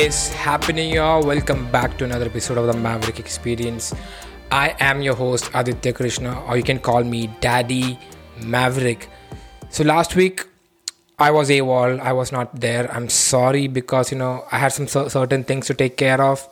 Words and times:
is 0.00 0.28
happening, 0.32 0.90
y'all? 0.94 1.22
Welcome 1.22 1.70
back 1.70 1.98
to 1.98 2.04
another 2.06 2.24
episode 2.24 2.56
of 2.56 2.66
the 2.66 2.72
Maverick 2.72 3.20
Experience. 3.20 3.94
I 4.50 4.74
am 4.80 5.02
your 5.02 5.14
host, 5.14 5.50
Aditya 5.52 5.92
Krishna, 5.92 6.42
or 6.46 6.56
you 6.56 6.62
can 6.62 6.78
call 6.78 7.04
me 7.04 7.26
Daddy 7.42 7.98
Maverick. 8.42 9.10
So, 9.68 9.84
last 9.84 10.16
week 10.16 10.46
I 11.18 11.30
was 11.30 11.50
AWOL, 11.50 12.00
I 12.00 12.14
was 12.14 12.32
not 12.32 12.62
there. 12.62 12.90
I'm 12.90 13.10
sorry 13.10 13.68
because 13.68 14.10
you 14.10 14.16
know 14.16 14.46
I 14.50 14.56
had 14.56 14.72
some 14.72 14.88
certain 14.88 15.44
things 15.44 15.66
to 15.66 15.74
take 15.74 15.98
care 15.98 16.22
of. 16.22 16.48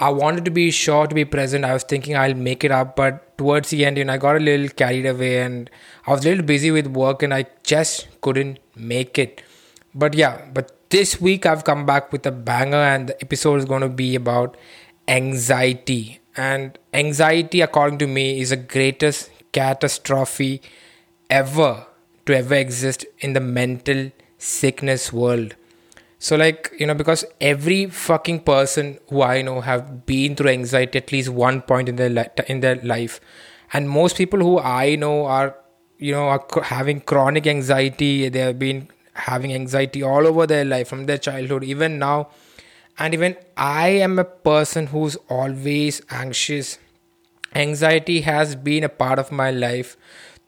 I 0.00 0.10
wanted 0.10 0.44
to 0.46 0.50
be 0.50 0.72
sure 0.72 1.06
to 1.06 1.14
be 1.14 1.24
present. 1.24 1.64
I 1.64 1.74
was 1.74 1.84
thinking 1.84 2.16
I'll 2.16 2.34
make 2.34 2.64
it 2.64 2.72
up, 2.72 2.96
but 2.96 3.38
towards 3.38 3.70
the 3.70 3.84
end, 3.84 3.96
you 3.96 4.04
know, 4.04 4.14
I 4.14 4.16
got 4.16 4.34
a 4.34 4.40
little 4.40 4.68
carried 4.70 5.06
away 5.06 5.40
and 5.40 5.70
I 6.04 6.10
was 6.10 6.26
a 6.26 6.30
little 6.30 6.44
busy 6.44 6.72
with 6.72 6.88
work 6.88 7.22
and 7.22 7.32
I 7.32 7.46
just 7.62 8.08
couldn't 8.22 8.58
make 8.74 9.20
it. 9.20 9.40
But 9.94 10.14
yeah, 10.14 10.44
but 10.52 10.81
this 10.92 11.18
week 11.20 11.46
I've 11.46 11.64
come 11.64 11.86
back 11.86 12.12
with 12.12 12.26
a 12.26 12.30
banger, 12.30 12.76
and 12.76 13.08
the 13.08 13.20
episode 13.22 13.56
is 13.56 13.64
going 13.64 13.80
to 13.80 13.88
be 13.88 14.14
about 14.14 14.56
anxiety. 15.08 16.20
And 16.36 16.78
anxiety, 16.92 17.62
according 17.62 17.98
to 18.00 18.06
me, 18.06 18.40
is 18.40 18.50
the 18.50 18.56
greatest 18.56 19.30
catastrophe 19.52 20.60
ever 21.30 21.86
to 22.26 22.36
ever 22.36 22.54
exist 22.54 23.06
in 23.20 23.32
the 23.32 23.40
mental 23.40 24.12
sickness 24.36 25.12
world. 25.12 25.56
So, 26.18 26.36
like, 26.36 26.70
you 26.78 26.86
know, 26.86 26.94
because 26.94 27.24
every 27.40 27.86
fucking 27.86 28.40
person 28.40 28.98
who 29.08 29.22
I 29.22 29.42
know 29.42 29.60
have 29.62 30.06
been 30.06 30.36
through 30.36 30.50
anxiety 30.50 30.98
at 30.98 31.10
least 31.10 31.30
one 31.30 31.62
point 31.62 31.88
in 31.88 31.96
their 31.96 32.10
li- 32.10 32.44
in 32.46 32.60
their 32.60 32.76
life, 32.76 33.18
and 33.72 33.88
most 33.88 34.16
people 34.16 34.40
who 34.40 34.58
I 34.60 34.96
know 34.96 35.24
are, 35.24 35.56
you 35.98 36.12
know, 36.12 36.28
are 36.28 36.46
having 36.64 37.00
chronic 37.00 37.46
anxiety. 37.46 38.28
They 38.28 38.40
have 38.40 38.58
been 38.58 38.88
having 39.14 39.52
anxiety 39.54 40.02
all 40.02 40.26
over 40.26 40.46
their 40.46 40.64
life 40.64 40.88
from 40.88 41.06
their 41.06 41.18
childhood, 41.18 41.64
even 41.64 41.98
now. 41.98 42.30
And 42.98 43.14
even 43.14 43.36
I 43.56 43.88
am 43.88 44.18
a 44.18 44.24
person 44.24 44.88
who's 44.88 45.16
always 45.28 46.02
anxious. 46.10 46.78
Anxiety 47.54 48.22
has 48.22 48.54
been 48.56 48.84
a 48.84 48.88
part 48.88 49.18
of 49.18 49.32
my 49.32 49.50
life 49.50 49.96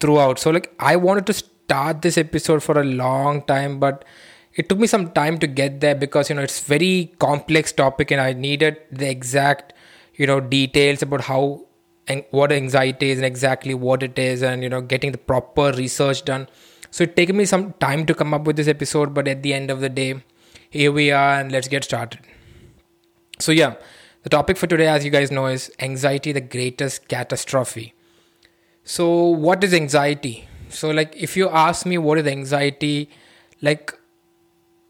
throughout. 0.00 0.38
So, 0.38 0.50
like, 0.50 0.74
I 0.78 0.96
wanted 0.96 1.26
to 1.26 1.32
start 1.32 2.02
this 2.02 2.18
episode 2.18 2.62
for 2.62 2.78
a 2.80 2.84
long 2.84 3.42
time, 3.42 3.78
but 3.78 4.04
it 4.54 4.68
took 4.68 4.78
me 4.78 4.86
some 4.86 5.10
time 5.12 5.38
to 5.38 5.46
get 5.46 5.80
there 5.80 5.94
because 5.94 6.28
you 6.30 6.36
know 6.36 6.42
it's 6.42 6.60
very 6.60 7.12
complex 7.18 7.72
topic 7.72 8.10
and 8.10 8.20
i 8.20 8.32
needed 8.32 8.76
the 8.90 9.08
exact 9.10 9.72
you 10.14 10.26
know 10.26 10.40
details 10.40 11.02
about 11.02 11.22
how 11.22 11.64
and 12.06 12.24
what 12.30 12.52
anxiety 12.52 13.10
is 13.10 13.18
and 13.18 13.26
exactly 13.26 13.74
what 13.74 14.02
it 14.02 14.18
is 14.18 14.42
and 14.42 14.62
you 14.62 14.68
know 14.68 14.80
getting 14.80 15.12
the 15.12 15.18
proper 15.18 15.72
research 15.72 16.24
done 16.24 16.46
so 16.94 17.02
it 17.02 17.16
taken 17.16 17.36
me 17.36 17.44
some 17.44 17.72
time 17.80 18.06
to 18.06 18.14
come 18.14 18.32
up 18.32 18.44
with 18.44 18.54
this 18.54 18.68
episode, 18.68 19.12
but 19.14 19.26
at 19.26 19.42
the 19.42 19.52
end 19.52 19.68
of 19.68 19.80
the 19.80 19.88
day, 19.88 20.22
here 20.70 20.92
we 20.92 21.10
are 21.10 21.40
and 21.40 21.50
let's 21.50 21.66
get 21.66 21.82
started. 21.82 22.20
So, 23.40 23.50
yeah, 23.50 23.74
the 24.22 24.30
topic 24.30 24.56
for 24.56 24.68
today, 24.68 24.86
as 24.86 25.04
you 25.04 25.10
guys 25.10 25.32
know, 25.32 25.46
is 25.46 25.72
anxiety, 25.80 26.30
the 26.30 26.40
greatest 26.40 27.08
catastrophe. 27.08 27.94
So, 28.84 29.24
what 29.24 29.64
is 29.64 29.74
anxiety? 29.74 30.46
So, 30.68 30.90
like, 30.90 31.16
if 31.16 31.36
you 31.36 31.48
ask 31.48 31.84
me 31.84 31.98
what 31.98 32.18
is 32.18 32.28
anxiety, 32.28 33.10
like, 33.60 33.92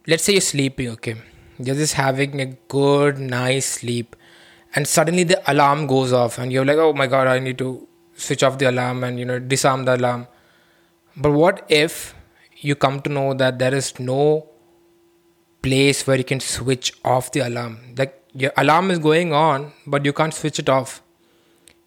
let's 0.07 0.25
say 0.25 0.35
you're 0.35 0.43
sleeping, 0.43 0.91
okay? 0.91 1.15
You're 1.59 1.75
just 1.75 1.95
having 1.95 2.39
a 2.39 2.47
good, 2.69 3.19
nice 3.19 3.65
sleep, 3.65 4.15
and 4.75 4.87
suddenly 4.87 5.25
the 5.25 5.41
alarm 5.51 5.87
goes 5.87 6.13
off, 6.13 6.37
and 6.37 6.53
you're 6.53 6.67
like, 6.67 6.77
oh 6.77 6.93
my 6.93 7.07
god, 7.07 7.29
I 7.29 7.39
need 7.39 7.57
to 7.57 7.89
switch 8.15 8.43
off 8.43 8.59
the 8.59 8.69
alarm 8.69 9.05
and, 9.05 9.19
you 9.19 9.25
know, 9.25 9.39
disarm 9.39 9.87
the 9.87 9.97
alarm 9.97 10.27
but 11.17 11.33
what 11.33 11.65
if 11.69 12.15
you 12.57 12.75
come 12.75 13.01
to 13.03 13.11
know 13.11 13.35
that 13.35 13.59
there 13.59 13.75
is 13.75 13.99
no 13.99 14.49
place 15.63 16.07
where 16.07 16.17
you 16.17 16.25
can 16.25 16.41
switch 16.41 16.93
off 17.05 17.33
the 17.33 17.41
alarm? 17.41 17.79
Like 17.97 18.23
your 18.33 18.53
alarm 18.57 18.91
is 18.91 18.99
going 18.99 19.33
on, 19.33 19.73
but 19.87 20.05
you 20.05 20.13
can't 20.13 20.35
switch 20.35 20.59
it 20.59 20.69
off. 20.69 21.03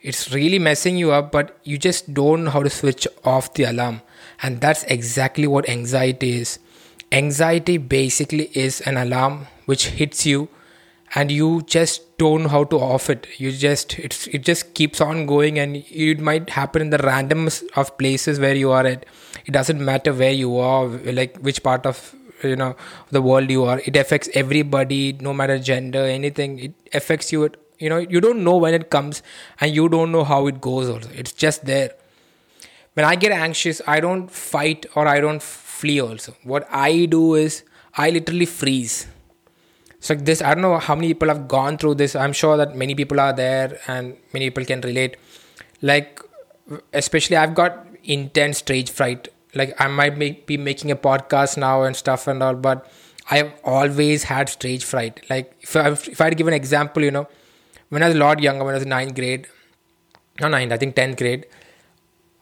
It's 0.02 0.32
really 0.34 0.60
messing 0.60 0.98
you 0.98 1.12
up, 1.12 1.32
but 1.32 1.60
you 1.64 1.78
just 1.78 2.14
don't 2.14 2.46
know 2.46 2.52
how 2.52 2.64
to 2.64 2.70
switch 2.70 3.08
off 3.26 3.54
the 3.56 3.64
alarm. 3.64 4.02
And 4.42 4.62
that's 4.62 4.84
exactly 4.84 5.48
what 5.48 5.68
anxiety 5.68 6.40
is. 6.40 6.60
Anxiety 7.12 7.78
basically 7.78 8.50
is 8.54 8.82
an 8.82 8.98
alarm 8.98 9.48
which 9.66 9.88
hits 9.88 10.26
you 10.26 10.50
and 11.16 11.32
you 11.32 11.62
just 11.64 12.02
don't 12.18 12.44
know 12.44 12.50
how 12.50 12.64
to 12.66 12.78
off 12.80 13.10
it. 13.10 13.28
You 13.38 13.52
just 13.52 13.98
it's 14.00 14.28
it 14.28 14.40
just 14.40 14.74
keeps 14.74 15.02
on 15.02 15.26
going 15.26 15.60
and 15.60 15.78
it 15.78 16.20
might 16.20 16.50
happen 16.50 16.82
in 16.82 16.90
the 16.90 16.98
randomness 16.98 17.64
of 17.76 17.98
places 17.98 18.40
where 18.40 18.56
you 18.56 18.72
are 18.72 18.86
at. 18.86 19.06
It 19.46 19.52
doesn't 19.52 19.84
matter 19.84 20.14
where 20.14 20.32
you 20.32 20.58
are 20.58 20.88
like 20.88 21.38
which 21.38 21.62
part 21.64 21.86
of 21.86 22.16
you 22.44 22.56
know 22.56 22.76
the 23.12 23.22
world 23.22 23.52
you 23.52 23.64
are. 23.66 23.80
It 23.86 23.96
affects 23.96 24.30
everybody 24.34 25.14
no 25.14 25.34
matter 25.34 25.60
gender 25.60 26.00
anything. 26.00 26.60
It 26.60 26.74
affects 26.94 27.32
you 27.32 27.52
you 27.80 27.90
know 27.90 27.98
you 27.98 28.20
don't 28.20 28.44
know 28.44 28.58
when 28.58 28.74
it 28.74 28.90
comes 28.90 29.22
and 29.62 29.76
you 29.76 29.88
don't 29.88 30.12
know 30.12 30.24
how 30.24 30.48
it 30.48 30.60
goes 30.60 30.90
also. 30.90 31.10
It's 31.14 31.34
just 31.34 31.66
there. 31.66 31.92
When 32.94 33.06
i 33.06 33.16
get 33.16 33.32
anxious 33.32 33.80
i 33.86 34.00
don't 34.00 34.32
fight 34.32 34.88
or 34.96 35.08
i 35.08 35.20
don't 35.20 35.44
flee 35.44 36.02
also. 36.02 36.34
What 36.44 36.68
i 36.72 37.06
do 37.06 37.36
is 37.36 37.64
i 37.96 38.10
literally 38.10 38.48
freeze 38.48 39.06
so 40.08 40.16
this 40.28 40.42
i 40.42 40.54
don't 40.54 40.66
know 40.66 40.78
how 40.88 40.96
many 41.00 41.08
people 41.14 41.28
have 41.28 41.48
gone 41.48 41.78
through 41.78 41.96
this. 42.02 42.16
I'm 42.16 42.34
sure 42.34 42.58
that 42.58 42.76
many 42.84 42.96
people 42.96 43.20
are 43.20 43.34
there 43.34 43.80
and 43.88 44.16
many 44.34 44.50
people 44.50 44.66
can 44.66 44.82
relate. 44.82 45.18
Like 45.82 46.22
especially 46.94 47.38
i've 47.38 47.56
got 47.56 47.86
intense 48.04 48.60
stage 48.60 48.92
fright. 48.92 49.28
Like 49.54 49.74
i 49.82 49.88
might 49.88 50.18
make, 50.18 50.46
be 50.46 50.58
making 50.58 50.92
a 50.92 50.96
podcast 50.96 51.58
now 51.58 51.84
and 51.84 51.96
stuff 51.96 52.28
and 52.28 52.42
all 52.44 52.56
but 52.56 52.90
i've 53.32 53.52
always 53.64 54.24
had 54.24 54.50
stage 54.50 54.84
fright. 54.84 55.22
Like 55.30 55.54
if 55.62 55.76
i 55.76 55.90
if 55.90 56.22
i 56.22 56.26
had 56.26 56.32
to 56.32 56.36
give 56.36 56.48
an 56.48 56.54
example 56.62 57.04
you 57.04 57.12
know 57.12 57.28
when 57.90 58.04
i 58.04 58.08
was 58.08 58.16
a 58.16 58.20
lot 58.20 58.40
younger 58.48 58.64
when 58.64 58.76
i 58.76 58.78
was 58.78 58.86
ninth 58.86 59.16
grade 59.16 59.48
not 60.42 60.52
ninth 60.52 60.72
i 60.72 60.78
think 60.78 60.96
10th 60.96 61.18
grade 61.18 61.46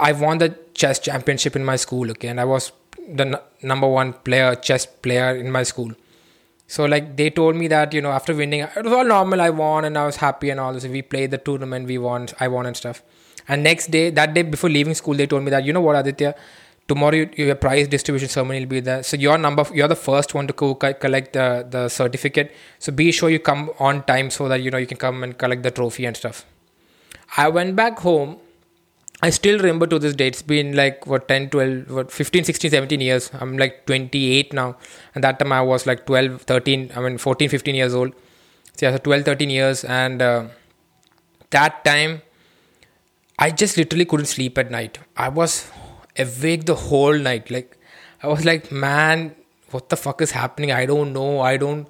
i 0.07 0.11
won 0.11 0.39
the 0.39 0.49
chess 0.73 0.99
championship 0.99 1.55
in 1.55 1.63
my 1.63 1.75
school 1.75 2.11
okay? 2.11 2.27
And 2.27 2.39
i 2.39 2.45
was 2.45 2.71
the 3.07 3.25
n- 3.25 3.37
number 3.61 3.87
one 3.87 4.13
player 4.29 4.55
chess 4.55 4.85
player 4.85 5.35
in 5.35 5.51
my 5.51 5.63
school 5.63 5.93
so 6.67 6.85
like 6.85 7.15
they 7.17 7.29
told 7.29 7.55
me 7.55 7.67
that 7.67 7.93
you 7.93 8.01
know 8.01 8.11
after 8.11 8.33
winning 8.33 8.61
it 8.61 8.83
was 8.83 8.93
all 8.93 9.05
normal. 9.05 9.41
I 9.41 9.49
won 9.49 9.85
and 9.85 9.97
I 9.97 10.05
was 10.05 10.15
happy 10.17 10.49
and 10.49 10.59
all 10.59 10.73
this. 10.73 10.85
We 10.85 11.01
played 11.01 11.31
the 11.31 11.37
tournament, 11.37 11.87
we 11.87 11.97
won, 11.97 12.27
I 12.39 12.47
won 12.47 12.65
and 12.65 12.75
stuff. 12.75 13.03
And 13.47 13.63
next 13.63 13.91
day, 13.91 14.09
that 14.09 14.33
day 14.33 14.41
before 14.41 14.69
leaving 14.69 14.95
school, 14.95 15.13
they 15.13 15.27
told 15.27 15.43
me 15.43 15.51
that 15.51 15.63
you 15.63 15.73
know 15.73 15.81
what 15.81 15.95
Aditya, 15.95 16.33
tomorrow 16.87 17.27
your 17.37 17.53
prize 17.55 17.87
distribution 17.87 18.27
ceremony 18.27 18.61
will 18.61 18.67
be 18.67 18.79
there. 18.79 19.03
So 19.03 19.17
your 19.17 19.37
number, 19.37 19.65
you're 19.71 19.87
the 19.87 19.95
first 19.95 20.33
one 20.33 20.47
to 20.47 20.53
co- 20.53 20.73
collect 20.75 21.33
the 21.33 21.67
the 21.69 21.87
certificate. 21.89 22.51
So 22.79 22.91
be 22.91 23.11
sure 23.11 23.29
you 23.29 23.39
come 23.39 23.69
on 23.79 24.03
time 24.03 24.31
so 24.31 24.47
that 24.47 24.61
you 24.63 24.71
know 24.71 24.79
you 24.79 24.87
can 24.87 24.97
come 24.97 25.23
and 25.23 25.37
collect 25.37 25.61
the 25.61 25.71
trophy 25.71 26.05
and 26.05 26.17
stuff. 26.17 26.45
I 27.37 27.49
went 27.49 27.75
back 27.75 27.99
home 27.99 28.37
I 29.21 29.29
still 29.29 29.57
remember 29.57 29.87
to 29.87 29.97
this 29.97 30.13
day. 30.13 30.27
It's 30.27 30.41
been 30.41 30.75
like 30.75 31.07
what 31.07 31.27
10, 31.27 31.49
12, 31.49 31.91
what 31.91 32.11
15, 32.11 32.43
16, 32.43 32.71
17 32.71 33.01
years. 33.01 33.31
I'm 33.33 33.57
like 33.57 33.85
28 33.85 34.53
now, 34.53 34.77
and 35.13 35.23
that 35.23 35.39
time 35.39 35.51
I 35.51 35.61
was 35.61 35.85
like 35.85 36.05
12, 36.05 36.41
13. 36.41 36.91
I 36.95 36.99
mean 37.01 37.17
14, 37.17 37.49
15 37.49 37.75
years 37.75 37.93
old. 37.93 38.13
So 38.75 38.85
yeah, 38.85 38.91
so 38.91 38.97
12, 38.97 39.23
13 39.23 39.49
years, 39.49 39.83
and 39.85 40.21
uh, 40.21 40.47
that 41.51 41.85
time 41.85 42.21
I 43.39 43.51
just 43.51 43.77
literally 43.77 44.05
couldn't 44.05 44.27
sleep 44.27 44.57
at 44.57 44.69
night. 44.71 44.99
I 45.15 45.29
was 45.29 45.69
awake 46.17 46.65
the 46.65 46.75
whole 46.75 47.17
night. 47.17 47.49
Like 47.49 47.77
I 48.21 48.27
was 48.27 48.45
like, 48.45 48.71
man, 48.71 49.35
what 49.71 49.89
the 49.89 49.97
fuck 49.97 50.21
is 50.21 50.31
happening? 50.31 50.71
I 50.71 50.85
don't 50.85 51.13
know. 51.13 51.39
I 51.39 51.57
don't. 51.57 51.87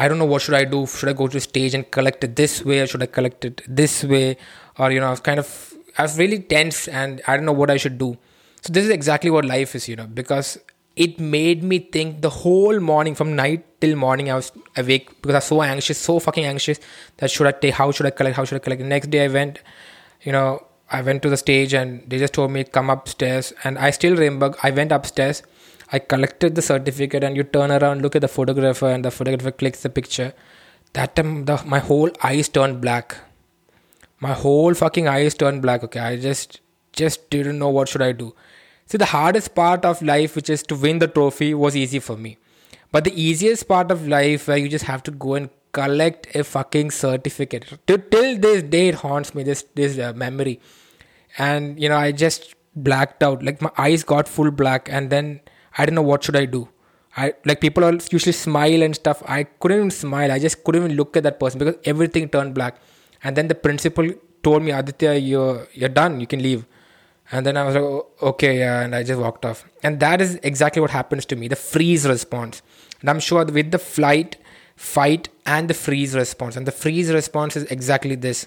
I 0.00 0.06
don't 0.06 0.18
know 0.18 0.26
what 0.26 0.42
should 0.42 0.54
I 0.54 0.64
do. 0.64 0.86
Should 0.86 1.08
I 1.08 1.12
go 1.12 1.26
to 1.26 1.40
stage 1.40 1.74
and 1.74 1.90
collect 1.90 2.22
it 2.22 2.36
this 2.36 2.64
way, 2.64 2.80
or 2.80 2.86
should 2.86 3.02
I 3.02 3.06
collect 3.06 3.44
it 3.44 3.62
this 3.66 4.04
way? 4.04 4.36
Or 4.78 4.90
you 4.92 5.00
know, 5.00 5.08
I 5.08 5.10
was 5.10 5.20
kind 5.20 5.40
of 5.40 5.67
I 5.98 6.02
was 6.02 6.16
really 6.18 6.38
tense 6.38 6.88
and 6.88 7.20
I 7.26 7.36
don't 7.36 7.44
know 7.44 7.52
what 7.52 7.70
I 7.70 7.76
should 7.76 7.98
do. 7.98 8.16
So 8.62 8.72
this 8.72 8.84
is 8.84 8.90
exactly 8.90 9.30
what 9.30 9.44
life 9.44 9.74
is, 9.74 9.88
you 9.88 9.96
know, 9.96 10.06
because 10.06 10.58
it 10.94 11.18
made 11.18 11.62
me 11.62 11.78
think 11.78 12.22
the 12.22 12.30
whole 12.30 12.80
morning 12.80 13.14
from 13.14 13.34
night 13.36 13.64
till 13.80 13.96
morning 13.96 14.30
I 14.30 14.36
was 14.36 14.52
awake 14.76 15.10
because 15.22 15.34
I 15.34 15.38
was 15.38 15.44
so 15.44 15.62
anxious, 15.62 15.98
so 15.98 16.18
fucking 16.18 16.44
anxious 16.44 16.80
that 17.18 17.30
should 17.30 17.46
I 17.46 17.52
take 17.52 17.74
how 17.74 17.90
should 17.92 18.06
I 18.06 18.10
collect, 18.10 18.36
how 18.36 18.44
should 18.44 18.56
I 18.56 18.58
collect. 18.60 18.82
The 18.82 18.88
next 18.88 19.10
day 19.10 19.24
I 19.24 19.28
went, 19.28 19.60
you 20.22 20.32
know, 20.32 20.64
I 20.90 21.02
went 21.02 21.22
to 21.22 21.30
the 21.30 21.36
stage 21.36 21.74
and 21.74 22.08
they 22.08 22.18
just 22.18 22.32
told 22.32 22.50
me 22.50 22.64
come 22.64 22.90
upstairs 22.90 23.52
and 23.64 23.78
I 23.78 23.90
still 23.90 24.16
remember 24.16 24.54
I 24.62 24.70
went 24.70 24.92
upstairs. 24.92 25.42
I 25.92 25.98
collected 25.98 26.54
the 26.54 26.62
certificate 26.62 27.24
and 27.24 27.36
you 27.36 27.44
turn 27.44 27.70
around, 27.70 28.02
look 28.02 28.14
at 28.16 28.22
the 28.22 28.28
photographer 28.28 28.88
and 28.88 29.04
the 29.04 29.10
photographer 29.10 29.50
clicks 29.50 29.82
the 29.82 29.90
picture. 29.90 30.32
That 30.94 31.16
time 31.16 31.44
the, 31.44 31.62
my 31.64 31.78
whole 31.78 32.10
eyes 32.22 32.48
turned 32.48 32.80
black 32.80 33.16
my 34.20 34.32
whole 34.32 34.74
fucking 34.74 35.08
eyes 35.08 35.34
turned 35.34 35.62
black 35.62 35.84
okay? 35.84 36.00
I 36.00 36.16
just 36.16 36.60
just 36.92 37.30
didn't 37.30 37.58
know 37.58 37.68
what 37.68 37.88
should 37.88 38.02
i 38.02 38.12
do. 38.12 38.34
See 38.86 38.98
the 38.98 39.06
hardest 39.06 39.54
part 39.54 39.84
of 39.84 40.02
life 40.02 40.34
which 40.34 40.50
is 40.50 40.62
to 40.64 40.74
win 40.74 40.98
the 40.98 41.08
trophy 41.08 41.54
was 41.54 41.76
easy 41.76 41.98
for 41.98 42.16
me. 42.16 42.38
But 42.90 43.04
the 43.04 43.22
easiest 43.22 43.68
part 43.68 43.90
of 43.90 44.08
life 44.08 44.48
where 44.48 44.56
you 44.56 44.68
just 44.68 44.86
have 44.86 45.02
to 45.04 45.10
go 45.10 45.34
and 45.34 45.50
collect 45.72 46.34
a 46.34 46.42
fucking 46.42 46.90
certificate. 46.90 47.66
Till, 47.86 47.98
till 47.98 48.38
this 48.38 48.62
day 48.62 48.88
it 48.88 48.96
haunts 48.96 49.34
me 49.34 49.42
this 49.42 49.64
this 49.74 49.98
uh, 49.98 50.12
memory. 50.14 50.60
And 51.36 51.80
you 51.80 51.88
know 51.88 51.96
i 51.96 52.12
just 52.12 52.54
blacked 52.74 53.22
out. 53.22 53.42
Like 53.42 53.62
my 53.62 53.70
eyes 53.76 54.02
got 54.02 54.28
full 54.28 54.50
black 54.50 54.88
and 54.90 55.10
then 55.10 55.40
i 55.76 55.84
didn't 55.84 55.96
know 55.96 56.10
what 56.10 56.24
should 56.24 56.36
i 56.36 56.44
do. 56.44 56.68
I 57.16 57.34
like 57.44 57.60
people 57.60 57.84
all 57.84 57.98
usually 58.10 58.32
smile 58.32 58.82
and 58.82 58.94
stuff. 58.94 59.22
I 59.26 59.44
couldn't 59.44 59.78
even 59.78 59.90
smile. 59.90 60.30
I 60.32 60.38
just 60.38 60.62
couldn't 60.64 60.84
even 60.84 60.96
look 60.96 61.16
at 61.16 61.24
that 61.24 61.40
person 61.40 61.58
because 61.58 61.76
everything 61.84 62.28
turned 62.28 62.54
black. 62.54 62.80
And 63.22 63.36
then 63.36 63.48
the 63.48 63.54
principal 63.54 64.10
told 64.42 64.62
me, 64.62 64.70
Aditya, 64.70 65.14
you're 65.14 65.66
you're 65.72 65.88
done. 65.88 66.20
You 66.20 66.26
can 66.26 66.42
leave. 66.42 66.66
And 67.30 67.44
then 67.44 67.56
I 67.58 67.64
was 67.64 67.74
like, 67.74 67.84
oh, 67.84 68.06
okay, 68.22 68.60
yeah, 68.60 68.80
and 68.80 68.94
I 68.94 69.02
just 69.02 69.20
walked 69.20 69.44
off. 69.44 69.66
And 69.82 70.00
that 70.00 70.22
is 70.22 70.36
exactly 70.42 70.80
what 70.80 70.90
happens 70.90 71.26
to 71.26 71.36
me 71.36 71.48
the 71.48 71.56
freeze 71.56 72.06
response. 72.08 72.62
And 73.00 73.10
I'm 73.10 73.20
sure 73.20 73.44
with 73.44 73.70
the 73.70 73.78
flight, 73.78 74.38
fight, 74.76 75.28
and 75.44 75.68
the 75.68 75.74
freeze 75.74 76.14
response. 76.14 76.56
And 76.56 76.66
the 76.66 76.72
freeze 76.72 77.12
response 77.12 77.54
is 77.56 77.64
exactly 77.64 78.14
this, 78.14 78.46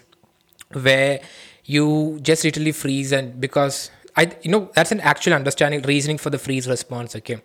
where 0.73 1.21
you 1.65 2.19
just 2.23 2.43
literally 2.43 2.71
freeze, 2.71 3.11
and 3.11 3.39
because 3.39 3.91
I, 4.15 4.35
you 4.41 4.49
know, 4.49 4.71
that's 4.73 4.91
an 4.91 4.99
actual 5.01 5.33
understanding, 5.33 5.83
reasoning 5.83 6.17
for 6.17 6.31
the 6.31 6.39
freeze 6.39 6.67
response. 6.67 7.15
Okay. 7.15 7.41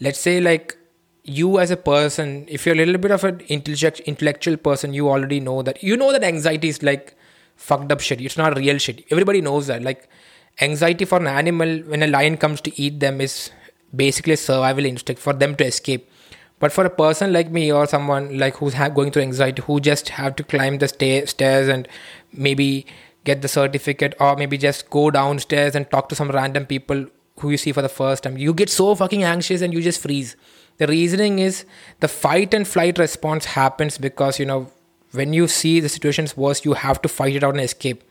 Let's 0.00 0.20
say, 0.20 0.40
like, 0.40 0.76
you 1.28 1.58
as 1.58 1.70
a 1.70 1.76
person, 1.76 2.46
if 2.48 2.64
you're 2.64 2.74
a 2.74 2.78
little 2.78 2.98
bit 2.98 3.10
of 3.10 3.24
an 3.24 3.40
intellect, 3.40 4.00
intellectual 4.00 4.56
person, 4.56 4.94
you 4.94 5.08
already 5.08 5.40
know 5.40 5.62
that, 5.62 5.82
you 5.82 5.96
know 5.96 6.12
that 6.12 6.24
anxiety 6.24 6.68
is 6.68 6.82
like 6.82 7.14
fucked 7.56 7.92
up 7.92 8.00
shit. 8.00 8.20
It's 8.20 8.36
not 8.36 8.56
real 8.56 8.78
shit. 8.78 9.04
Everybody 9.10 9.40
knows 9.40 9.66
that. 9.66 9.82
Like, 9.82 10.08
anxiety 10.60 11.04
for 11.04 11.18
an 11.18 11.26
animal 11.26 11.78
when 11.86 12.02
a 12.02 12.06
lion 12.06 12.36
comes 12.36 12.60
to 12.60 12.80
eat 12.80 13.00
them 13.00 13.20
is 13.20 13.50
basically 13.94 14.32
a 14.34 14.36
survival 14.36 14.84
instinct 14.84 15.20
for 15.20 15.32
them 15.32 15.54
to 15.54 15.64
escape 15.64 16.10
but 16.58 16.72
for 16.72 16.84
a 16.84 16.90
person 16.90 17.32
like 17.32 17.50
me 17.50 17.72
or 17.72 17.86
someone 17.86 18.36
like 18.38 18.56
who's 18.56 18.74
ha- 18.74 18.88
going 18.88 19.10
through 19.10 19.22
anxiety 19.22 19.62
who 19.62 19.80
just 19.80 20.08
have 20.10 20.34
to 20.36 20.42
climb 20.42 20.78
the 20.78 20.88
sta- 20.88 21.26
stairs 21.26 21.68
and 21.68 21.86
maybe 22.32 22.86
get 23.24 23.42
the 23.42 23.48
certificate 23.48 24.14
or 24.18 24.36
maybe 24.36 24.58
just 24.58 24.90
go 24.90 25.10
downstairs 25.10 25.74
and 25.74 25.90
talk 25.90 26.08
to 26.08 26.14
some 26.14 26.30
random 26.30 26.66
people 26.66 27.06
who 27.38 27.50
you 27.50 27.56
see 27.56 27.72
for 27.72 27.82
the 27.82 27.88
first 27.88 28.24
time 28.24 28.36
you 28.36 28.52
get 28.52 28.68
so 28.68 28.94
fucking 28.94 29.22
anxious 29.22 29.62
and 29.62 29.72
you 29.72 29.80
just 29.80 30.00
freeze 30.00 30.36
the 30.78 30.86
reasoning 30.86 31.38
is 31.38 31.64
the 32.00 32.08
fight 32.08 32.54
and 32.54 32.66
flight 32.66 32.98
response 32.98 33.44
happens 33.44 33.98
because 33.98 34.38
you 34.38 34.46
know 34.46 34.70
when 35.12 35.32
you 35.32 35.48
see 35.48 35.80
the 35.80 35.88
situation's 35.88 36.36
worse 36.36 36.64
you 36.64 36.74
have 36.74 37.02
to 37.02 37.08
fight 37.08 37.34
it 37.34 37.44
out 37.44 37.54
and 37.54 37.64
escape. 37.64 38.04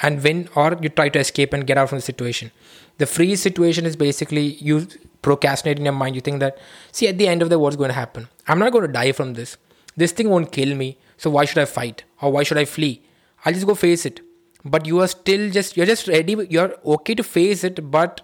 And 0.00 0.22
win 0.22 0.48
or 0.54 0.78
you 0.80 0.90
try 0.90 1.08
to 1.08 1.18
escape 1.18 1.52
and 1.52 1.66
get 1.66 1.76
out 1.76 1.88
from 1.88 1.98
the 1.98 2.02
situation. 2.02 2.52
The 2.98 3.06
freeze 3.06 3.42
situation 3.42 3.84
is 3.84 3.96
basically 3.96 4.54
you 4.68 4.86
procrastinate 5.22 5.78
in 5.78 5.84
your 5.84 5.92
mind. 5.92 6.14
You 6.14 6.20
think 6.20 6.38
that 6.38 6.56
see 6.92 7.08
at 7.08 7.18
the 7.18 7.26
end 7.26 7.42
of 7.42 7.50
the 7.50 7.58
what's 7.58 7.74
going 7.74 7.88
to 7.88 7.94
happen? 7.94 8.28
I'm 8.46 8.60
not 8.60 8.70
going 8.70 8.86
to 8.86 8.92
die 8.92 9.10
from 9.10 9.34
this. 9.34 9.56
This 9.96 10.12
thing 10.12 10.30
won't 10.30 10.52
kill 10.52 10.76
me. 10.76 10.98
So 11.16 11.30
why 11.30 11.44
should 11.44 11.58
i 11.58 11.64
fight? 11.64 12.04
Or 12.22 12.30
why 12.30 12.44
should 12.44 12.58
i 12.58 12.64
flee? 12.64 13.02
I'll 13.44 13.52
just 13.52 13.66
go 13.66 13.74
face 13.74 14.06
it. 14.06 14.20
But 14.64 14.86
you 14.86 15.00
are 15.00 15.08
still 15.08 15.50
just 15.50 15.76
you're 15.76 15.86
just 15.86 16.06
ready 16.06 16.36
you're 16.48 16.74
okay 16.84 17.16
to 17.16 17.24
face 17.24 17.64
it 17.64 17.90
but 17.90 18.20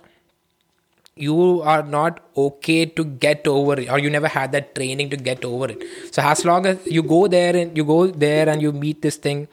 you 1.16 1.62
are 1.62 1.82
not 1.82 2.20
okay 2.36 2.84
to 2.84 3.04
get 3.04 3.46
over 3.46 3.78
it 3.80 3.88
or 3.88 3.98
you 3.98 4.10
never 4.10 4.26
had 4.28 4.50
that 4.52 4.74
training 4.74 5.10
to 5.10 5.16
get 5.16 5.44
over 5.44 5.66
it. 5.66 5.82
So 6.12 6.22
as 6.22 6.44
long 6.44 6.66
as 6.66 6.78
you 6.86 7.02
go 7.02 7.28
there 7.28 7.56
and 7.56 7.76
you 7.76 7.84
go 7.84 8.06
there 8.08 8.48
and 8.48 8.60
you 8.60 8.72
meet 8.72 9.02
this 9.02 9.16
thing 9.16 9.48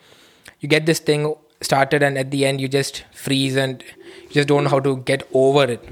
you 0.60 0.70
get 0.70 0.86
this 0.86 1.00
thing 1.00 1.36
started 1.62 2.02
and 2.02 2.18
at 2.18 2.32
the 2.32 2.46
end 2.46 2.62
you 2.62 2.68
just 2.68 3.04
freeze 3.14 3.56
and 3.56 3.84
you 4.28 4.34
just 4.34 4.48
don't 4.48 4.64
know 4.64 4.70
how 4.70 4.80
to 4.80 4.98
get 4.98 5.28
over 5.34 5.66
it. 5.66 5.88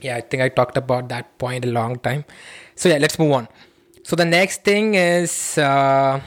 Yeah 0.00 0.16
i 0.16 0.20
think 0.20 0.42
i 0.42 0.48
talked 0.48 0.76
about 0.76 1.08
that 1.08 1.36
point 1.38 1.64
a 1.64 1.68
long 1.68 1.98
time. 1.98 2.24
So 2.76 2.88
yeah 2.88 2.98
let's 2.98 3.18
move 3.18 3.32
on. 3.32 3.48
So 4.04 4.16
the 4.16 4.24
next 4.24 4.64
thing 4.64 4.94
is 4.94 5.58
uh, 5.58 6.20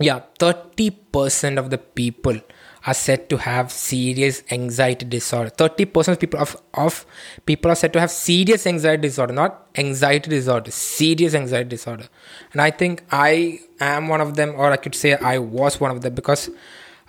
yeah 0.00 0.20
30% 0.38 1.58
of 1.58 1.70
the 1.70 1.78
people 1.78 2.40
are 2.86 2.94
said 2.94 3.28
to 3.30 3.36
have 3.36 3.70
serious 3.70 4.42
anxiety 4.50 5.06
disorder 5.06 5.50
30% 5.50 6.08
of 6.08 6.20
people 6.20 6.40
of, 6.40 6.56
of 6.74 7.06
people 7.46 7.70
are 7.70 7.74
said 7.74 7.92
to 7.92 8.00
have 8.00 8.10
serious 8.10 8.66
anxiety 8.66 9.02
disorder 9.02 9.32
not 9.32 9.66
anxiety 9.76 10.30
disorder 10.30 10.70
serious 10.70 11.34
anxiety 11.34 11.68
disorder 11.68 12.08
and 12.52 12.60
i 12.60 12.70
think 12.70 13.04
i 13.10 13.60
am 13.80 14.08
one 14.08 14.20
of 14.20 14.36
them 14.36 14.54
or 14.56 14.72
i 14.72 14.76
could 14.76 14.94
say 14.94 15.14
i 15.16 15.38
was 15.38 15.80
one 15.80 15.90
of 15.90 16.02
them 16.02 16.14
because 16.14 16.50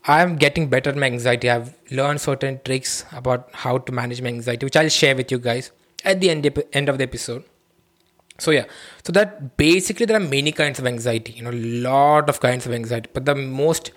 I'm 0.05 0.35
getting 0.35 0.67
better 0.67 0.89
at 0.89 0.97
my 0.97 1.05
anxiety. 1.05 1.49
I've 1.49 1.75
learned 1.89 2.19
certain 2.19 2.59
tricks 2.65 3.05
about 3.13 3.49
how 3.53 3.77
to 3.77 3.91
manage 3.91 4.21
my 4.21 4.27
anxiety, 4.27 4.65
which 4.65 4.75
I'll 4.75 4.89
share 4.89 5.15
with 5.15 5.31
you 5.31 5.39
guys 5.39 5.71
at 6.03 6.19
the 6.19 6.29
end, 6.29 6.63
end 6.73 6.89
of 6.89 6.97
the 6.97 7.05
episode. 7.05 7.45
So 8.37 8.51
yeah, 8.51 8.65
so 9.05 9.13
that 9.13 9.55
basically 9.55 10.05
there 10.05 10.17
are 10.17 10.27
many 10.27 10.51
kinds 10.51 10.79
of 10.79 10.87
anxiety, 10.87 11.33
you 11.33 11.43
know, 11.43 11.51
a 11.51 11.61
lot 11.87 12.29
of 12.29 12.41
kinds 12.41 12.65
of 12.65 12.73
anxiety, 12.73 13.09
but 13.13 13.25
the 13.25 13.35
most, 13.35 13.91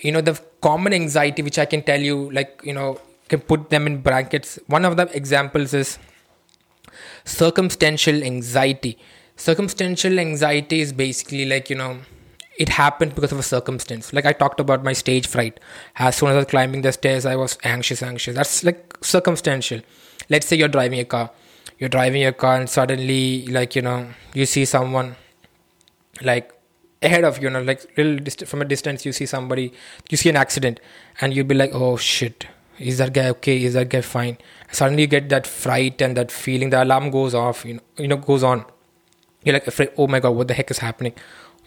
you 0.00 0.12
know, 0.12 0.20
the 0.20 0.40
common 0.60 0.92
anxiety 0.92 1.42
which 1.42 1.58
I 1.58 1.64
can 1.64 1.82
tell 1.82 2.00
you, 2.00 2.30
like 2.30 2.60
you 2.64 2.72
know, 2.72 3.00
can 3.28 3.40
put 3.40 3.70
them 3.70 3.86
in 3.86 4.00
brackets. 4.02 4.58
One 4.66 4.84
of 4.84 4.96
the 4.96 5.14
examples 5.16 5.74
is 5.74 5.98
circumstantial 7.24 8.22
anxiety. 8.22 8.98
Circumstantial 9.36 10.18
anxiety 10.18 10.80
is 10.80 10.92
basically 10.92 11.44
like 11.46 11.70
you 11.70 11.76
know 11.76 11.98
it 12.60 12.68
happened 12.68 13.14
because 13.14 13.32
of 13.32 13.38
a 13.38 13.42
circumstance. 13.42 14.12
Like 14.12 14.26
I 14.26 14.32
talked 14.32 14.60
about 14.60 14.84
my 14.84 14.92
stage 14.92 15.26
fright. 15.26 15.58
As 15.96 16.16
soon 16.16 16.28
as 16.28 16.34
I 16.34 16.38
was 16.40 16.46
climbing 16.46 16.82
the 16.82 16.92
stairs, 16.92 17.24
I 17.24 17.34
was 17.34 17.56
anxious, 17.64 18.02
anxious. 18.02 18.34
That's 18.36 18.62
like 18.62 18.98
circumstantial. 19.00 19.80
Let's 20.28 20.46
say 20.46 20.56
you're 20.56 20.68
driving 20.68 21.00
a 21.00 21.06
car. 21.06 21.30
You're 21.78 21.88
driving 21.88 22.26
a 22.26 22.34
car 22.34 22.56
and 22.56 22.68
suddenly, 22.68 23.46
like, 23.46 23.74
you 23.74 23.80
know, 23.80 24.08
you 24.34 24.44
see 24.44 24.66
someone 24.66 25.16
like 26.20 26.52
ahead 27.02 27.24
of 27.24 27.42
you, 27.42 27.50
know, 27.50 27.62
like 27.62 27.86
little 27.96 28.16
dist- 28.16 28.46
from 28.46 28.62
a 28.62 28.64
distance, 28.64 29.06
you 29.06 29.12
see 29.12 29.26
somebody, 29.26 29.72
you 30.10 30.16
see 30.16 30.28
an 30.28 30.36
accident, 30.36 30.80
and 31.20 31.34
you'll 31.34 31.46
be 31.46 31.54
like, 31.54 31.70
oh 31.72 31.96
shit, 31.96 32.46
is 32.78 32.98
that 32.98 33.12
guy 33.12 33.28
okay? 33.30 33.62
Is 33.62 33.74
that 33.74 33.88
guy 33.88 34.00
fine? 34.00 34.38
Suddenly 34.72 35.02
you 35.02 35.08
get 35.08 35.28
that 35.30 35.46
fright 35.46 36.00
and 36.00 36.16
that 36.16 36.30
feeling. 36.30 36.70
The 36.70 36.82
alarm 36.82 37.10
goes 37.10 37.34
off, 37.34 37.64
you 37.64 37.74
know, 37.74 37.82
you 37.96 38.08
know, 38.08 38.16
goes 38.16 38.42
on. 38.42 38.64
You're 39.44 39.54
like 39.54 39.66
afraid. 39.66 39.90
Oh 39.96 40.06
my 40.06 40.20
god, 40.20 40.30
what 40.30 40.48
the 40.48 40.54
heck 40.54 40.70
is 40.70 40.78
happening? 40.78 41.14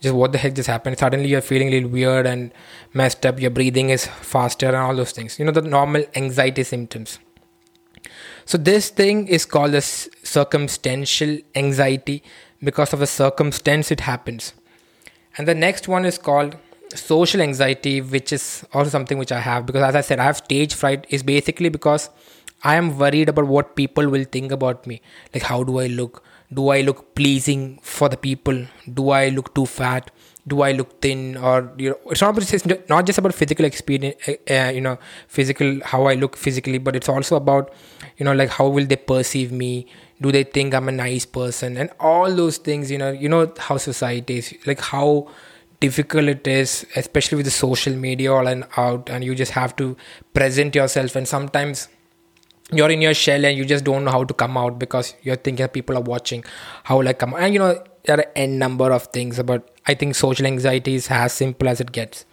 just 0.04 0.16
what 0.16 0.34
the 0.34 0.38
heck 0.38 0.54
just 0.54 0.68
happened 0.68 1.00
suddenly 1.00 1.30
you're 1.30 1.42
feeling 1.50 1.70
a 1.70 1.72
little 1.72 1.90
weird 1.90 2.28
and 2.28 2.54
messed 2.94 3.26
up 3.26 3.40
your 3.40 3.50
breathing 3.50 3.90
is 3.90 4.06
faster 4.06 4.68
and 4.68 4.76
all 4.76 4.96
those 4.96 5.14
things 5.14 5.40
you 5.40 5.46
know 5.46 5.52
the 5.52 5.62
normal 5.62 6.04
anxiety 6.16 6.64
symptoms 6.64 7.20
so 8.46 8.58
this 8.58 8.90
thing 8.90 9.28
is 9.28 9.46
called 9.46 9.74
as 9.74 10.10
circumstantial 10.22 11.38
anxiety 11.56 12.22
because 12.62 12.92
of 12.92 13.02
a 13.02 13.08
circumstance 13.08 13.92
it 13.92 14.02
happens 14.02 14.54
and 15.38 15.48
the 15.48 15.56
next 15.56 15.88
one 15.88 16.06
is 16.06 16.18
called 16.18 16.56
social 16.96 17.42
anxiety 17.42 18.02
which 18.02 18.32
is 18.32 18.64
also 18.74 18.90
something 18.90 19.18
which 19.18 19.32
i 19.32 19.40
have. 19.40 19.66
Because 19.66 19.84
as 19.84 19.96
i 19.96 20.02
said 20.02 20.20
i 20.20 20.24
have 20.24 20.38
stage 20.38 20.74
fright 20.74 21.06
is 21.10 21.24
basically 21.24 21.70
because 21.70 22.10
i 22.64 22.76
am 22.76 22.98
worried 22.98 23.30
about 23.30 23.48
what 23.48 23.76
people 23.76 24.10
will 24.10 24.26
think 24.26 24.52
about 24.52 24.86
me. 24.88 25.02
Like 25.34 25.44
how 25.44 25.64
do 25.64 25.80
i 25.80 25.88
look? 25.88 26.24
Do 26.54 26.70
i 26.70 26.82
look 26.82 27.16
pleasing 27.16 27.80
for 27.82 28.10
the 28.10 28.18
people? 28.18 28.66
Do 28.94 29.10
i 29.10 29.30
look 29.30 29.56
too 29.56 29.66
fat? 29.66 30.12
Do 30.48 30.62
i 30.62 30.72
look 30.74 31.02
thin? 31.02 31.38
Or 31.38 31.72
you 31.78 31.90
know 31.92 31.98
it's 32.12 32.22
not 32.22 32.38
just, 32.40 32.66
not 32.90 33.06
just 33.06 33.18
about 33.18 33.34
physical 33.34 33.66
experience 33.66 34.16
uh, 34.30 34.72
you 34.76 34.82
know 34.82 34.98
physical 35.28 35.80
how 35.84 36.06
i 36.06 36.14
look 36.14 36.36
physically 36.38 36.78
but 36.78 36.96
it's 36.96 37.10
also 37.10 37.36
about 37.38 37.74
you 38.18 38.26
know 38.26 38.34
like 38.34 38.50
how 38.50 38.68
will 38.68 38.86
they 38.86 38.98
perceive 38.98 39.52
me 39.52 39.88
do 40.24 40.32
they 40.36 40.44
think 40.44 40.74
i'm 40.74 40.88
a 40.90 40.98
nice 41.00 41.26
person? 41.26 41.78
And 41.78 41.90
all 42.00 42.36
those 42.42 42.58
things 42.58 42.90
you 42.90 42.98
know 42.98 43.12
you 43.12 43.30
know 43.30 43.42
how 43.70 43.78
society 43.78 44.38
is 44.44 44.54
like 44.66 44.80
how 44.92 45.28
difficult 45.86 46.30
it 46.34 46.48
is 46.48 46.86
especially 46.96 47.36
with 47.40 47.46
the 47.46 47.56
social 47.56 47.96
media 48.04 48.32
all 48.34 48.48
and 48.48 48.66
out 48.84 49.10
and 49.10 49.24
you 49.30 49.36
just 49.36 49.52
have 49.52 49.76
to 49.76 49.98
present 50.34 50.76
yourself. 50.76 51.18
And 51.18 51.28
sometimes 51.28 51.90
you're 52.72 52.90
in 52.90 53.02
your 53.02 53.14
shell 53.14 53.46
and 53.46 53.58
you 53.58 53.66
just 53.66 53.84
don't 53.84 54.06
know 54.06 54.12
how 54.12 54.24
to 54.24 54.34
come 54.34 54.58
out 54.58 54.80
because 54.80 55.14
you're 55.24 55.36
thinking 55.36 55.68
people 55.68 55.98
are 55.98 56.08
watching 56.14 56.46
how 56.84 57.00
will 57.00 57.08
i 57.08 57.14
come 57.14 57.34
out. 57.34 57.42
And 57.42 57.54
you 57.54 57.60
know 57.60 57.84
there 58.06 58.20
are 58.20 58.32
n 58.36 58.58
number 58.60 58.92
of 58.92 59.08
things 59.18 59.42
but 59.44 59.70
i 59.86 59.94
think 59.94 60.16
social 60.16 60.46
anxiety 60.46 60.96
is 60.96 61.10
as 61.10 61.34
simple 61.34 61.68
as 61.68 61.82
it 61.82 61.92
gets. 61.92 62.26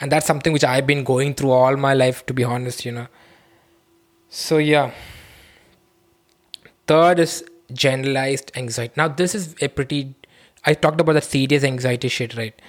And 0.00 0.10
that's 0.10 0.26
something 0.26 0.52
which 0.52 0.64
i've 0.64 0.86
been 0.86 1.04
going 1.04 1.34
through 1.34 1.50
all 1.50 1.76
my 1.76 1.94
life 1.94 2.24
to 2.26 2.34
be 2.34 2.44
honest 2.44 2.86
you 2.86 2.92
know. 2.92 3.08
So 4.28 4.56
yeah 4.58 4.92
third 6.86 7.18
is 7.18 7.44
generalized 7.72 8.52
anxiety 8.56 8.92
now 8.96 9.08
this 9.08 9.34
is 9.34 9.54
a 9.62 9.68
pretty 9.68 10.14
i 10.66 10.74
talked 10.74 11.00
about 11.00 11.14
the 11.14 11.20
serious 11.20 11.64
anxiety 11.64 12.08
shit 12.08 12.36
right 12.36 12.60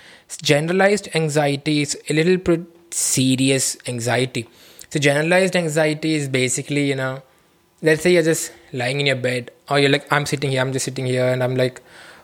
generalized 0.41 1.09
anxiety 1.15 1.81
is 1.81 1.97
a 2.09 2.13
little 2.13 2.37
bit 2.37 2.61
serious 2.91 3.75
anxiety 3.87 4.47
so 4.93 4.99
generalized 4.99 5.55
anxiety 5.55 6.13
is 6.13 6.29
basically, 6.29 6.87
you 6.87 6.93
know, 6.93 7.23
let's 7.81 8.03
say 8.03 8.13
you're 8.13 8.21
just 8.21 8.51
lying 8.73 8.99
in 8.99 9.07
your 9.07 9.15
bed 9.15 9.49
or 9.67 9.79
you're 9.79 9.89
like, 9.89 10.05
I'm 10.13 10.27
sitting 10.27 10.51
here, 10.51 10.61
I'm 10.61 10.71
just 10.71 10.85
sitting 10.85 11.07
here 11.07 11.25
and 11.25 11.41
I'm 11.41 11.55
like, 11.55 11.81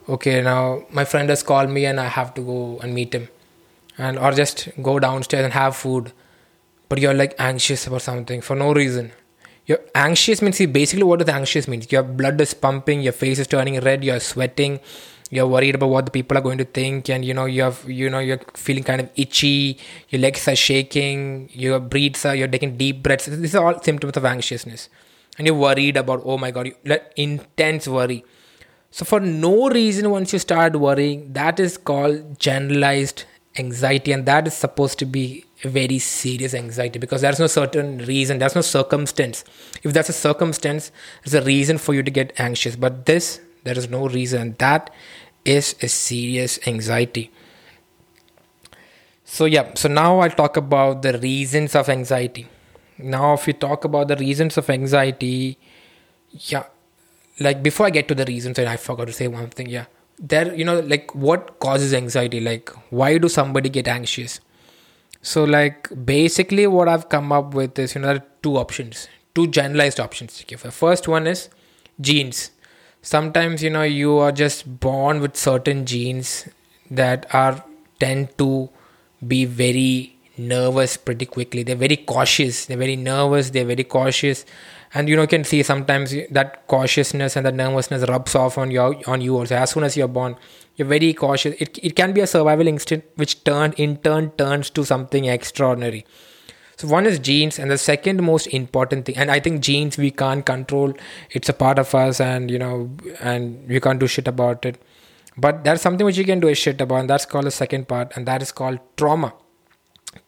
okay, 0.07 0.43
now 0.43 0.83
my 0.91 1.03
friend 1.03 1.27
has 1.29 1.41
called 1.41 1.71
me 1.71 1.87
and 1.87 1.99
I 1.99 2.05
have 2.05 2.35
to 2.35 2.41
go 2.41 2.77
and 2.83 2.93
meet 2.93 3.15
him. 3.15 3.27
And 3.97 4.19
or 4.19 4.33
just 4.33 4.69
go 4.83 4.99
downstairs 4.99 5.45
and 5.45 5.53
have 5.53 5.75
food. 5.75 6.11
But 6.89 6.99
you're 6.99 7.15
like 7.15 7.33
anxious 7.39 7.87
about 7.87 8.03
something 8.03 8.39
for 8.39 8.55
no 8.55 8.71
reason. 8.71 9.13
You're 9.69 9.81
anxious 9.93 10.41
means 10.41 10.57
see 10.57 10.65
basically 10.65 11.03
what 11.03 11.19
does 11.19 11.29
anxious 11.29 11.67
means? 11.67 11.91
Your 11.91 12.01
blood 12.01 12.41
is 12.41 12.55
pumping, 12.55 13.01
your 13.01 13.13
face 13.13 13.37
is 13.37 13.45
turning 13.45 13.79
red, 13.81 14.03
you're 14.03 14.19
sweating, 14.19 14.79
you're 15.29 15.45
worried 15.45 15.75
about 15.75 15.89
what 15.89 16.05
the 16.05 16.11
people 16.11 16.35
are 16.39 16.41
going 16.41 16.57
to 16.57 16.65
think 16.65 17.07
and 17.07 17.23
you 17.23 17.35
know 17.35 17.45
you 17.45 17.61
have 17.61 17.87
you 17.87 18.09
know 18.09 18.17
you're 18.17 18.41
feeling 18.55 18.83
kind 18.83 18.99
of 18.99 19.11
itchy 19.15 19.77
your 20.09 20.21
legs 20.21 20.47
are 20.47 20.55
shaking 20.55 21.51
your 21.53 21.79
breaths 21.79 22.25
are 22.25 22.33
you're 22.35 22.47
taking 22.47 22.77
deep 22.77 23.03
breaths. 23.03 23.27
These 23.27 23.53
are 23.53 23.63
all 23.63 23.79
symptoms 23.79 24.17
of 24.17 24.25
anxiousness. 24.25 24.89
And 25.37 25.45
you're 25.45 25.55
worried 25.55 25.97
about 25.97 26.23
oh 26.25 26.39
my 26.39 26.49
god 26.49 26.71
intense 27.15 27.87
worry. 27.87 28.25
So 28.89 29.05
for 29.05 29.19
no 29.19 29.69
reason 29.69 30.09
once 30.09 30.33
you 30.33 30.39
start 30.39 30.75
worrying 30.77 31.31
that 31.33 31.59
is 31.59 31.77
called 31.77 32.39
generalized 32.39 33.25
anxiety 33.59 34.13
and 34.13 34.25
that 34.25 34.47
is 34.47 34.55
supposed 34.55 34.97
to 34.97 35.05
be 35.05 35.45
very 35.63 35.99
serious 35.99 36.53
anxiety 36.53 36.99
because 36.99 37.21
there's 37.21 37.39
no 37.39 37.47
certain 37.47 37.97
reason 37.99 38.39
there's 38.39 38.55
no 38.55 38.61
circumstance. 38.61 39.43
If 39.83 39.93
that's 39.93 40.09
a 40.09 40.13
circumstance 40.13 40.91
there's 41.23 41.33
a 41.33 41.45
reason 41.45 41.77
for 41.77 41.93
you 41.93 42.03
to 42.03 42.11
get 42.11 42.33
anxious. 42.39 42.75
But 42.75 43.05
this 43.05 43.41
there 43.63 43.77
is 43.77 43.89
no 43.89 44.07
reason. 44.07 44.55
That 44.59 44.89
is 45.43 45.75
a 45.81 45.89
serious 45.89 46.59
anxiety. 46.65 47.31
So 49.25 49.45
yeah. 49.45 49.73
So 49.75 49.89
now 49.89 50.19
i'll 50.19 50.29
talk 50.29 50.55
about 50.57 51.01
the 51.01 51.17
reasons 51.17 51.75
of 51.75 51.89
anxiety. 51.89 52.47
Now 52.97 53.33
if 53.33 53.47
you 53.47 53.53
talk 53.53 53.83
about 53.83 54.07
the 54.07 54.15
reasons 54.15 54.57
of 54.57 54.69
anxiety 54.69 55.57
yeah 56.31 56.63
like 57.39 57.63
before 57.63 57.87
i 57.87 57.89
get 57.89 58.07
to 58.07 58.13
the 58.13 58.25
reasons 58.25 58.59
and 58.59 58.69
i 58.69 58.77
forgot 58.77 59.07
to 59.07 59.13
say 59.13 59.27
one 59.27 59.49
thing 59.49 59.67
yeah. 59.67 59.85
There 60.19 60.53
you 60.53 60.65
know 60.65 60.81
like 60.81 61.15
what 61.15 61.59
causes 61.59 61.93
anxiety? 61.93 62.41
Like 62.41 62.69
why 62.89 63.17
do 63.17 63.29
somebody 63.29 63.69
get 63.69 63.87
anxious 63.87 64.41
so 65.21 65.43
like 65.43 65.89
basically 66.05 66.65
what 66.67 66.87
i've 66.87 67.09
come 67.09 67.31
up 67.31 67.53
with 67.53 67.77
is 67.77 67.95
you 67.95 68.01
know 68.01 68.19
two 68.41 68.57
options 68.57 69.07
two 69.39 69.47
generalized 69.47 69.99
options. 69.99 70.41
Okay 70.41 70.55
the 70.55 70.71
first 70.71 71.07
one 71.07 71.27
is 71.27 71.49
genes. 71.99 72.51
Sometimes 73.01 73.63
you 73.63 73.69
know 73.69 73.83
you 73.83 74.17
are 74.17 74.31
just 74.31 74.79
born 74.79 75.21
with 75.21 75.37
certain 75.37 75.85
genes 75.85 76.47
that 76.91 77.25
are 77.33 77.63
tend 77.99 78.37
to 78.37 78.69
be 79.25 79.45
very 79.45 80.15
nervous 80.37 80.97
pretty 80.97 81.25
quickly. 81.25 81.63
They're 81.63 81.75
very 81.75 81.97
cautious. 81.97 82.65
They're 82.65 82.77
very 82.77 82.95
nervous. 82.95 83.49
They're 83.49 83.65
very 83.65 83.83
cautious. 83.83 84.45
And 84.93 85.07
you 85.07 85.15
know 85.15 85.23
you 85.23 85.27
can 85.27 85.43
see 85.43 85.61
sometimes 85.63 86.15
that 86.31 86.67
cautiousness 86.67 87.35
and 87.35 87.45
that 87.45 87.55
nervousness 87.55 88.07
rubs 88.09 88.35
off 88.35 88.57
on 88.57 88.71
you 88.71 88.81
on 89.07 89.21
you 89.21 89.37
also. 89.37 89.55
As 89.55 89.71
soon 89.71 89.83
as 89.83 89.95
you're 89.95 90.07
born 90.07 90.35
you're 90.79 90.87
very 90.87 91.13
cautious. 91.13 91.55
It, 91.59 91.77
it 91.83 91.95
can 91.95 92.13
be 92.13 92.21
a 92.21 92.27
survival 92.27 92.67
instinct 92.67 93.09
which 93.17 93.43
turn 93.43 93.73
in 93.73 93.97
turn 93.97 94.31
turns 94.31 94.69
to 94.71 94.85
something 94.85 95.25
extraordinary. 95.25 96.05
So 96.77 96.87
one 96.87 97.05
is 97.05 97.19
genes 97.19 97.59
and 97.59 97.69
the 97.69 97.77
second 97.77 98.23
most 98.23 98.47
important 98.47 99.05
thing 99.05 99.17
and 99.17 99.29
i 99.29 99.37
think 99.41 99.61
genes 99.61 99.97
we 99.97 100.11
can't 100.11 100.45
control. 100.45 100.93
It's 101.31 101.49
a 101.49 101.53
part 101.53 101.77
of 101.77 101.93
us 101.93 102.21
and 102.21 102.49
you 102.49 102.57
know 102.57 102.89
and 103.19 103.67
we 103.67 103.81
can't 103.81 103.99
do 103.99 104.07
shit 104.07 104.29
about 104.29 104.65
it. 104.65 104.81
But 105.35 105.65
there's 105.65 105.81
something 105.81 106.05
which 106.05 106.17
you 106.17 106.23
can 106.23 106.39
do 106.39 106.47
a 106.47 106.55
shit 106.55 106.79
about 106.79 107.01
and 107.01 107.09
that's 107.09 107.25
called 107.25 107.45
the 107.45 107.51
second 107.51 107.89
part 107.89 108.13
and 108.15 108.25
that 108.25 108.41
is 108.41 108.53
called 108.53 108.79
trauma. 108.95 109.33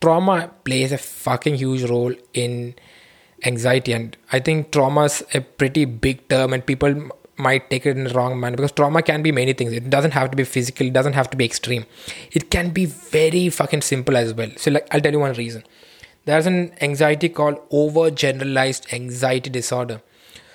Trauma 0.01 0.51
plays 0.65 0.91
a 0.91 0.98
fucking 0.98 1.55
huge 1.55 1.84
role 1.84 2.13
in 2.34 2.75
anxiety 3.43 3.93
and 3.93 4.15
i 4.31 4.39
think 4.39 4.72
trauma 4.72 5.03
is 5.05 5.24
a 5.34 5.41
pretty 5.41 5.84
big 5.86 6.27
term 6.27 6.53
and 6.53 6.63
people 6.63 6.93
might 7.48 7.70
take 7.70 7.86
it 7.86 7.98
in 7.98 8.06
the 8.06 8.14
wrong 8.14 8.40
manner 8.40 8.56
because 8.58 8.72
trauma 8.72 9.02
can 9.02 9.22
be 9.28 9.32
many 9.32 9.54
things. 9.54 9.74
It 9.74 9.90
doesn't 9.90 10.12
have 10.12 10.32
to 10.32 10.38
be 10.38 10.44
physical 10.44 10.88
it 10.88 10.94
doesn't 10.94 11.14
have 11.14 11.30
to 11.32 11.38
be 11.38 11.46
extreme. 11.46 11.86
It 12.32 12.50
can 12.52 12.70
be 12.70 12.86
very 12.86 13.50
fucking 13.50 13.82
simple 13.82 14.18
as 14.18 14.34
well. 14.34 14.52
So 14.58 14.72
like 14.72 14.88
i'll 14.92 15.02
tell 15.02 15.12
you 15.12 15.20
one 15.20 15.34
reason. 15.34 15.64
There's 16.26 16.46
an 16.46 16.74
anxiety 16.82 17.30
called 17.30 17.60
overgeneralized 17.72 18.94
anxiety 18.94 19.50
disorder. 19.50 20.02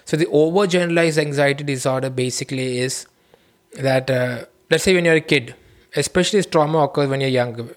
So 0.04 0.16
the 0.16 0.26
overgeneralized 0.26 1.18
anxiety 1.18 1.64
disorder 1.64 2.10
basically 2.10 2.78
is 2.78 3.06
that 3.88 4.10
uh, 4.10 4.44
let's 4.70 4.84
say 4.84 4.94
when 4.94 5.04
you're 5.04 5.22
a 5.24 5.28
kid 5.32 5.54
especially 5.96 6.38
this 6.38 6.46
trauma 6.46 6.78
occurs 6.84 7.08
when 7.08 7.20
you're 7.20 7.36
young 7.40 7.70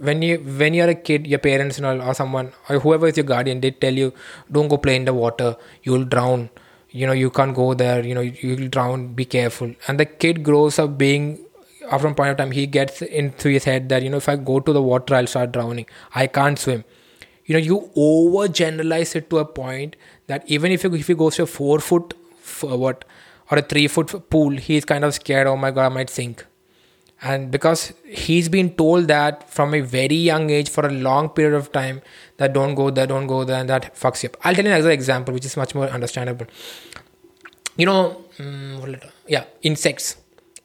when 0.00 0.22
you 0.22 0.38
when 0.60 0.74
you're 0.74 0.88
a 0.88 0.94
kid 0.94 1.26
your 1.26 1.38
parents 1.38 1.80
all, 1.80 2.02
or 2.02 2.14
someone 2.14 2.52
or 2.68 2.78
whoever 2.80 3.06
is 3.08 3.16
your 3.16 3.24
guardian 3.24 3.60
they 3.60 3.70
tell 3.70 3.92
you 3.92 4.12
don't 4.50 4.68
go 4.68 4.76
play 4.76 4.96
in 4.96 5.04
the 5.04 5.14
water. 5.14 5.56
You'll 5.82 6.04
drown 6.04 6.50
you 7.00 7.06
know 7.06 7.16
you 7.22 7.30
can't 7.38 7.54
go 7.54 7.72
there 7.74 8.04
you 8.04 8.14
know 8.14 8.20
you'll 8.20 8.68
drown 8.68 9.08
be 9.20 9.24
careful. 9.24 9.74
And 9.88 10.00
the 10.00 10.06
kid 10.06 10.42
grows 10.42 10.78
up 10.78 10.96
being 10.98 11.38
after 11.90 12.08
a 12.08 12.14
point 12.14 12.30
of 12.30 12.36
time 12.36 12.50
he 12.50 12.66
gets 12.66 13.02
into 13.02 13.48
his 13.48 13.64
head 13.64 13.88
that 13.90 14.02
you 14.02 14.10
know 14.10 14.16
if 14.24 14.28
i 14.28 14.36
go 14.36 14.58
to 14.68 14.72
the 14.72 14.82
water 14.82 15.14
i'll 15.14 15.26
start 15.34 15.52
drowning. 15.52 15.86
I 16.14 16.26
can't 16.26 16.58
swim. 16.58 16.84
You 17.44 17.54
know 17.54 17.60
you 17.60 17.90
overgeneralize 17.96 19.14
it 19.14 19.30
to 19.30 19.38
a 19.38 19.44
point 19.44 19.96
that 20.26 20.44
even 20.46 20.72
if 20.72 20.84
you 20.84 20.94
if 20.94 21.06
he 21.06 21.14
goes 21.14 21.36
to 21.36 21.44
a 21.44 21.46
four 21.46 21.78
foot 21.78 22.14
what 22.62 23.04
or 23.50 23.58
a 23.58 23.62
three 23.62 23.86
foot 23.88 24.18
pool 24.30 24.56
he's 24.68 24.84
kind 24.84 25.04
of 25.04 25.14
scared 25.14 25.46
oh 25.46 25.56
my 25.56 25.70
god 25.70 25.86
i 25.86 25.94
might 26.00 26.10
sink 26.10 26.44
and 27.22 27.50
because 27.50 27.92
he's 28.04 28.48
been 28.48 28.74
told 28.76 29.08
that 29.08 29.48
from 29.48 29.74
a 29.74 29.80
very 29.80 30.16
young 30.16 30.50
age 30.50 30.68
for 30.68 30.86
a 30.86 30.90
long 30.90 31.30
period 31.30 31.56
of 31.56 31.72
time 31.72 32.02
that 32.36 32.52
don't 32.52 32.74
go 32.74 32.90
there 32.90 33.06
don't 33.06 33.26
go 33.26 33.42
there 33.44 33.58
and 33.60 33.68
that 33.70 33.94
fucks 33.94 34.22
you 34.22 34.28
up. 34.28 34.36
I'll 34.44 34.54
tell 34.54 34.64
you 34.64 34.70
another 34.70 34.90
example 34.90 35.32
which 35.32 35.46
is 35.46 35.56
much 35.56 35.74
more 35.74 35.88
understandable. 35.88 36.46
You 37.76 37.86
know 37.86 38.24
um, 38.38 38.96
yeah 39.26 39.44
insects. 39.62 40.16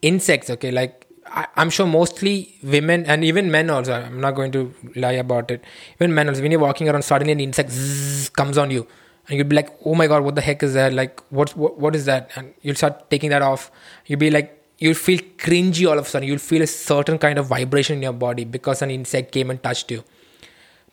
Insects 0.01 0.49
okay 0.49 0.71
like 0.71 1.07
I, 1.25 1.47
am 1.55 1.69
sure 1.69 1.87
mostly 1.87 2.55
women 2.61 3.05
and 3.05 3.23
even 3.23 3.49
men 3.49 3.69
also 3.69 3.93
i'm 3.93 4.19
not 4.19 4.31
going 4.31 4.51
to 4.51 4.73
lie 4.95 5.13
about 5.13 5.51
it. 5.51 5.63
Even 5.95 6.13
men 6.13 6.27
also 6.27 6.41
when 6.41 6.51
you're 6.51 6.59
walking 6.59 6.89
around 6.89 7.03
suddenly 7.03 7.31
an 7.31 7.39
insect 7.39 7.71
zzz, 7.71 8.29
comes 8.29 8.57
on 8.57 8.71
you. 8.71 8.87
And 9.29 9.37
you'll 9.37 9.47
be 9.47 9.55
like 9.55 9.69
oh 9.85 9.95
my 9.95 10.07
god 10.07 10.23
what 10.23 10.35
the 10.35 10.41
heck 10.41 10.61
is 10.63 10.73
that? 10.73 10.91
Like 10.91 11.21
what, 11.31 11.55
what 11.55 11.77
what 11.77 11.95
is 11.95 12.03
that? 12.05 12.29
And 12.35 12.53
you'll 12.61 12.75
start 12.75 13.09
taking 13.09 13.29
that 13.29 13.41
off. 13.41 13.71
You'll 14.05 14.19
be 14.19 14.29
like 14.29 14.60
you'll 14.81 14.95
feel 14.95 15.19
cringy 15.37 15.87
all 15.87 15.99
of 15.99 16.07
a 16.07 16.09
sudden. 16.09 16.27
You'll 16.27 16.39
feel 16.39 16.63
a 16.63 16.67
certain 16.67 17.19
kind 17.19 17.37
of 17.37 17.45
vibration 17.45 17.97
in 17.97 18.03
your 18.03 18.13
body 18.13 18.45
because 18.45 18.81
an 18.81 18.89
insect 18.89 19.31
came 19.31 19.51
and 19.51 19.61
touched 19.61 19.91
you. 19.91 20.03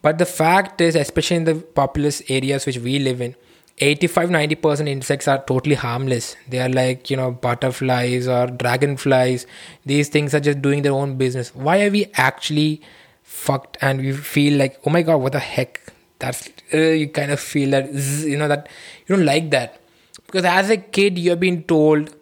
But 0.02 0.18
the 0.18 0.26
fact 0.26 0.80
is, 0.80 0.95
especially 0.95 1.38
in 1.38 1.45
the 1.45 1.54
populous 1.54 2.23
areas 2.28 2.66
which 2.66 2.78
we 2.78 2.99
live 2.99 3.21
in, 3.21 3.35
85 3.78 4.28
90% 4.28 4.88
insects 4.88 5.26
are 5.26 5.42
totally 5.45 5.75
harmless. 5.75 6.37
They 6.49 6.59
are 6.59 6.68
like, 6.68 7.11
you 7.11 7.16
know, 7.16 7.30
butterflies 7.30 8.28
or 8.28 8.49
dragonflies. 8.49 9.47
These 9.87 10.11
things 10.11 10.35
are 10.35 10.40
just 10.40 10.61
doing 10.61 10.83
their 10.83 10.92
own 10.92 11.16
business. 11.16 11.54
Why 11.54 11.85
are 11.85 11.90
we 11.90 12.11
actually 12.14 12.83
fucked 13.23 13.78
and 13.80 14.00
we 14.00 14.12
feel 14.12 14.59
like, 14.59 14.78
oh 14.85 14.90
my 14.90 15.02
god, 15.02 15.16
what 15.16 15.33
the 15.33 15.38
heck? 15.38 15.80
That's, 16.18 16.50
uh, 16.75 16.78
you 16.78 17.09
kind 17.09 17.30
of 17.30 17.40
feel 17.40 17.71
that, 17.71 17.92
you 17.95 18.37
know, 18.37 18.49
that 18.49 18.68
you 19.07 19.16
don't 19.16 19.25
like 19.25 19.50
that. 19.52 19.80
Because 20.26 20.45
as 20.45 20.68
a 20.68 20.76
kid, 20.76 21.18
you're 21.18 21.37
being 21.37 21.62
told 21.62 22.14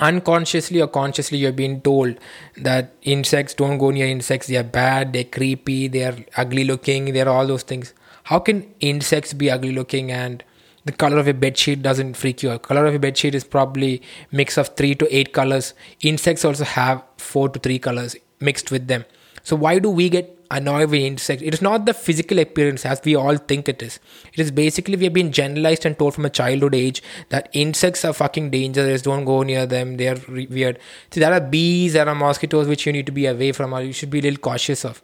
unconsciously 0.00 0.80
or 0.80 0.88
consciously 0.88 1.38
you're 1.38 1.52
being 1.52 1.80
told 1.80 2.16
that 2.56 2.94
insects 3.02 3.54
don't 3.54 3.78
go 3.78 3.90
near 3.90 4.06
insects. 4.06 4.46
They're 4.46 4.64
bad 4.64 5.12
they're 5.12 5.24
creepy 5.24 5.88
they're 5.88 6.24
ugly 6.36 6.64
looking 6.64 7.12
they're 7.12 7.28
all 7.28 7.46
those 7.46 7.62
things. 7.62 7.94
How 8.24 8.38
can 8.38 8.72
insects 8.80 9.32
be 9.32 9.50
ugly 9.50 9.72
looking 9.72 10.10
and 10.10 10.42
the 10.84 10.92
color 10.92 11.18
of 11.18 11.28
a 11.28 11.34
bed 11.34 11.58
sheet 11.58 11.82
doesn't 11.82 12.14
freak 12.14 12.42
you 12.42 12.50
out? 12.50 12.62
Color 12.62 12.86
of 12.86 12.94
a 12.94 12.98
bed 12.98 13.16
sheet 13.16 13.34
is 13.34 13.44
probably 13.44 14.02
mix 14.32 14.56
of 14.56 14.68
3 14.76 14.94
to 14.96 15.14
8 15.14 15.32
colors. 15.32 15.74
Insects 16.00 16.44
also 16.44 16.64
have 16.64 17.02
4 17.18 17.50
to 17.50 17.58
3 17.58 17.78
colors 17.78 18.16
mixed 18.40 18.70
with 18.70 18.88
them. 18.88 19.04
So 19.42 19.56
why 19.56 19.78
do 19.78 19.90
we 19.90 20.08
get 20.08 20.39
annoyed 20.50 20.90
with 20.90 21.00
insects? 21.00 21.42
It 21.42 21.54
is 21.54 21.62
not 21.62 21.86
the 21.86 21.94
physical 21.94 22.38
appearance 22.38 22.84
as 22.84 23.00
we 23.04 23.14
all 23.14 23.36
think 23.36 23.68
it 23.68 23.82
is. 23.82 23.98
It 24.32 24.40
is 24.40 24.50
basically 24.50 24.96
we 24.96 25.04
have 25.04 25.12
been 25.12 25.32
generalized 25.32 25.86
and 25.86 25.98
told 25.98 26.14
from 26.14 26.24
a 26.24 26.30
childhood 26.30 26.74
age 26.74 27.02
that 27.28 27.48
insects 27.52 28.04
are 28.04 28.12
fucking 28.12 28.50
dangerous. 28.50 29.02
Don't 29.02 29.24
go 29.24 29.42
near 29.42 29.66
them. 29.66 29.96
They 29.96 30.08
are 30.08 30.16
re- 30.28 30.46
weird. 30.50 30.78
See, 31.10 31.20
there 31.20 31.32
are 31.32 31.40
bees, 31.40 31.92
there 31.92 32.08
are 32.08 32.14
mosquitoes 32.14 32.68
which 32.68 32.86
you 32.86 32.92
need 32.92 33.06
to 33.06 33.12
be 33.12 33.26
away 33.26 33.52
from, 33.52 33.72
or 33.72 33.82
you 33.82 33.92
should 33.92 34.10
be 34.10 34.18
a 34.18 34.22
little 34.22 34.38
cautious 34.40 34.84
of. 34.84 35.02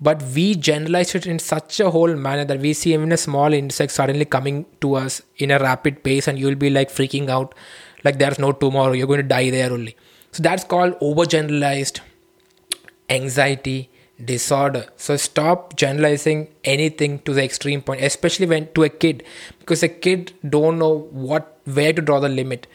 But 0.00 0.20
we 0.34 0.56
generalize 0.56 1.14
it 1.14 1.26
in 1.26 1.38
such 1.38 1.78
a 1.78 1.90
whole 1.90 2.16
manner 2.16 2.44
that 2.44 2.58
we 2.58 2.72
see 2.72 2.92
even 2.92 3.12
a 3.12 3.16
small 3.16 3.52
insect 3.52 3.92
suddenly 3.92 4.24
coming 4.24 4.66
to 4.80 4.96
us 4.96 5.22
in 5.36 5.52
a 5.52 5.60
rapid 5.60 6.02
pace, 6.02 6.26
and 6.26 6.38
you'll 6.38 6.56
be 6.56 6.70
like 6.70 6.90
freaking 6.90 7.28
out, 7.28 7.54
like 8.02 8.18
there's 8.18 8.38
no 8.38 8.50
tomorrow. 8.50 8.92
You're 8.92 9.06
going 9.06 9.22
to 9.22 9.28
die 9.28 9.50
there 9.50 9.72
only. 9.72 9.96
So 10.32 10.42
that's 10.42 10.64
called 10.64 10.98
overgeneralized 10.98 12.00
anxiety 13.10 13.90
disorder. 14.24 14.86
So 14.96 15.16
stop 15.16 15.76
generalizing 15.76 16.48
anything 16.64 17.18
to 17.20 17.34
the 17.34 17.44
extreme 17.44 17.82
point 17.82 18.02
especially 18.02 18.46
when 18.46 18.72
to 18.74 18.84
a 18.84 18.88
kid 18.88 19.24
because 19.58 19.82
a 19.82 19.88
kid 19.88 20.32
don't 20.48 20.78
know 20.78 21.08
what 21.10 21.58
where 21.64 21.92
to 21.92 22.02
draw 22.02 22.20
the 22.20 22.28
limit. 22.28 22.66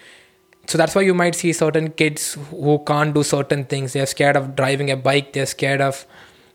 So 0.67 0.77
that's 0.77 0.95
why 0.95 1.01
you 1.03 1.13
might 1.13 1.35
see 1.35 1.53
certain 1.53 1.91
kids 1.91 2.33
who 2.49 2.79
can't 2.85 3.13
do 3.13 3.23
certain 3.23 3.63
things. 3.65 3.93
They're 3.93 4.05
scared 4.05 4.35
of 4.35 4.55
driving 4.55 4.91
a 4.91 4.97
bike. 4.97 5.33
They're 5.33 5.45
scared 5.45 5.81
of 5.81 6.05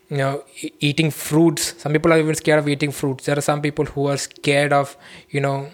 you 0.09 0.17
know 0.17 0.43
eating 0.79 1.09
fruits. 1.11 1.73
Some 1.81 1.93
people 1.93 2.13
are 2.13 2.19
even 2.19 2.35
scared 2.35 2.59
of 2.59 2.67
eating 2.67 2.91
fruits. 2.91 3.25
There 3.25 3.37
are 3.37 3.41
some 3.41 3.61
people 3.61 3.85
who 3.85 4.07
are 4.07 4.17
scared 4.17 4.73
of 4.73 4.95
you 5.29 5.41
know 5.41 5.71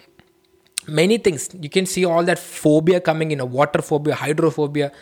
many 0.86 1.18
things. 1.18 1.50
You 1.60 1.68
can 1.68 1.86
see 1.86 2.04
all 2.04 2.24
that 2.24 2.38
phobia 2.38 3.00
coming 3.00 3.30
in 3.30 3.40
a 3.40 3.44
water 3.44 3.82
phobia 3.82 4.14
hydrophobia 4.14 4.92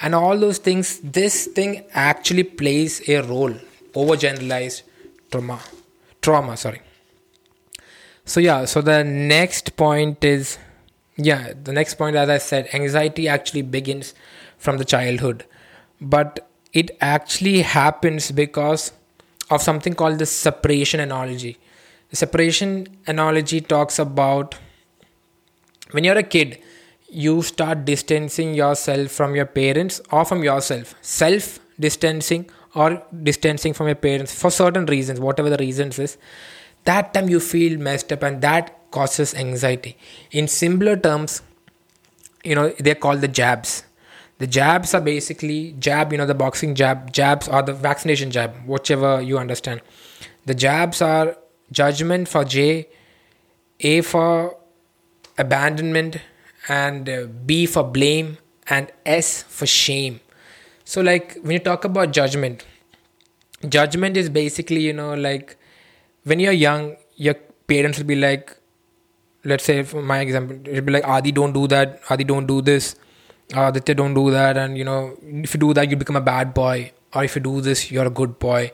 and 0.00 0.14
all 0.14 0.38
those 0.38 0.58
things 0.58 1.00
this 1.00 1.46
thing 1.46 1.84
actually 1.92 2.44
plays 2.44 3.08
a 3.08 3.22
role. 3.22 3.54
Overgeneralized 3.94 4.82
trauma. 5.30 5.60
Trauma 6.20 6.56
sorry. 6.56 6.82
So 8.24 8.40
yeah 8.40 8.64
so 8.64 8.80
the 8.80 9.04
next 9.04 9.76
point 9.76 10.24
is 10.24 10.58
yeah 11.16 11.52
the 11.64 11.72
next 11.72 11.94
point 11.94 12.14
as 12.14 12.28
i 12.28 12.36
said 12.36 12.68
anxiety 12.74 13.26
actually 13.26 13.62
begins 13.62 14.14
from 14.58 14.78
the 14.78 14.84
childhood. 14.84 15.44
But 16.00 16.46
it 16.72 16.90
actually 17.00 17.62
happens 17.62 18.30
because 18.30 18.92
of 19.50 19.62
something 19.62 19.94
called 19.94 20.18
the 20.18 20.26
separation 20.26 21.00
analogy. 21.00 21.56
The 22.10 22.16
separation 22.16 22.86
analogy 23.06 23.60
talks 23.60 23.98
about 23.98 24.56
when 25.92 26.04
you're 26.04 26.18
a 26.18 26.22
kid 26.22 26.58
you 27.08 27.42
start 27.42 27.84
distancing 27.84 28.54
yourself 28.54 29.10
from 29.10 29.34
your 29.34 29.46
parents 29.46 30.00
or 30.10 30.24
from 30.24 30.42
yourself. 30.42 30.94
Self 31.02 31.58
distancing 31.78 32.50
or 32.74 33.02
distancing 33.22 33.72
from 33.72 33.86
your 33.86 33.96
parents 33.96 34.34
for 34.34 34.50
certain 34.50 34.86
reasons 34.86 35.20
whatever 35.20 35.50
the 35.50 35.56
reasons 35.58 35.98
is 35.98 36.16
that 36.84 37.12
time 37.14 37.28
you 37.28 37.40
feel 37.40 37.78
messed 37.78 38.12
up 38.12 38.22
and 38.22 38.40
that 38.42 38.90
causes 38.90 39.34
anxiety. 39.34 39.96
In 40.30 40.48
simpler 40.48 40.96
terms 40.96 41.42
you 42.44 42.54
know 42.54 42.68
they're 42.78 42.94
called 42.94 43.20
the 43.20 43.28
jabs. 43.28 43.84
The 44.38 44.46
jabs 44.46 44.94
are 44.94 45.00
basically 45.00 45.74
jab 45.78 46.12
you 46.12 46.18
know 46.18 46.26
the 46.26 46.34
boxing 46.34 46.74
jab 46.74 47.12
jabs 47.12 47.48
or 47.48 47.62
the 47.62 47.72
vaccination 47.72 48.30
jab 48.30 48.54
whichever 48.66 49.20
you 49.20 49.38
understand. 49.38 49.80
The 50.44 50.54
jabs 50.54 51.02
are 51.02 51.36
judgment 51.72 52.28
for 52.28 52.44
j 52.44 52.88
a 53.80 54.00
for 54.00 54.56
abandonment 55.36 56.18
and 56.68 57.08
uh, 57.08 57.26
B 57.44 57.66
for 57.66 57.84
blame 57.84 58.38
and 58.68 58.90
S 59.04 59.42
for 59.42 59.66
shame. 59.66 60.20
So, 60.84 61.00
like 61.00 61.36
when 61.42 61.52
you 61.52 61.58
talk 61.58 61.84
about 61.84 62.12
judgment, 62.12 62.64
judgment 63.68 64.16
is 64.16 64.28
basically, 64.28 64.80
you 64.80 64.92
know, 64.92 65.14
like 65.14 65.56
when 66.24 66.40
you're 66.40 66.52
young, 66.52 66.96
your 67.16 67.34
parents 67.66 67.98
will 67.98 68.06
be 68.06 68.16
like, 68.16 68.56
let's 69.44 69.64
say 69.64 69.82
for 69.82 70.02
my 70.02 70.20
example, 70.20 70.58
it'll 70.68 70.84
be 70.84 70.92
like, 70.92 71.06
Adi, 71.06 71.32
don't 71.32 71.52
do 71.52 71.66
that, 71.68 72.00
Adi, 72.10 72.24
don't 72.24 72.46
do 72.46 72.60
this, 72.60 72.96
Aditya, 73.54 73.94
don't 73.94 74.14
do 74.14 74.30
that, 74.30 74.56
and 74.56 74.76
you 74.76 74.84
know, 74.84 75.16
if 75.22 75.54
you 75.54 75.60
do 75.60 75.72
that, 75.74 75.88
you 75.90 75.96
become 75.96 76.16
a 76.16 76.20
bad 76.20 76.52
boy, 76.52 76.92
or 77.14 77.22
if 77.22 77.36
you 77.36 77.42
do 77.42 77.60
this, 77.60 77.90
you're 77.90 78.06
a 78.06 78.10
good 78.10 78.38
boy. 78.38 78.72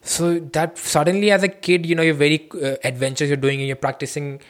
So 0.00 0.38
that 0.38 0.78
suddenly, 0.78 1.30
as 1.30 1.42
a 1.42 1.48
kid, 1.48 1.86
you 1.86 1.94
know, 1.94 2.02
you're 2.02 2.14
very 2.14 2.48
uh, 2.54 2.76
adventurous, 2.84 3.28
you're 3.28 3.36
doing, 3.36 3.60
you're 3.60 3.76
practicing 3.76 4.40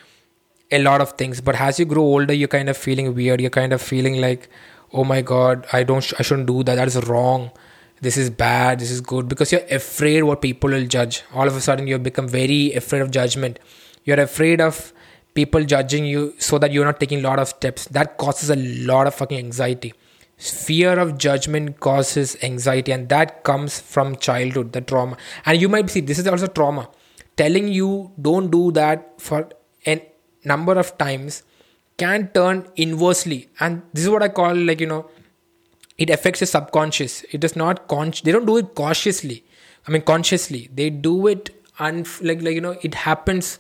a 0.73 0.83
lot 0.83 1.01
of 1.01 1.13
things. 1.13 1.41
But 1.41 1.61
as 1.61 1.79
you 1.79 1.85
grow 1.85 2.03
older 2.03 2.35
you're 2.35 2.49
kind 2.49 2.69
of 2.69 2.77
feeling 2.77 3.15
weird. 3.15 3.41
You're 3.41 3.51
kind 3.51 3.73
of 3.73 3.83
feeling 3.83 4.21
like 4.21 4.49
oh 4.93 5.05
my 5.05 5.23
god 5.23 5.67
i 5.73 5.83
don't 5.83 6.03
sh- 6.05 6.13
i 6.19 6.23
shouldn't 6.23 6.47
do 6.47 6.63
that. 6.65 6.77
That 6.77 6.89
is 6.89 7.05
wrong. 7.09 7.51
This 8.01 8.17
is 8.17 8.31
bad. 8.31 8.81
This 8.81 8.91
is 8.91 9.01
good. 9.01 9.29
Because 9.29 9.53
you're 9.53 9.67
afraid 9.71 10.23
what 10.25 10.43
people 10.43 10.71
will 10.71 10.87
judge. 10.87 11.23
All 11.33 11.47
of 11.47 11.55
a 11.55 11.61
sudden 11.61 11.87
you 11.87 11.99
become 11.99 12.27
very 12.29 12.73
afraid 12.75 13.01
of 13.01 13.13
judgment. 13.13 13.61
You're 14.05 14.19
afraid 14.21 14.61
of 14.61 14.93
people 15.35 15.65
judging 15.65 16.05
you 16.05 16.35
so 16.39 16.59
that 16.59 16.73
you're 16.73 16.85
not 16.85 16.99
taking 16.99 17.21
a 17.21 17.23
lot 17.23 17.39
of 17.39 17.49
steps. 17.49 17.87
That 17.87 18.19
causes 18.19 18.51
a 18.51 18.57
lot 18.57 19.07
of 19.07 19.15
fucking 19.15 19.39
anxiety. 19.39 19.95
Fear 20.37 20.99
of 20.99 21.17
judgment 21.17 21.79
causes 21.79 22.37
anxiety 22.43 22.91
and 22.91 23.09
that 23.11 23.45
comes 23.45 23.79
from 23.81 24.17
childhood 24.17 24.73
the 24.73 24.81
trauma. 24.81 25.17
And 25.47 25.61
you 25.61 25.69
might 25.69 25.89
see 25.89 26.01
this 26.01 26.19
is 26.19 26.27
also 26.27 26.49
trauma. 26.49 26.89
Telling 27.37 27.69
you 27.69 28.11
don't 28.21 28.51
do 28.51 28.73
that 28.73 29.21
for 29.21 29.49
an 29.87 30.01
number 30.45 30.79
of 30.79 30.97
times 30.99 31.43
can 31.97 32.29
turn 32.35 32.67
inversely. 32.77 33.49
And 33.61 33.83
this 33.93 34.05
is 34.05 34.11
what 34.11 34.23
i 34.23 34.29
call 34.29 34.55
like 34.55 34.81
you 34.81 34.87
know 34.87 35.09
it 35.99 36.11
affects 36.11 36.41
the 36.41 36.47
subconscious. 36.47 37.25
It 37.31 37.45
is 37.45 37.55
not 37.57 37.89
conscious 37.89 38.23
they 38.23 38.33
don't 38.33 38.47
do 38.47 38.57
it 38.57 38.75
cautiously. 38.75 39.45
I 39.87 39.91
mean 39.91 40.03
consciously. 40.03 40.69
They 40.75 40.91
do 40.91 41.27
it 41.27 41.51
and 41.79 42.09
like 42.23 42.43
like 42.43 42.55
you 42.55 42.61
know 42.61 42.77
it 42.83 42.95
happens 42.95 43.59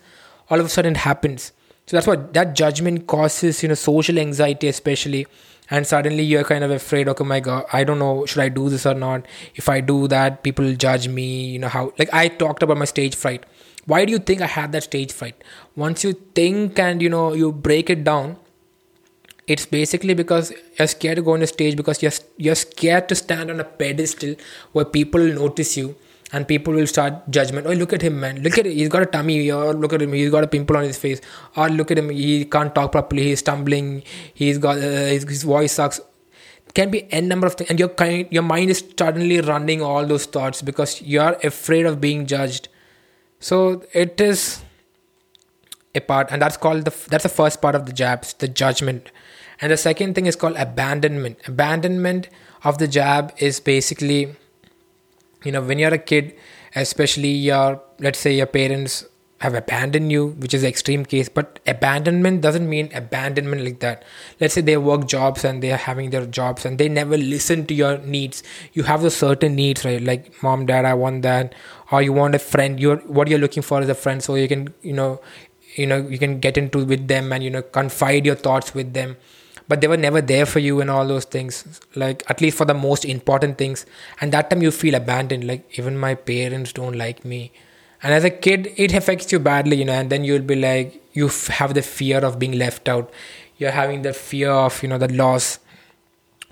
all 0.50 0.60
of 0.60 0.66
a 0.66 0.68
sudden 0.68 0.92
it 0.92 0.98
happens. 0.98 1.52
So 1.86 1.96
that's 1.96 2.06
what 2.06 2.32
that 2.34 2.54
judgment 2.54 3.06
causes 3.06 3.62
you 3.62 3.68
know 3.68 3.74
social 3.74 4.18
anxiety 4.18 4.68
especially. 4.68 5.26
And 5.70 5.86
suddenly 5.86 6.22
you're 6.22 6.44
kind 6.44 6.64
of 6.64 6.70
afraid 6.70 7.08
okay 7.08 7.24
my 7.24 7.40
god 7.40 7.64
i 7.72 7.82
don't 7.82 7.98
know 7.98 8.26
should 8.26 8.40
i 8.40 8.48
do 8.48 8.68
this 8.68 8.84
or 8.84 8.94
not? 8.94 9.26
If 9.54 9.68
i 9.68 9.80
do 9.80 10.08
that 10.08 10.42
people 10.42 10.74
judge 10.74 11.08
me 11.08 11.46
you 11.52 11.58
know 11.58 11.68
how 11.68 11.92
like 11.98 12.12
i 12.12 12.28
talked 12.28 12.62
about 12.62 12.76
my 12.76 12.84
stage 12.84 13.14
fright 13.14 13.46
why 13.86 14.04
do 14.04 14.12
you 14.12 14.18
think 14.18 14.40
i 14.40 14.46
had 14.46 14.72
that 14.72 14.82
stage 14.82 15.12
fright 15.12 15.42
once 15.76 16.04
you 16.04 16.12
think 16.34 16.78
and 16.78 17.02
you 17.02 17.08
know 17.08 17.32
you 17.32 17.52
break 17.52 17.90
it 17.90 18.04
down 18.04 18.36
it's 19.46 19.66
basically 19.66 20.14
because 20.14 20.52
you're 20.78 20.86
scared 20.86 21.16
to 21.16 21.22
go 21.22 21.32
on 21.32 21.42
a 21.42 21.46
stage 21.46 21.76
because 21.76 22.02
you're 22.02 22.12
you're 22.36 22.54
scared 22.54 23.08
to 23.08 23.14
stand 23.14 23.50
on 23.50 23.60
a 23.60 23.64
pedestal 23.64 24.34
where 24.72 24.84
people 24.84 25.20
notice 25.20 25.76
you 25.76 25.96
and 26.32 26.48
people 26.48 26.72
will 26.72 26.86
start 26.86 27.30
judgment. 27.30 27.66
Oh, 27.66 27.72
look 27.72 27.92
at 27.92 28.02
him, 28.02 28.18
man! 28.18 28.42
Look 28.42 28.56
at 28.58 28.66
it. 28.66 28.74
He's 28.74 28.88
got 28.88 29.02
a 29.02 29.06
tummy. 29.06 29.50
Or 29.50 29.74
look 29.74 29.92
at 29.92 30.00
him. 30.00 30.12
He's 30.14 30.30
got 30.30 30.44
a 30.44 30.46
pimple 30.46 30.78
on 30.78 30.84
his 30.84 30.98
face. 30.98 31.20
Or 31.56 31.68
look 31.68 31.90
at 31.90 31.98
him. 31.98 32.08
He 32.08 32.46
can't 32.46 32.74
talk 32.74 32.92
properly. 32.92 33.24
He's 33.24 33.40
stumbling. 33.40 34.02
He's 34.32 34.58
got 34.58 34.78
uh, 34.78 34.80
his, 34.80 35.24
his 35.24 35.42
voice 35.42 35.72
sucks. 35.72 36.00
Can 36.74 36.90
be 36.90 37.12
n 37.12 37.28
number 37.28 37.46
of 37.46 37.54
things, 37.54 37.68
and 37.68 37.78
your 37.78 37.90
kind, 37.90 38.26
your 38.30 38.42
mind 38.42 38.70
is 38.70 38.82
suddenly 38.98 39.42
running 39.42 39.82
all 39.82 40.06
those 40.06 40.24
thoughts 40.24 40.62
because 40.62 41.02
you 41.02 41.20
are 41.20 41.36
afraid 41.44 41.84
of 41.84 42.00
being 42.00 42.24
judged 42.26 42.68
so 43.42 43.82
it 43.92 44.20
is 44.20 44.62
a 45.94 46.00
part, 46.00 46.30
and 46.30 46.40
that's 46.40 46.56
called 46.56 46.84
the 46.84 46.94
that's 47.10 47.24
the 47.24 47.28
first 47.28 47.60
part 47.60 47.74
of 47.74 47.86
the 47.86 47.92
jabs, 47.92 48.34
the 48.34 48.46
judgment. 48.46 49.10
And 49.60 49.72
the 49.72 49.76
second 49.76 50.14
thing 50.14 50.26
is 50.26 50.36
called 50.36 50.56
abandonment. 50.56 51.38
Abandonment 51.46 52.28
of 52.64 52.78
the 52.78 52.86
jab 52.86 53.32
is 53.38 53.58
basically, 53.58 54.36
you 55.44 55.52
know, 55.52 55.60
when 55.60 55.78
you're 55.78 55.92
a 55.94 55.98
kid, 55.98 56.34
especially 56.76 57.30
your 57.30 57.82
let's 57.98 58.20
say 58.20 58.34
your 58.34 58.46
parents 58.46 59.04
have 59.42 59.54
abandoned 59.54 60.12
you, 60.12 60.28
which 60.42 60.54
is 60.54 60.62
extreme 60.62 61.04
case. 61.04 61.28
But 61.28 61.58
abandonment 61.66 62.42
doesn't 62.42 62.68
mean 62.68 62.90
abandonment 62.94 63.64
like 63.64 63.80
that. 63.80 64.04
Let's 64.40 64.54
say 64.54 64.60
they 64.60 64.76
work 64.76 65.08
jobs 65.08 65.44
and 65.44 65.60
they 65.60 65.72
are 65.72 65.82
having 65.84 66.10
their 66.10 66.26
jobs 66.26 66.64
and 66.64 66.78
they 66.78 66.88
never 66.88 67.16
listen 67.16 67.66
to 67.66 67.74
your 67.74 67.98
needs. 67.98 68.44
You 68.72 68.84
have 68.84 69.02
the 69.02 69.10
certain 69.10 69.56
needs, 69.56 69.84
right? 69.84 70.00
Like 70.00 70.40
mom, 70.44 70.66
dad, 70.66 70.84
I 70.84 70.94
want 70.94 71.22
that, 71.22 71.56
or 71.90 72.02
you 72.02 72.12
want 72.12 72.36
a 72.36 72.38
friend. 72.38 72.78
You're 72.78 72.98
what 73.18 73.26
you're 73.26 73.40
looking 73.40 73.64
for 73.64 73.82
is 73.82 73.88
a 73.88 73.96
friend, 73.96 74.22
so 74.22 74.36
you 74.36 74.46
can, 74.46 74.72
you 74.82 74.92
know, 74.92 75.20
you 75.74 75.88
know, 75.88 75.98
you 75.98 76.20
can 76.20 76.38
get 76.38 76.56
into 76.56 76.84
with 76.84 77.08
them 77.08 77.32
and 77.32 77.42
you 77.42 77.50
know 77.50 77.62
confide 77.62 78.24
your 78.24 78.36
thoughts 78.36 78.72
with 78.76 78.94
them. 78.94 79.16
But 79.66 79.80
they 79.80 79.88
were 79.88 79.96
never 79.96 80.20
there 80.20 80.46
for 80.46 80.60
you 80.60 80.80
and 80.80 80.88
all 80.88 81.08
those 81.08 81.24
things. 81.24 81.80
Like 81.96 82.22
at 82.30 82.40
least 82.40 82.56
for 82.58 82.64
the 82.64 82.74
most 82.74 83.04
important 83.04 83.58
things. 83.58 83.84
And 84.20 84.32
that 84.32 84.50
time 84.50 84.62
you 84.62 84.70
feel 84.70 84.94
abandoned. 84.94 85.44
Like 85.52 85.78
even 85.78 85.98
my 85.98 86.14
parents 86.14 86.72
don't 86.72 86.96
like 87.04 87.24
me 87.24 87.52
and 88.02 88.12
as 88.12 88.24
a 88.24 88.30
kid 88.30 88.72
it 88.76 88.92
affects 88.94 89.30
you 89.32 89.38
badly 89.38 89.76
you 89.76 89.84
know 89.84 89.92
and 89.92 90.10
then 90.10 90.24
you'll 90.24 90.42
be 90.42 90.56
like 90.56 91.02
you 91.12 91.26
f- 91.26 91.46
have 91.48 91.74
the 91.74 91.82
fear 91.82 92.18
of 92.18 92.38
being 92.38 92.52
left 92.52 92.88
out. 92.88 93.10
You're 93.58 93.70
having 93.70 94.02
the 94.02 94.12
fear 94.12 94.50
of 94.50 94.82
you 94.82 94.88
know 94.88 94.98
the 94.98 95.12
loss. 95.12 95.58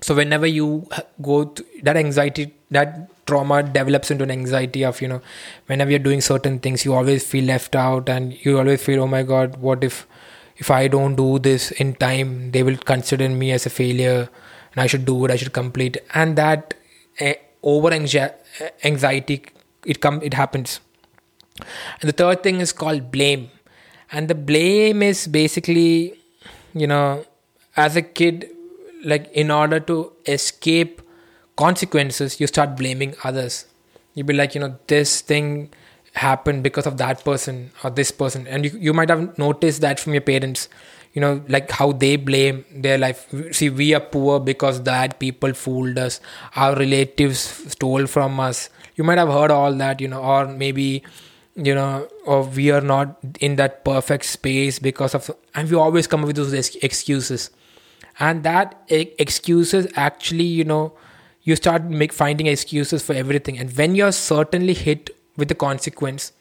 So 0.01 0.15
whenever 0.15 0.47
you 0.47 0.87
go 1.21 1.45
to 1.45 1.65
that 1.83 1.97
anxiety 1.97 2.53
that 2.71 3.09
trauma 3.27 3.61
develops 3.63 4.09
into 4.09 4.23
an 4.23 4.31
anxiety 4.31 4.83
of 4.83 5.01
you 5.01 5.07
know 5.07 5.21
whenever 5.67 5.91
you're 5.91 5.99
doing 5.99 6.21
certain 6.21 6.59
things 6.59 6.83
you 6.85 6.93
always 6.93 7.25
feel 7.25 7.45
left 7.45 7.75
out 7.75 8.09
and 8.09 8.43
you 8.43 8.57
always 8.57 8.83
feel 8.83 9.03
oh 9.03 9.07
my 9.07 9.21
god 9.21 9.57
what 9.57 9.83
if 9.83 10.07
if 10.57 10.71
i 10.71 10.87
don't 10.87 11.15
do 11.15 11.37
this 11.37 11.69
in 11.71 11.93
time 11.95 12.51
they 12.51 12.63
will 12.63 12.77
consider 12.77 13.29
me 13.29 13.51
as 13.51 13.65
a 13.67 13.69
failure 13.69 14.27
and 14.73 14.81
i 14.83 14.87
should 14.87 15.05
do 15.05 15.23
it 15.25 15.31
i 15.31 15.35
should 15.35 15.53
complete. 15.53 15.97
And 16.13 16.35
that 16.35 16.73
uh, 17.19 17.33
over 17.61 17.91
anxiety 17.91 19.43
it 19.85 20.01
come 20.01 20.19
it 20.23 20.33
happens 20.33 20.79
and 22.01 22.09
the 22.09 22.13
third 22.13 22.43
thing 22.43 22.59
is 22.59 22.71
called 22.71 23.11
blame. 23.11 23.49
And 24.11 24.27
the 24.27 24.35
blame 24.35 25.01
is 25.01 25.27
basically, 25.27 26.19
you 26.73 26.87
know, 26.87 27.25
as 27.77 27.95
a 27.95 28.01
kid, 28.01 28.49
like 29.03 29.31
in 29.31 29.49
order 29.49 29.79
to 29.79 30.11
escape 30.25 31.01
consequences, 31.55 32.39
you 32.39 32.47
start 32.47 32.75
blaming 32.75 33.15
others. 33.23 33.65
You'd 34.13 34.27
be 34.27 34.33
like, 34.33 34.53
you 34.55 34.61
know, 34.61 34.77
this 34.87 35.21
thing 35.21 35.69
happened 36.13 36.63
because 36.63 36.85
of 36.85 36.97
that 36.97 37.23
person 37.23 37.71
or 37.83 37.89
this 37.89 38.11
person. 38.11 38.47
And 38.47 38.65
you, 38.65 38.71
you 38.77 38.93
might 38.93 39.09
have 39.09 39.37
noticed 39.37 39.81
that 39.81 39.99
from 39.99 40.13
your 40.13 40.21
parents, 40.21 40.67
you 41.13 41.21
know, 41.21 41.41
like 41.47 41.71
how 41.71 41.91
they 41.91 42.15
blame 42.15 42.65
their 42.73 42.97
life. 42.97 43.27
See, 43.51 43.69
we 43.69 43.93
are 43.93 44.01
poor 44.01 44.39
because 44.39 44.83
that 44.83 45.19
people 45.19 45.53
fooled 45.53 45.97
us, 45.97 46.19
our 46.55 46.75
relatives 46.75 47.39
stole 47.71 48.07
from 48.07 48.39
us. 48.39 48.69
You 48.95 49.03
might 49.03 49.17
have 49.17 49.29
heard 49.29 49.51
all 49.51 49.73
that, 49.75 50.01
you 50.01 50.07
know, 50.09 50.21
or 50.21 50.47
maybe 50.47 51.03
you 51.55 51.75
know 51.75 52.07
or 52.25 52.43
we 52.43 52.71
are 52.71 52.81
not 52.81 53.17
in 53.39 53.55
that 53.57 53.83
perfect 53.83 54.25
space 54.25 54.79
because 54.79 55.13
of 55.13 55.29
and 55.53 55.69
we 55.69 55.75
always 55.75 56.07
come 56.07 56.21
up 56.21 56.27
with 56.27 56.35
those 56.35 56.53
excuses. 56.77 57.49
And 58.19 58.43
that 58.43 58.81
excuses 58.89 59.87
actually 59.95 60.43
you 60.43 60.63
know 60.63 60.93
you 61.43 61.55
start 61.55 61.83
make 61.83 62.13
finding 62.13 62.47
excuses 62.47 63.03
for 63.03 63.13
everything. 63.13 63.57
And 63.57 63.75
when 63.75 63.95
you're 63.95 64.11
certainly 64.11 64.73
hit 64.73 65.09
with 65.37 65.47
the 65.47 65.55
consequence 65.55 66.31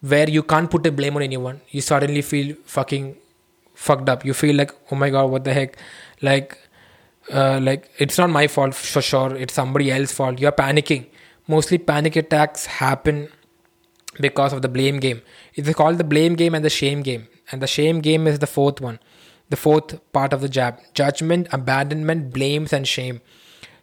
where 0.00 0.28
you 0.28 0.42
can't 0.42 0.70
put 0.70 0.86
a 0.86 0.92
blame 0.92 1.16
on 1.16 1.22
anyone 1.22 1.60
you 1.70 1.80
suddenly 1.80 2.22
feel 2.22 2.54
fucking 2.64 3.16
fucked 3.74 4.08
up. 4.08 4.24
You 4.24 4.34
feel 4.34 4.56
like 4.56 4.72
oh 4.90 4.96
my 4.96 5.10
god 5.10 5.30
what 5.30 5.44
the 5.44 5.52
heck? 5.52 5.76
Like 6.22 6.58
uh, 7.32 7.58
like 7.60 7.90
it's 7.98 8.16
not 8.18 8.30
my 8.30 8.46
fault 8.46 8.74
for 8.74 9.02
sure. 9.02 9.36
It's 9.36 9.52
somebody 9.52 9.90
else's 9.90 10.12
fault. 10.12 10.38
You're 10.38 10.52
panicking. 10.52 11.06
Mostly 11.48 11.78
panic 11.78 12.16
attacks 12.16 12.66
happen 12.66 13.28
because 14.20 14.52
of 14.52 14.62
the 14.62 14.68
blame 14.68 14.98
game. 15.00 15.22
It's 15.54 15.72
called 15.74 15.98
the 15.98 16.04
blame 16.04 16.34
game 16.34 16.54
and 16.54 16.64
the 16.64 16.70
shame 16.70 17.02
game. 17.02 17.28
And 17.50 17.62
the 17.62 17.66
shame 17.66 18.00
game 18.00 18.26
is 18.26 18.38
the 18.40 18.46
fourth 18.46 18.80
one, 18.80 18.98
the 19.50 19.56
fourth 19.56 20.00
part 20.12 20.32
of 20.32 20.40
the 20.40 20.48
jab 20.48 20.78
judgment, 20.94 21.48
abandonment, 21.52 22.32
blames, 22.32 22.72
and 22.72 22.86
shame. 22.88 23.20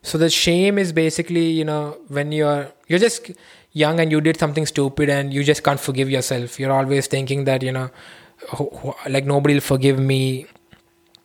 So 0.02 0.17
the 0.17 0.30
shame 0.30 0.78
is 0.78 0.91
basically, 0.91 1.46
you 1.52 1.63
know, 1.63 1.98
when 2.10 2.32
you're 2.32 2.72
you're 2.88 3.00
just 3.00 3.32
young 3.72 4.00
and 4.00 4.12
you 4.12 4.22
did 4.22 4.38
something 4.38 4.65
stupid 4.65 5.10
and 5.10 5.34
you 5.34 5.43
just 5.43 5.63
can't 5.63 5.80
forgive 5.80 6.10
yourself. 6.10 6.60
You're 6.60 6.72
always 6.72 7.08
thinking 7.08 7.46
that, 7.46 7.63
you 7.63 7.72
know, 7.72 7.89
like 9.08 9.26
nobody 9.26 9.56
will 9.56 9.62
forgive 9.62 10.00
me. 10.00 10.48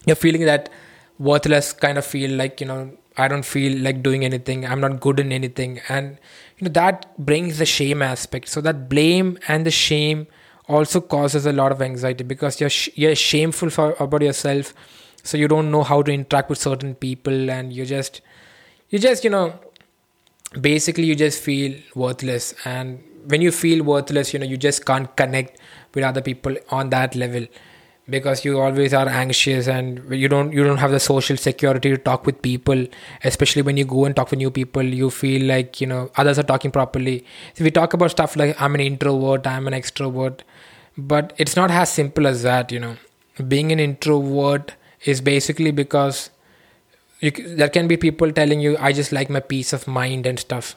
you're 0.06 0.16
feeling 0.16 0.44
that 0.46 0.70
worthless 1.18 1.72
kind 1.72 1.98
of 1.98 2.04
feel 2.04 2.30
like 2.40 2.60
you 2.60 2.66
know 2.66 2.90
i 3.16 3.26
don't 3.28 3.44
feel 3.44 3.76
like 3.86 4.02
doing 4.02 4.24
anything 4.24 4.64
i'm 4.66 4.80
not 4.80 5.00
good 5.00 5.20
in 5.20 5.32
anything 5.32 5.80
and 5.88 6.18
you 6.58 6.64
know 6.66 6.72
that 6.72 7.16
brings 7.18 7.58
the 7.58 7.66
shame 7.66 8.02
aspect. 8.02 8.48
So 8.48 8.60
that 8.62 8.88
blame 8.88 9.38
and 9.48 9.64
the 9.64 9.70
shame 9.70 10.26
also 10.68 11.00
causes 11.00 11.46
a 11.46 11.52
lot 11.52 11.72
of 11.72 11.80
anxiety 11.80 12.24
because 12.24 12.60
you're 12.60 12.70
sh- 12.70 12.90
you're 12.94 13.14
shameful 13.14 13.70
for 13.70 13.94
about 14.00 14.22
yourself. 14.22 14.74
So 15.22 15.36
you 15.36 15.48
don't 15.48 15.70
know 15.70 15.82
how 15.82 16.02
to 16.02 16.12
interact 16.12 16.50
with 16.50 16.58
certain 16.58 16.94
people 16.94 17.50
and 17.50 17.72
you 17.72 17.86
just 17.86 18.20
you 18.90 18.98
just 18.98 19.24
you 19.24 19.30
know 19.30 19.58
basically 20.60 21.04
you 21.04 21.14
just 21.14 21.42
feel 21.42 21.78
worthless. 21.94 22.54
And 22.64 23.02
when 23.26 23.42
you 23.42 23.52
feel 23.52 23.84
worthless 23.84 24.32
you 24.32 24.38
know 24.38 24.46
you 24.46 24.56
just 24.56 24.84
can't 24.86 25.14
connect 25.16 25.60
with 25.94 26.04
other 26.04 26.22
people 26.22 26.56
on 26.70 26.90
that 26.90 27.14
level 27.14 27.46
because 28.10 28.44
you 28.44 28.58
always 28.58 28.94
are 28.94 29.08
anxious 29.08 29.68
and 29.68 30.00
you 30.10 30.28
don't 30.28 30.52
you 30.52 30.64
don't 30.64 30.78
have 30.78 30.90
the 30.90 31.00
social 31.00 31.36
security 31.36 31.90
to 31.90 31.98
talk 31.98 32.24
with 32.24 32.40
people. 32.42 32.86
Especially 33.24 33.62
when 33.62 33.76
you 33.76 33.84
go 33.84 34.04
and 34.04 34.16
talk 34.16 34.30
with 34.30 34.38
new 34.38 34.50
people 34.50 34.82
you 34.82 35.10
feel 35.10 35.46
like 35.46 35.80
you 35.80 35.86
know 35.86 36.10
others 36.16 36.38
are 36.38 36.48
talking 36.54 36.70
properly. 36.70 37.24
So 37.54 37.64
we 37.64 37.70
talk 37.70 37.92
about 37.92 38.10
stuff 38.10 38.36
like 38.36 38.60
i'm 38.60 38.74
an 38.74 38.80
introvert 38.80 39.46
i'm 39.46 39.66
an 39.66 39.74
extrovert 39.74 40.40
but 40.96 41.32
it's 41.36 41.54
not 41.56 41.70
as 41.70 41.92
simple 41.92 42.26
as 42.26 42.42
that 42.42 42.72
you 42.72 42.80
know. 42.80 42.96
Being 43.46 43.70
an 43.70 43.78
introvert 43.78 44.72
is 45.04 45.20
basically 45.20 45.70
because 45.70 46.30
you, 47.20 47.30
there 47.30 47.68
can 47.68 47.86
be 47.86 47.96
people 47.96 48.32
telling 48.32 48.60
you 48.60 48.76
i 48.78 48.92
just 48.92 49.12
like 49.12 49.30
my 49.30 49.40
peace 49.40 49.72
of 49.72 49.86
mind 49.86 50.26
and 50.26 50.38
stuff. 50.38 50.76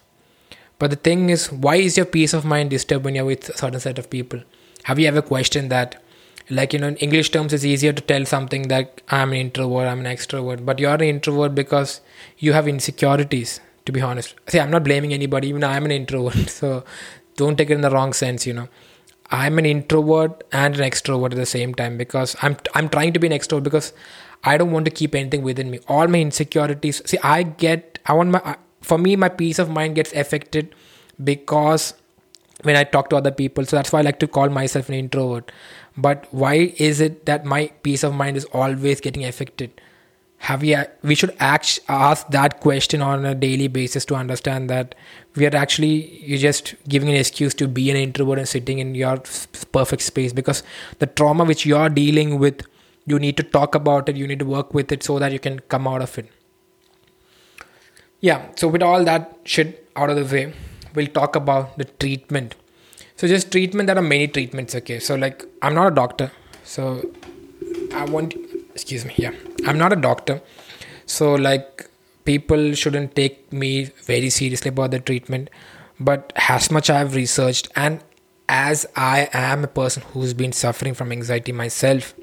But 0.79 0.89
the 0.89 0.95
thing 0.97 1.29
is 1.29 1.51
why 1.51 1.75
is 1.75 1.95
your 1.95 2.05
peace 2.05 2.33
of 2.33 2.43
mind 2.43 2.71
disturbed 2.71 3.05
when 3.05 3.15
you're 3.15 3.25
with 3.25 3.49
a 3.49 3.57
certain 3.57 3.79
set 3.79 3.97
of 3.97 4.09
people? 4.09 4.41
Have 4.83 4.99
you 4.99 5.07
ever 5.07 5.21
questioned 5.21 5.71
that 5.71 6.01
like 6.49 6.73
you 6.73 6.79
know 6.79 6.87
in 6.87 6.95
english 6.97 7.29
terms 7.31 7.53
it's 7.53 7.63
easier 7.63 7.93
to 7.93 8.01
tell 8.01 8.25
something 8.25 8.67
that 8.67 9.01
i'm 9.09 9.31
an 9.31 9.37
introvert 9.37 9.87
i'm 9.87 10.05
an 10.05 10.15
extrovert. 10.15 10.65
But 10.65 10.79
you're 10.79 10.93
an 10.93 11.01
introvert 11.01 11.55
because 11.55 12.01
you 12.37 12.53
have 12.53 12.67
insecurities 12.67 13.59
to 13.85 13.91
be 13.91 14.01
honest. 14.01 14.35
See 14.47 14.59
i'm 14.59 14.71
not 14.71 14.83
blaming 14.83 15.13
anybody 15.13 15.47
even 15.49 15.63
i'm 15.63 15.85
an 15.85 15.91
introvert. 15.91 16.49
So 16.61 16.83
don't 17.37 17.57
take 17.57 17.69
it 17.69 17.73
in 17.73 17.81
the 17.81 17.89
wrong 17.89 18.13
sense 18.13 18.45
you 18.45 18.53
know. 18.53 18.67
I'm 19.33 19.57
an 19.59 19.65
introvert 19.65 20.43
and 20.51 20.75
an 20.75 20.81
extrovert 20.81 21.31
at 21.31 21.37
the 21.37 21.45
same 21.45 21.73
time 21.73 21.97
because 21.97 22.35
i'm 22.41 22.57
i'm 22.75 22.89
trying 22.89 23.13
to 23.13 23.19
be 23.19 23.27
an 23.27 23.33
extrovert 23.33 23.63
because 23.63 23.93
i 24.43 24.57
don't 24.57 24.71
want 24.71 24.85
to 24.85 24.91
keep 24.91 25.15
anything 25.15 25.43
within 25.43 25.71
me. 25.71 25.79
All 25.87 26.07
my 26.07 26.19
insecurities 26.19 27.01
see 27.05 27.19
i 27.23 27.43
get 27.43 27.99
i 28.05 28.13
want 28.13 28.31
my 28.31 28.57
for 28.81 28.97
me 28.97 29.15
my 29.15 29.29
peace 29.29 29.59
of 29.59 29.69
mind 29.69 29.95
gets 29.95 30.13
affected 30.13 30.73
because 31.23 31.93
when 32.63 32.75
I 32.75 32.83
talk 32.83 33.09
to 33.09 33.17
other 33.17 33.31
people. 33.31 33.65
So 33.65 33.75
that's 33.75 33.91
why 33.91 33.99
I 33.99 34.01
like 34.03 34.19
to 34.19 34.27
call 34.27 34.49
myself 34.49 34.89
an 34.89 34.95
introvert. 34.95 35.51
But 35.97 36.27
why 36.31 36.73
is 36.77 37.01
it 37.01 37.25
that 37.25 37.45
my 37.45 37.67
peace 37.83 38.03
of 38.03 38.13
mind 38.13 38.37
is 38.37 38.45
always 38.45 39.01
getting 39.01 39.25
affected? 39.25 39.81
Have 40.37 40.61
we? 40.61 40.75
We 41.03 41.13
should 41.13 41.35
act, 41.39 41.79
ask 41.87 42.27
that 42.29 42.61
question 42.61 43.01
on 43.01 43.25
a 43.25 43.35
daily 43.35 43.67
basis 43.67 44.05
to 44.05 44.15
understand 44.15 44.69
that 44.69 44.95
we 45.35 45.45
are 45.45 45.55
actually 45.55 46.19
you're 46.25 46.39
just 46.39 46.73
giving 46.87 47.09
an 47.09 47.15
excuse 47.15 47.53
to 47.55 47.67
be 47.67 47.91
an 47.91 47.97
introvert 47.97 48.39
and 48.39 48.47
sitting 48.47 48.79
in 48.79 48.95
your 48.95 49.17
perfect 49.71 50.01
space 50.01 50.33
because 50.33 50.63
the 50.97 51.05
trauma 51.05 51.43
which 51.43 51.65
you're 51.65 51.89
dealing 51.89 52.39
with, 52.39 52.65
you 53.05 53.19
need 53.19 53.37
to 53.37 53.43
talk 53.43 53.75
about 53.75 54.09
it. 54.09 54.15
You 54.15 54.27
need 54.27 54.39
to 54.39 54.45
work 54.45 54.73
with 54.73 54.91
it 54.91 55.03
so 55.03 55.19
that 55.19 55.31
you 55.31 55.39
can 55.39 55.59
come 55.59 55.87
out 55.87 56.01
of 56.01 56.17
it. 56.17 56.27
Yeah. 58.19 58.47
So 58.55 58.67
with 58.67 58.81
all 58.81 59.03
that 59.03 59.39
shit 59.43 59.89
out 59.95 60.09
of 60.09 60.15
the 60.15 60.35
way, 60.35 60.53
we'll 60.95 61.07
talk 61.07 61.35
about 61.35 61.77
the 61.77 61.85
treatment. 61.85 62.55
So 63.21 63.27
just 63.27 63.51
treatment. 63.51 63.85
There 63.85 63.95
are 63.95 64.01
many 64.01 64.27
treatments. 64.27 64.73
Okay. 64.73 64.97
So 64.97 65.13
like 65.13 65.45
I'm 65.61 65.75
not 65.75 65.91
a 65.91 65.93
doctor. 65.93 66.31
So 66.63 67.07
I 67.93 68.05
want. 68.05 68.33
Excuse 68.73 69.05
me. 69.05 69.13
Yeah. 69.15 69.31
I'm 69.67 69.77
not 69.77 69.93
a 69.93 69.95
doctor. 69.95 70.41
So 71.05 71.35
like 71.35 71.87
people 72.25 72.73
shouldn't 72.73 73.15
take 73.15 73.53
me 73.53 73.91
very 74.05 74.31
seriously 74.31 74.69
about 74.69 74.89
the 74.89 74.99
treatment. 74.99 75.51
But 75.99 76.33
as 76.49 76.71
much 76.71 76.89
I've 76.89 77.13
researched 77.13 77.67
and 77.75 78.03
as 78.49 78.87
I 78.95 79.29
am 79.33 79.65
a 79.65 79.67
person 79.67 80.01
who's 80.13 80.33
been 80.33 80.51
suffering 80.51 80.95
from 80.95 81.11
anxiety 81.11 81.51
myself, 81.51 82.15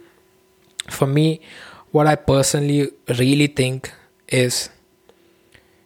for 0.90 1.06
me, 1.06 1.40
what 1.92 2.08
I 2.08 2.16
personally 2.16 2.90
really 3.20 3.46
think 3.46 3.92
is 4.26 4.68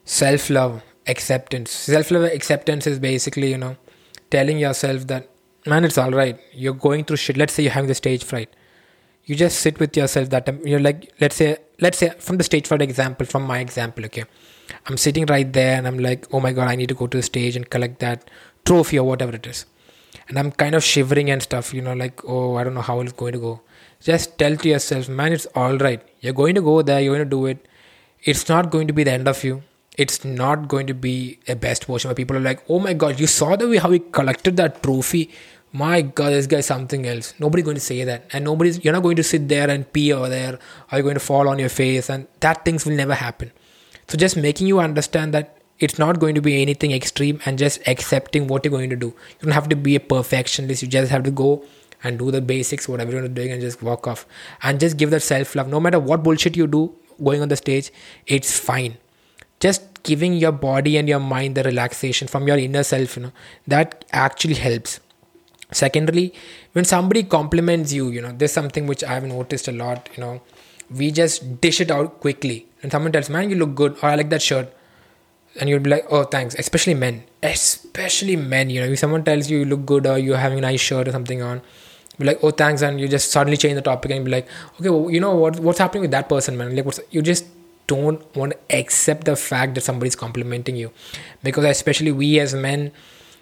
self 0.07 0.49
love 0.49 0.83
acceptance 1.07 1.73
self-love 1.73 2.23
acceptance 2.23 2.87
is 2.87 3.01
basically 3.01 3.51
you 3.51 3.59
know 3.59 3.77
telling 4.35 4.59
yourself 4.59 5.07
that 5.13 5.29
man 5.73 5.85
it's 5.89 5.99
all 6.03 6.11
right 6.11 6.39
you're 6.53 6.81
going 6.87 7.05
through 7.05 7.17
shit. 7.17 7.37
Let's 7.37 7.55
say 7.55 7.63
you're 7.65 7.73
having 7.73 7.89
the 7.89 7.95
stage 7.95 8.25
fright. 8.25 8.55
You 9.25 9.37
just 9.37 9.61
sit 9.61 9.79
with 9.79 9.97
yourself 9.97 10.31
that 10.31 10.49
um, 10.49 10.61
you're 10.67 10.81
like 10.81 11.13
let's 11.21 11.37
say 11.37 11.57
let's 11.81 11.99
say 11.99 12.11
from 12.19 12.39
the 12.39 12.45
stage 12.45 12.67
fright 12.67 12.83
example 12.83 13.27
from 13.27 13.45
my 13.45 13.59
example 13.61 14.05
okay? 14.07 14.25
I'm 14.87 14.97
sitting 14.97 15.27
right 15.27 15.53
there 15.53 15.77
and 15.77 15.87
i'm 15.87 15.99
like 15.99 16.27
oh 16.33 16.41
my 16.41 16.53
god 16.53 16.69
i 16.69 16.77
need 16.77 16.89
to 16.95 16.99
go 17.03 17.07
to 17.07 17.17
the 17.19 17.23
stage 17.23 17.57
and 17.57 17.69
collect 17.69 18.01
that 18.01 18.31
trophy 18.65 18.99
or 18.99 19.07
whatever 19.07 19.37
it 19.37 19.47
is. 19.47 19.65
And 20.29 20.39
i'm 20.39 20.51
kind 20.53 20.75
of 20.75 20.85
shivering 20.93 21.31
and 21.31 21.43
stuff 21.49 21.73
you 21.75 21.83
know 21.83 21.95
like 22.05 22.25
oh 22.25 22.57
i 22.57 22.65
don't 22.65 22.75
know 22.75 22.89
how 22.93 23.01
it's 23.01 23.13
going 23.13 23.33
to 23.33 23.45
go. 23.49 23.61
Just 24.01 24.39
tell 24.39 24.57
to 24.57 24.69
yourself 24.69 25.09
man 25.09 25.33
it's 25.33 25.47
all 25.55 25.77
right 25.79 26.03
you're 26.21 26.39
going 26.45 26.57
to 26.57 26.63
go 26.63 26.83
there. 26.83 27.01
You're 27.01 27.15
going 27.17 27.29
to 27.29 27.37
do 27.37 27.47
it. 27.47 27.69
It's 28.25 28.49
not 28.49 28.71
going 28.71 28.89
to 28.89 28.93
be 28.93 29.05
the 29.05 29.13
end 29.13 29.29
of 29.29 29.45
you 29.45 29.63
it's 29.99 30.25
not 30.25 30.69
going 30.69 30.87
to 30.87 30.95
be 30.95 31.39
a 31.49 31.55
best 31.55 31.85
version 31.85 32.09
where 32.09 32.15
people 32.15 32.37
are 32.37 32.41
like, 32.41 32.65
oh 32.69 32.79
my 32.79 32.95
god, 32.95 33.21
you 33.21 33.27
saw 33.27 33.57
the 33.57 33.69
way 33.69 33.77
how 33.77 33.91
he 33.91 33.99
collected 33.99 34.57
that 34.57 34.83
trophy. 34.83 35.31
My 35.73 36.03
god, 36.03 36.31
this 36.31 36.47
guy's 36.47 36.67
something 36.67 37.07
else. 37.07 37.35
Nobody's 37.39 37.65
going 37.65 37.77
to 37.77 37.81
say 37.81 38.05
that. 38.05 38.25
And 38.33 38.45
nobody's 38.45 38.83
you're 38.85 38.93
not 38.93 39.03
going 39.03 39.17
to 39.17 39.23
sit 39.23 39.49
there 39.49 39.69
and 39.71 39.91
pee 39.93 40.13
over 40.13 40.29
there, 40.29 40.59
Are 40.91 40.99
you're 40.99 41.03
going 41.03 41.15
to 41.15 41.21
fall 41.21 41.49
on 41.49 41.59
your 41.59 41.69
face, 41.69 42.11
and 42.11 42.27
that 42.41 42.65
things 42.65 42.85
will 42.85 42.95
never 42.95 43.15
happen. 43.15 43.53
So 44.09 44.19
just 44.19 44.37
making 44.37 44.67
you 44.67 44.81
understand 44.81 45.33
that 45.35 45.59
it's 45.79 45.99
not 45.99 46.19
going 46.19 46.35
to 46.35 46.43
be 46.43 46.61
anything 46.61 46.93
extreme 46.93 47.41
and 47.45 47.59
just 47.59 47.87
accepting 47.87 48.47
what 48.47 48.65
you're 48.65 48.71
going 48.71 48.91
to 48.91 48.97
do. 48.97 49.07
You 49.07 49.45
don't 49.45 49.53
have 49.53 49.69
to 49.71 49.77
be 49.77 49.97
a 49.97 50.01
perfectionist, 50.01 50.83
you 50.83 50.89
just 50.89 51.11
have 51.11 51.23
to 51.25 51.31
go 51.31 51.65
and 52.05 52.19
do 52.19 52.31
the 52.31 52.41
basics, 52.41 52.89
what 52.89 53.01
everyone 53.01 53.33
doing, 53.33 53.53
and 53.53 53.61
just 53.61 53.83
walk 53.83 54.07
off. 54.07 54.27
And 54.63 54.81
just 54.81 54.97
give 54.97 55.11
that 55.11 55.23
self 55.23 55.55
love. 55.55 55.69
No 55.69 55.81
matter 55.81 56.01
what 56.01 56.23
bullshit 56.23 56.57
you 56.57 56.67
do 56.67 56.95
going 57.23 57.43
on 57.43 57.49
the 57.49 57.57
stage, 57.57 57.93
it's 58.27 58.59
fine 58.59 58.99
just 59.65 60.03
giving 60.03 60.35
your 60.35 60.53
body 60.53 60.97
and 60.97 61.09
your 61.09 61.21
mind 61.21 61.55
the 61.55 61.63
relaxation 61.63 62.29
from 62.33 62.49
your 62.49 62.59
inner 62.67 62.83
self 62.83 63.17
you 63.17 63.23
know 63.25 63.33
that 63.67 64.05
actually 64.13 64.59
helps. 64.67 65.01
Secondly 65.81 66.35
when 66.73 66.85
somebody 66.85 67.23
compliments 67.35 67.93
you 67.99 68.09
you 68.15 68.21
know 68.25 68.33
there's 68.41 68.53
something 68.53 68.87
which 68.87 69.03
i've 69.13 69.25
noticed 69.25 69.69
a 69.69 69.73
lot 69.73 70.09
you 70.15 70.23
know 70.23 70.33
we 70.99 71.11
just 71.11 71.61
dish 71.63 71.81
it 71.81 71.91
out 71.91 72.21
quickly. 72.21 72.67
And 72.83 72.93
someone 72.93 73.13
tells 73.13 73.31
man 73.31 73.49
you 73.49 73.57
look 73.57 73.75
good 73.75 73.97
or 74.03 74.09
i 74.11 74.17
like 74.17 74.31
that 74.31 74.43
shirt 74.43 74.75
and 75.59 75.71
you'll 75.71 75.87
be 75.87 75.91
like 75.91 76.07
oh 76.11 76.25
thanks 76.25 76.57
especially 76.65 76.95
men. 76.95 77.23
Especially 77.43 78.37
men 78.37 78.69
you 78.71 78.81
know 78.81 78.93
if 78.97 78.99
someone 78.99 79.25
tells 79.25 79.49
you 79.51 79.61
you 79.61 79.65
look 79.65 79.87
good 79.87 80.07
or 80.07 80.19
you're 80.19 80.43
having 80.45 80.59
a 80.59 80.67
nice 80.69 80.81
shirt 80.81 81.09
or 81.09 81.13
something 81.13 81.43
on 81.43 81.63
be 82.19 82.27
like 82.27 82.41
oh 82.43 82.51
thanks 82.51 82.83
and 82.83 83.01
you 83.01 83.09
just 83.09 83.31
suddenly 83.31 83.57
change 83.57 83.75
the 83.75 83.83
topic 83.83 84.11
and 84.11 84.25
be 84.25 84.31
like 84.31 84.49
okay 84.79 84.91
well 84.91 85.11
you 85.11 85.21
know 85.21 85.35
what 85.35 85.59
what's 85.61 85.79
happening 85.79 86.03
with 86.03 86.11
that 86.11 86.29
person 86.29 86.57
man? 86.59 86.77
Like 86.77 86.85
what's 86.85 87.01
you 87.11 87.23
just 87.23 87.47
don't 87.87 88.37
want 88.37 88.53
to 88.53 88.77
accept 88.79 89.25
the 89.25 89.37
fact 89.37 89.75
that 89.75 89.83
somebody's 89.83 90.17
complimenting 90.17 90.77
you. 90.77 90.93
Because 91.43 91.65
especially 91.65 92.13
we 92.13 92.39
as 92.41 92.55
men 92.55 92.93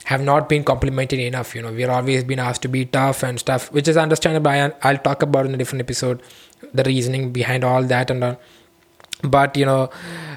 have 0.05 0.23
not 0.23 0.49
been 0.49 0.65
complimented 0.65 1.19
enough 1.19 1.55
you 1.55 1.63
know. 1.63 1.73
We're 1.73 1.91
always 1.91 2.25
been 2.25 2.39
asked 2.39 2.63
to 2.63 2.69
be 2.69 2.85
tough 2.85 3.23
and 3.23 3.39
stuff 3.39 3.71
which 3.73 3.89
is 3.89 3.97
understandable. 3.97 4.73
I'll 4.83 4.99
talk 4.99 5.23
about 5.23 5.47
in 5.47 5.55
a 5.55 5.59
different 5.59 5.83
episode 5.83 6.23
the 6.73 6.85
reasoning 6.85 7.33
behind 7.33 7.65
all 7.65 7.83
that 7.85 8.11
and 8.11 8.37
but 9.23 9.57
you 9.57 9.67
know 9.67 9.91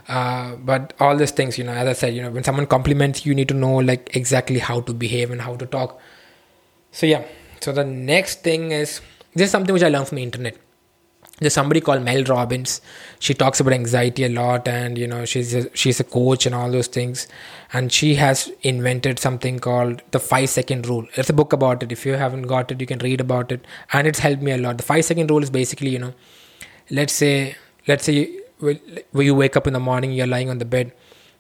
uh, 0.07 0.55
but 0.57 0.93
all 0.99 1.15
these 1.15 1.31
things 1.31 1.57
you 1.57 1.63
know 1.63 1.71
as 1.71 1.87
i 1.87 1.93
said 1.93 2.13
you 2.13 2.21
know 2.21 2.29
when 2.29 2.43
someone 2.43 2.65
compliments 2.65 3.25
you, 3.25 3.29
you 3.29 3.35
need 3.35 3.47
to 3.47 3.53
know 3.53 3.75
like 3.77 4.13
exactly 4.15 4.59
how 4.59 4.81
to 4.81 4.93
behave 4.93 5.31
and 5.31 5.41
how 5.41 5.55
to 5.55 5.65
talk. 5.65 5.99
So 6.91 7.05
yeah. 7.05 7.23
So 7.61 7.71
the 7.71 7.85
next 7.85 8.43
thing 8.43 8.71
is 8.71 8.99
this 9.33 9.45
is 9.45 9.51
something 9.51 9.73
which 9.73 9.83
i 9.83 9.89
learned 9.89 10.07
from 10.07 10.17
the 10.17 10.23
internet 10.23 10.57
there's 11.39 11.53
somebody 11.53 11.81
called 11.81 12.03
Mel 12.03 12.23
Robbins. 12.23 12.79
She 13.19 13.33
talks 13.33 13.59
about 13.59 13.73
anxiety 13.73 14.23
a 14.23 14.29
lot, 14.29 14.67
and 14.67 14.97
you 14.97 15.07
know 15.07 15.25
she's 15.25 15.53
a, 15.53 15.75
she's 15.75 15.99
a 15.99 16.03
coach 16.03 16.45
and 16.45 16.53
all 16.53 16.71
those 16.71 16.87
things. 16.87 17.27
And 17.73 17.91
she 17.91 18.15
has 18.15 18.51
invented 18.61 19.19
something 19.19 19.59
called 19.59 20.01
the 20.11 20.19
five 20.19 20.49
second 20.49 20.87
rule. 20.87 21.07
It's 21.15 21.29
a 21.29 21.33
book 21.33 21.51
about 21.51 21.83
it. 21.83 21.91
If 21.91 22.05
you 22.05 22.13
haven't 22.13 22.43
got 22.43 22.71
it, 22.71 22.79
you 22.79 22.87
can 22.87 22.99
read 22.99 23.19
about 23.19 23.51
it, 23.51 23.65
and 23.91 24.07
it's 24.07 24.19
helped 24.19 24.41
me 24.41 24.51
a 24.51 24.57
lot. 24.57 24.77
The 24.77 24.83
five 24.83 25.05
second 25.05 25.31
rule 25.31 25.41
is 25.43 25.49
basically, 25.49 25.89
you 25.89 25.99
know, 25.99 26.13
let's 26.89 27.13
say 27.13 27.55
let's 27.87 28.05
say 28.05 28.13
you, 28.61 28.79
you 29.13 29.35
wake 29.35 29.57
up 29.57 29.67
in 29.67 29.73
the 29.73 29.79
morning, 29.79 30.11
you're 30.11 30.27
lying 30.27 30.49
on 30.49 30.59
the 30.59 30.65
bed, 30.65 30.93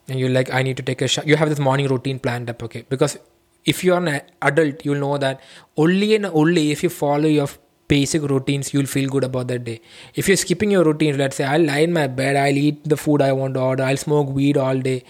and 0.07 0.19
you're 0.19 0.29
like, 0.29 0.51
I 0.53 0.63
need 0.63 0.77
to 0.77 0.83
take 0.83 1.01
a 1.01 1.07
shower. 1.07 1.25
You 1.25 1.35
have 1.35 1.49
this 1.49 1.59
morning 1.59 1.87
routine 1.87 2.19
planned 2.19 2.49
up, 2.49 2.63
okay? 2.63 2.85
Because 2.89 3.17
if 3.65 3.83
you're 3.83 3.97
an 3.97 4.21
adult, 4.41 4.83
you'll 4.83 4.99
know 4.99 5.17
that 5.17 5.39
only 5.77 6.15
and 6.15 6.25
only 6.25 6.71
if 6.71 6.83
you 6.83 6.89
follow 6.89 7.29
your 7.29 7.47
basic 7.87 8.21
routines 8.23 8.73
you'll 8.73 8.85
feel 8.85 9.09
good 9.09 9.23
about 9.23 9.47
that 9.47 9.63
day. 9.63 9.81
If 10.15 10.27
you're 10.27 10.37
skipping 10.37 10.71
your 10.71 10.83
routines 10.83 11.17
let's 11.17 11.35
say 11.35 11.43
i'll 11.43 11.65
lie 11.65 11.79
in 11.79 11.93
my 11.93 12.07
bed 12.07 12.35
i'll 12.35 12.57
eat 12.57 12.83
the 12.83 12.97
food 12.97 13.21
i 13.21 13.31
want 13.31 13.55
to 13.55 13.59
order 13.59 13.83
i'll 13.83 13.97
smoke 13.97 14.29
weed 14.29 14.57
all 14.57 14.79
day 14.79 15.03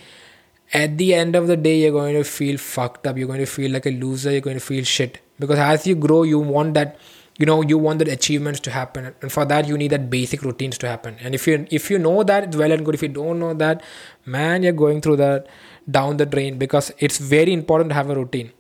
at 0.74 0.98
the 0.98 1.14
end 1.14 1.36
of 1.36 1.48
the 1.48 1.56
day 1.56 1.80
you're 1.80 1.92
going 1.92 2.16
to 2.16 2.24
feel 2.24 2.58
fucked 2.58 3.06
up. 3.08 3.18
You're 3.18 3.28
going 3.28 3.40
to 3.40 3.46
feel 3.46 3.72
like 3.72 3.86
a 3.86 3.92
loser. 3.92 4.32
You're 4.32 4.42
going 4.42 4.58
to 4.58 4.66
feel 4.66 4.84
shit. 4.84 5.20
Because 5.40 5.60
as 5.60 5.88
you 5.88 5.96
grow 5.96 6.24
you 6.24 6.40
want 6.40 6.74
that 6.74 6.98
you 7.40 7.48
know 7.48 7.62
you 7.64 7.80
want 7.80 8.00
the 8.00 8.12
achievements 8.12 8.60
to 8.62 8.72
happen. 8.72 9.14
And 9.22 9.32
for 9.32 9.46
that 9.46 9.68
you 9.68 9.78
need 9.78 9.92
that 9.92 10.10
basic 10.10 10.42
routines 10.42 10.78
to 10.80 10.88
happen. 10.88 11.18
And 11.22 11.36
if 11.36 11.48
you 11.48 11.68
if 11.72 11.90
you 11.92 12.00
know 12.00 12.24
that 12.24 12.46
it's 12.46 12.58
well 12.58 12.72
and 12.72 12.86
good. 12.86 12.96
If 12.96 13.04
you 13.04 13.10
don't 13.10 13.40
know 13.40 13.54
that 13.54 13.84
man 14.26 14.64
you're 14.64 14.74
going 14.74 15.02
through 15.02 15.18
that 15.18 15.48
down 15.90 16.18
the 16.18 16.26
drain. 16.26 16.58
Because 16.58 16.92
it's 17.00 17.18
very 17.18 17.54
important 17.54 17.90
to 17.92 17.96
have 17.96 18.10
a 18.10 18.16
routine 18.16 18.52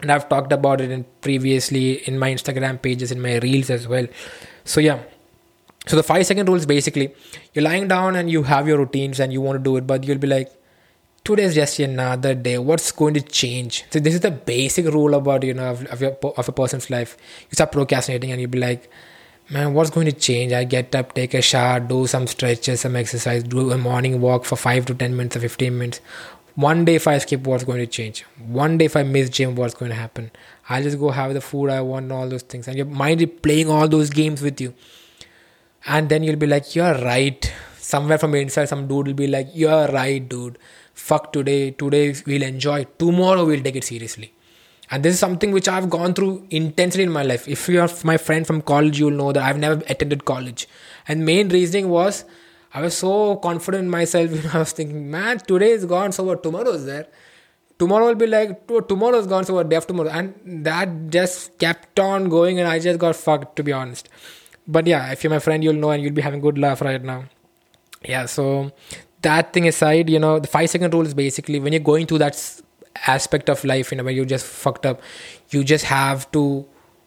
and 0.00 0.12
i've 0.12 0.28
talked 0.28 0.52
about 0.52 0.80
it 0.80 0.90
in 0.90 1.04
previously 1.20 2.06
in 2.08 2.18
my 2.18 2.30
instagram 2.30 2.80
pages 2.80 3.10
in 3.10 3.20
my 3.20 3.38
reels 3.38 3.70
as 3.70 3.88
well. 3.88 4.06
So 4.64 4.80
yeah. 4.80 5.00
So 5.86 5.96
the 5.96 6.02
five 6.02 6.26
second 6.26 6.48
rule 6.48 6.58
is 6.58 6.66
basically 6.66 7.14
you're 7.54 7.64
lying 7.64 7.88
down 7.88 8.14
and 8.14 8.30
you 8.30 8.42
have 8.42 8.68
your 8.68 8.78
routines 8.78 9.18
and 9.20 9.32
you 9.32 9.40
want 9.40 9.58
to 9.58 9.64
do 9.64 9.76
it 9.76 9.86
but 9.86 10.04
you'll 10.04 10.18
be 10.18 10.26
like 10.26 10.52
today 11.24 11.44
is 11.44 11.54
just 11.54 11.78
another 11.78 12.34
day. 12.34 12.58
What's 12.58 12.92
going 12.92 13.14
to 13.14 13.20
change? 13.20 13.84
So 13.90 13.98
this 13.98 14.14
is 14.14 14.20
the 14.20 14.30
basic 14.30 14.86
rule 14.86 15.14
about 15.14 15.42
you 15.44 15.54
know 15.54 15.70
of, 15.70 15.86
of, 15.86 16.00
your, 16.00 16.12
of 16.36 16.48
a 16.48 16.52
person's 16.52 16.90
life. 16.90 17.16
You 17.50 17.54
start 17.54 17.72
procrastinating 17.72 18.32
and 18.32 18.40
you'll 18.40 18.50
be 18.50 18.58
like 18.58 18.90
man 19.50 19.72
what's 19.72 19.90
going 19.90 20.06
to 20.06 20.12
change? 20.12 20.52
I 20.52 20.64
get 20.64 20.94
up 20.94 21.14
take 21.14 21.32
a 21.32 21.40
shower 21.40 21.80
do 21.80 22.06
some 22.06 22.26
stretches 22.26 22.82
some 22.82 22.96
exercise 22.96 23.42
do 23.42 23.70
a 23.70 23.78
morning 23.78 24.20
walk 24.20 24.44
for 24.44 24.56
5 24.56 24.84
to 24.86 24.94
10 24.94 25.16
minutes 25.16 25.36
or 25.36 25.40
15 25.40 25.78
minutes 25.78 26.00
one 26.66 26.84
day 26.86 26.96
if 26.96 27.06
i 27.06 27.16
skip 27.18 27.46
what's 27.46 27.62
going 27.62 27.78
to 27.78 27.86
change? 27.86 28.24
One 28.60 28.78
day 28.78 28.86
if 28.86 28.96
i 28.96 29.04
miss 29.04 29.30
gym 29.30 29.54
what's 29.54 29.74
going 29.74 29.90
to 29.90 29.96
happen? 29.96 30.32
I'll 30.68 30.82
just 30.82 30.98
go 30.98 31.10
have 31.10 31.34
the 31.34 31.40
food 31.40 31.70
i 31.70 31.80
want 31.80 32.04
and 32.04 32.12
all 32.12 32.28
those 32.28 32.42
things. 32.42 32.66
And 32.66 32.76
your 32.76 32.86
mind 32.86 33.22
is 33.22 33.28
playing 33.42 33.70
all 33.70 33.86
those 33.86 34.10
games 34.10 34.42
with 34.42 34.60
you. 34.60 34.74
And 35.86 36.08
then 36.08 36.24
you'll 36.24 36.42
be 36.44 36.48
like 36.48 36.74
you're 36.74 36.94
right. 37.04 37.52
Somewhere 37.76 38.18
from 38.18 38.34
inside 38.34 38.64
some 38.70 38.88
dude 38.88 39.06
will 39.06 39.14
be 39.14 39.28
like 39.28 39.50
you're 39.54 39.86
right 39.86 40.28
dude. 40.28 40.58
Fuck 40.94 41.32
today. 41.32 41.70
Today 41.70 42.12
we'll 42.26 42.42
enjoy. 42.42 42.84
Tomorrow 42.98 43.44
we'll 43.44 43.62
take 43.62 43.76
it 43.76 43.84
seriously. 43.84 44.32
And 44.90 45.04
this 45.04 45.14
is 45.14 45.20
something 45.20 45.52
which 45.52 45.68
i've 45.68 45.88
gone 45.88 46.12
through 46.12 46.44
intensely 46.50 47.04
in 47.04 47.12
my 47.12 47.22
life. 47.22 47.46
If 47.46 47.68
you're 47.68 47.88
my 48.02 48.16
friend 48.16 48.44
from 48.44 48.62
college 48.62 48.98
you'll 48.98 49.20
know 49.22 49.30
that 49.30 49.44
i've 49.44 49.58
never 49.58 49.80
attended 49.86 50.24
college. 50.24 50.66
And 51.06 51.24
main 51.24 51.50
reasoning 51.50 51.88
was 51.88 52.24
i 52.74 52.80
was 52.82 52.96
so 52.96 53.36
confident 53.36 53.84
in 53.84 53.90
myself 53.90 54.30
you 54.36 54.42
know 54.42 54.50
i 54.54 54.58
was 54.58 54.72
thinking 54.72 55.10
man 55.10 55.38
today 55.38 55.70
is 55.70 55.84
gone 55.84 56.12
so 56.12 56.24
what 56.24 56.42
tomorrow 56.42 56.70
is 56.70 56.86
there. 56.86 57.06
Tomorrow 57.78 58.06
will 58.08 58.16
be 58.16 58.26
like 58.26 58.66
tomorrow 58.88 59.18
is 59.18 59.28
gone 59.28 59.44
so 59.44 59.54
what 59.54 59.68
day 59.68 59.76
after 59.76 59.88
tomorrow. 59.88 60.10
And 60.10 60.64
that 60.66 61.10
just 61.10 61.56
kept 61.58 62.00
on 62.00 62.28
going 62.28 62.58
and 62.58 62.66
i 62.68 62.80
just 62.80 62.98
got 62.98 63.14
fucked 63.14 63.54
to 63.56 63.62
be 63.62 63.72
honest. 63.72 64.08
But 64.66 64.88
yeah 64.88 65.12
if 65.12 65.22
you're 65.22 65.30
my 65.30 65.38
friend 65.38 65.62
you'll 65.62 65.74
know 65.74 65.90
and 65.90 66.02
you'll 66.02 66.12
be 66.12 66.22
having 66.22 66.40
good 66.40 66.58
laugh 66.58 66.80
right 66.80 67.02
now. 67.02 67.24
Yeah 68.04 68.26
so 68.26 68.72
that 69.22 69.52
thing 69.52 69.68
aside 69.68 70.10
you 70.10 70.18
know 70.18 70.38
the 70.40 70.48
five 70.48 70.68
second 70.70 70.92
rule 70.92 71.06
is 71.06 71.14
basically 71.14 71.60
when 71.60 71.72
you're 71.72 71.88
going 71.92 72.06
through 72.06 72.18
that 72.18 72.36
aspect 73.06 73.48
of 73.48 73.64
life 73.64 73.92
you 73.92 73.98
know 73.98 74.04
where 74.04 74.12
you 74.12 74.24
just 74.24 74.46
fucked 74.46 74.84
up 74.84 75.00
you 75.50 75.62
just 75.62 75.84
have 75.84 76.30
to 76.32 76.66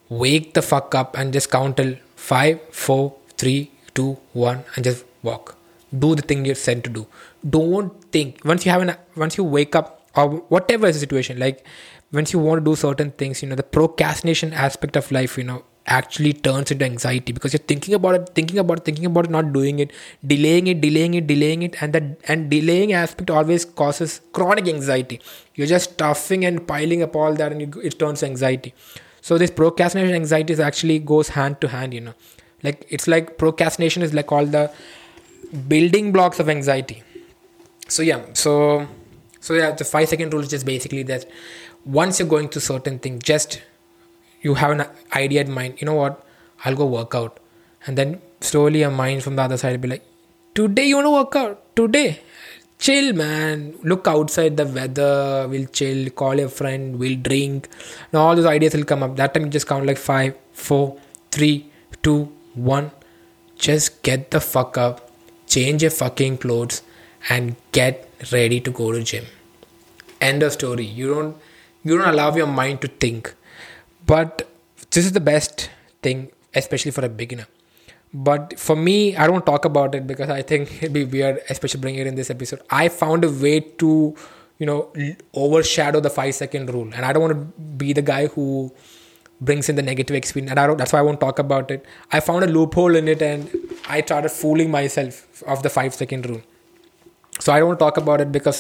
wake 0.10 0.54
the 0.54 0.62
fuck 0.62 0.96
up 0.96 1.18
and 1.18 1.34
just 1.34 1.52
count 1.52 1.78
till 1.78 1.96
five 2.16 2.60
four 2.72 3.14
three 3.38 3.72
two 3.94 4.18
one 4.34 4.64
and 4.76 4.86
just 4.86 5.06
walk. 5.24 5.58
Do 5.98 6.16
the 6.16 6.22
thing 6.22 6.46
you're 6.46 6.56
sent 6.56 6.84
to 6.86 6.90
do. 6.90 7.08
Don't 7.48 8.12
think 8.12 8.44
once 8.46 8.66
you 8.66 8.72
have 8.72 8.82
an 8.82 8.96
once 9.16 9.38
you 9.38 9.44
wake 9.44 9.76
up 9.76 10.02
or 10.16 10.30
whatever 10.56 10.88
is 10.88 10.96
the 10.96 11.00
situation 11.00 11.40
like 11.40 11.66
once 12.12 12.34
you 12.34 12.40
want 12.40 12.60
to 12.60 12.66
do 12.70 12.76
certain 12.76 13.12
things 13.12 13.42
you 13.42 13.48
know 13.48 13.56
the 13.56 13.64
procrastination 13.64 14.54
aspect 14.54 14.98
of 14.98 15.12
life 15.12 15.38
you 15.38 15.44
know 15.44 15.64
actually 15.88 16.32
turns 16.32 16.70
into 16.72 16.86
anxiety 16.86 17.32
because 17.34 17.54
you're 17.54 17.68
thinking 17.72 17.94
about 17.94 18.16
it 18.16 18.30
thinking 18.36 18.60
about 18.60 18.80
it, 18.80 18.86
thinking 18.86 19.06
about 19.06 19.26
it, 19.26 19.32
not 19.32 19.52
doing 19.52 19.80
it 19.80 19.92
delaying 20.26 20.68
it 20.68 20.80
delaying 20.80 21.14
it 21.16 21.26
delaying 21.26 21.64
it 21.64 21.82
and 21.82 21.94
that 21.94 22.04
and 22.28 22.50
delaying 22.50 22.94
aspect 22.94 23.30
always 23.30 23.66
causes 23.66 24.22
chronic 24.32 24.68
anxiety. 24.68 25.20
You're 25.56 25.68
just 25.68 25.94
stuffing 25.94 26.46
and 26.46 26.68
piling 26.68 27.02
up 27.02 27.16
all 27.16 27.34
that 27.34 27.52
and 27.52 27.62
you, 27.62 27.82
it 27.82 27.98
turns 27.98 28.22
anxiety. 28.24 28.74
So 29.22 29.38
this 29.38 29.52
procrastination 29.52 30.14
anxiety 30.14 30.62
actually 30.62 31.00
goes 31.00 31.30
hand 31.30 31.60
to 31.62 31.68
hand 31.68 31.94
you 31.94 32.02
know. 32.02 32.14
Like 32.64 32.86
it's 32.90 33.08
like 33.08 33.38
procrastination 33.40 34.04
is 34.04 34.14
like 34.14 34.32
all 34.32 34.46
the 34.46 34.72
building 35.52 36.12
blocks 36.12 36.40
of 36.40 36.50
anxiety. 36.50 37.04
So 37.88 38.04
yeah 38.04 38.22
so 38.34 38.88
so 39.40 39.54
yeah 39.54 39.72
the 39.72 39.84
five 39.84 40.08
second 40.08 40.34
rule 40.34 40.44
is 40.44 40.50
just 40.50 40.66
basically 40.66 41.04
that 41.04 41.26
once 41.84 42.20
you're 42.20 42.28
going 42.28 42.48
through 42.48 42.62
certain 42.62 43.00
things 43.00 43.24
just 43.24 43.62
you 44.42 44.54
have 44.54 44.72
an 44.72 44.86
idea 45.14 45.42
in 45.42 45.52
mind 45.52 45.82
you 45.82 45.86
know 45.86 45.96
what 45.96 46.26
i'll 46.64 46.76
go 46.76 46.86
work 46.86 47.16
out. 47.16 47.40
And 47.86 47.98
then 47.98 48.22
slowly 48.40 48.80
your 48.80 48.92
mind 48.92 49.24
from 49.24 49.36
the 49.36 49.42
other 49.42 49.58
side 49.58 49.72
will 49.72 49.80
be 49.80 49.88
like 49.90 50.06
today 50.54 50.88
you 50.88 50.96
want 50.96 51.06
to 51.06 51.12
work 51.12 51.36
out? 51.36 51.76
Today? 51.76 52.20
Chill 52.78 53.14
man. 53.14 53.76
Look 53.84 54.08
outside 54.08 54.58
the 54.58 54.66
weather. 54.66 55.48
We'll 55.50 55.68
chill. 55.68 56.10
Call 56.12 56.36
your 56.36 56.50
friend. 56.50 56.98
We'll 56.98 57.18
drink. 57.18 57.68
Now 58.14 58.22
all 58.22 58.36
those 58.36 58.46
ideas 58.46 58.74
will 58.76 58.86
come 58.86 59.04
up. 59.04 59.16
That 59.18 59.34
time 59.34 59.46
you 59.46 59.50
just 59.50 59.68
count 59.68 59.86
like 59.86 59.98
five 59.98 60.36
four 60.54 60.98
three 61.30 61.68
two 62.02 62.32
one. 62.54 62.92
Just 63.56 64.02
get 64.02 64.32
the 64.32 64.40
fuck 64.40 64.78
up 64.78 65.11
change 65.56 65.88
your 65.88 65.96
fucking 66.02 66.38
clothes 66.46 66.82
and 67.30 67.56
get 67.72 68.10
ready 68.32 68.60
to 68.68 68.72
go 68.82 68.92
to 68.92 69.04
gym 69.12 69.26
end 70.30 70.44
of 70.48 70.52
story 70.60 70.86
you 71.02 71.14
don't 71.14 71.36
you 71.84 71.98
don't 71.98 72.14
allow 72.14 72.30
your 72.42 72.52
mind 72.62 72.82
to 72.86 72.90
think 73.06 73.36
but 74.06 74.48
this 74.92 75.06
is 75.06 75.14
the 75.14 75.22
best 75.22 75.70
thing, 76.02 76.32
especially 76.54 76.92
for 76.92 77.04
a 77.06 77.10
beginner. 77.10 77.48
But 78.14 78.60
for 78.60 78.76
me, 78.76 79.16
I 79.16 79.26
don't 79.26 79.46
talk 79.46 79.64
about 79.64 79.96
it 79.96 80.06
because 80.06 80.30
I 80.30 80.42
think 80.42 80.84
it'd 80.84 80.94
be 80.94 81.06
weird, 81.06 81.42
especially 81.50 81.80
bringing 81.80 82.02
it 82.02 82.08
in 82.08 82.16
this 82.16 82.30
episode. 82.30 82.62
I 82.70 82.90
found 82.90 83.24
a 83.24 83.30
way 83.30 83.62
to, 83.62 84.16
you 84.60 84.66
know, 84.66 84.92
overshadow 85.34 86.02
the 86.02 86.10
five 86.10 86.36
second 86.36 86.74
rule, 86.74 86.90
and 86.94 87.06
I 87.06 87.14
don't 87.14 87.22
want 87.22 87.34
to 87.34 87.62
be 87.62 87.94
the 87.94 88.02
guy 88.02 88.28
who 88.28 88.74
brings 89.40 89.70
in 89.70 89.76
the 89.76 89.82
negative 89.82 90.16
experience 90.16 90.52
and 90.52 90.60
I 90.60 90.68
don't, 90.68 90.78
that's 90.78 90.94
why 90.94 91.00
I 91.00 91.02
won't 91.02 91.20
talk 91.20 91.40
about 91.40 91.72
it. 91.72 91.84
I 92.12 92.20
found 92.20 92.44
a 92.44 92.48
loophole 92.48 92.96
in 92.96 93.08
it 93.08 93.24
and 93.24 93.50
I 93.98 94.02
started 94.02 94.30
fooling 94.30 94.72
myself 94.72 95.44
of 95.44 95.64
the 95.64 95.70
five 95.70 95.94
second 95.94 96.30
rule. 96.30 96.42
So 97.40 97.52
i 97.54 97.60
don't 97.62 97.80
talk 97.82 97.98
about 98.00 98.22
it 98.24 98.32
because 98.32 98.58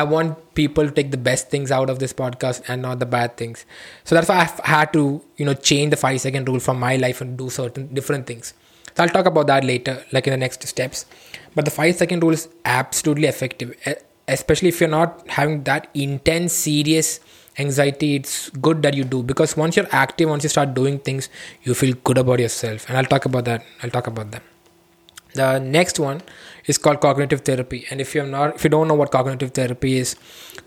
i 0.00 0.02
want 0.14 0.32
people 0.58 0.88
to 0.88 0.94
take 0.96 1.10
the 1.12 1.20
best 1.28 1.50
things 1.52 1.70
out 1.76 1.90
of 1.92 2.00
this 2.02 2.12
podcast 2.12 2.62
and 2.68 2.82
not 2.82 2.98
the 2.98 3.06
bad 3.06 3.36
things. 3.36 3.64
So 4.04 4.14
that's 4.14 4.28
why 4.28 4.40
i've 4.40 4.58
had 4.72 4.92
to 4.96 5.04
you 5.36 5.46
know 5.46 5.54
change 5.54 5.90
the 5.94 6.00
five 6.02 6.20
second 6.20 6.48
rule 6.48 6.60
from 6.66 6.78
my 6.80 6.96
life 6.96 7.22
and 7.22 7.38
do 7.38 7.48
certain 7.48 7.86
different 8.00 8.26
things. 8.26 8.52
So 8.94 9.04
i'll 9.04 9.14
talk 9.16 9.30
about 9.32 9.46
that 9.52 9.64
later 9.64 9.96
like 10.12 10.26
in 10.26 10.32
the 10.32 10.42
next 10.44 10.66
steps. 10.74 11.06
But 11.54 11.64
the 11.64 11.70
five 11.78 11.96
second 12.02 12.22
rule 12.22 12.38
is 12.40 12.48
absolutely 12.64 13.28
effective 13.28 13.74
especially 14.36 14.68
if 14.68 14.80
you're 14.80 14.94
not 14.96 15.26
having 15.38 15.64
that 15.70 15.88
intense 15.94 16.52
serious 16.52 17.20
anxiety. 17.58 18.14
It's 18.16 18.50
good 18.50 18.82
that 18.82 18.94
you 19.00 19.04
do 19.04 19.22
because 19.22 19.56
once 19.56 19.76
you're 19.76 19.92
active 20.02 20.28
once 20.28 20.44
you 20.50 20.52
start 20.58 20.74
doing 20.74 20.98
things 20.98 21.30
you 21.62 21.74
feel 21.74 21.96
good 22.04 22.18
about 22.26 22.46
yourself. 22.46 22.88
And 22.88 22.98
i'll 22.98 23.12
talk 23.16 23.24
about 23.32 23.44
that 23.46 23.64
i'll 23.82 23.96
talk 23.98 24.14
about 24.14 24.30
that 24.32 24.42
the 25.34 25.58
next 25.58 25.98
one 25.98 26.22
is 26.66 26.78
called 26.78 27.00
cognitive 27.00 27.42
therapy. 27.42 27.86
And 27.90 28.00
if 28.00 28.14
you're 28.14 28.26
not, 28.26 28.56
if 28.56 28.64
you 28.64 28.70
don't 28.70 28.88
know 28.88 28.94
what 28.94 29.10
cognitive 29.10 29.52
therapy 29.52 29.98
is, 29.98 30.16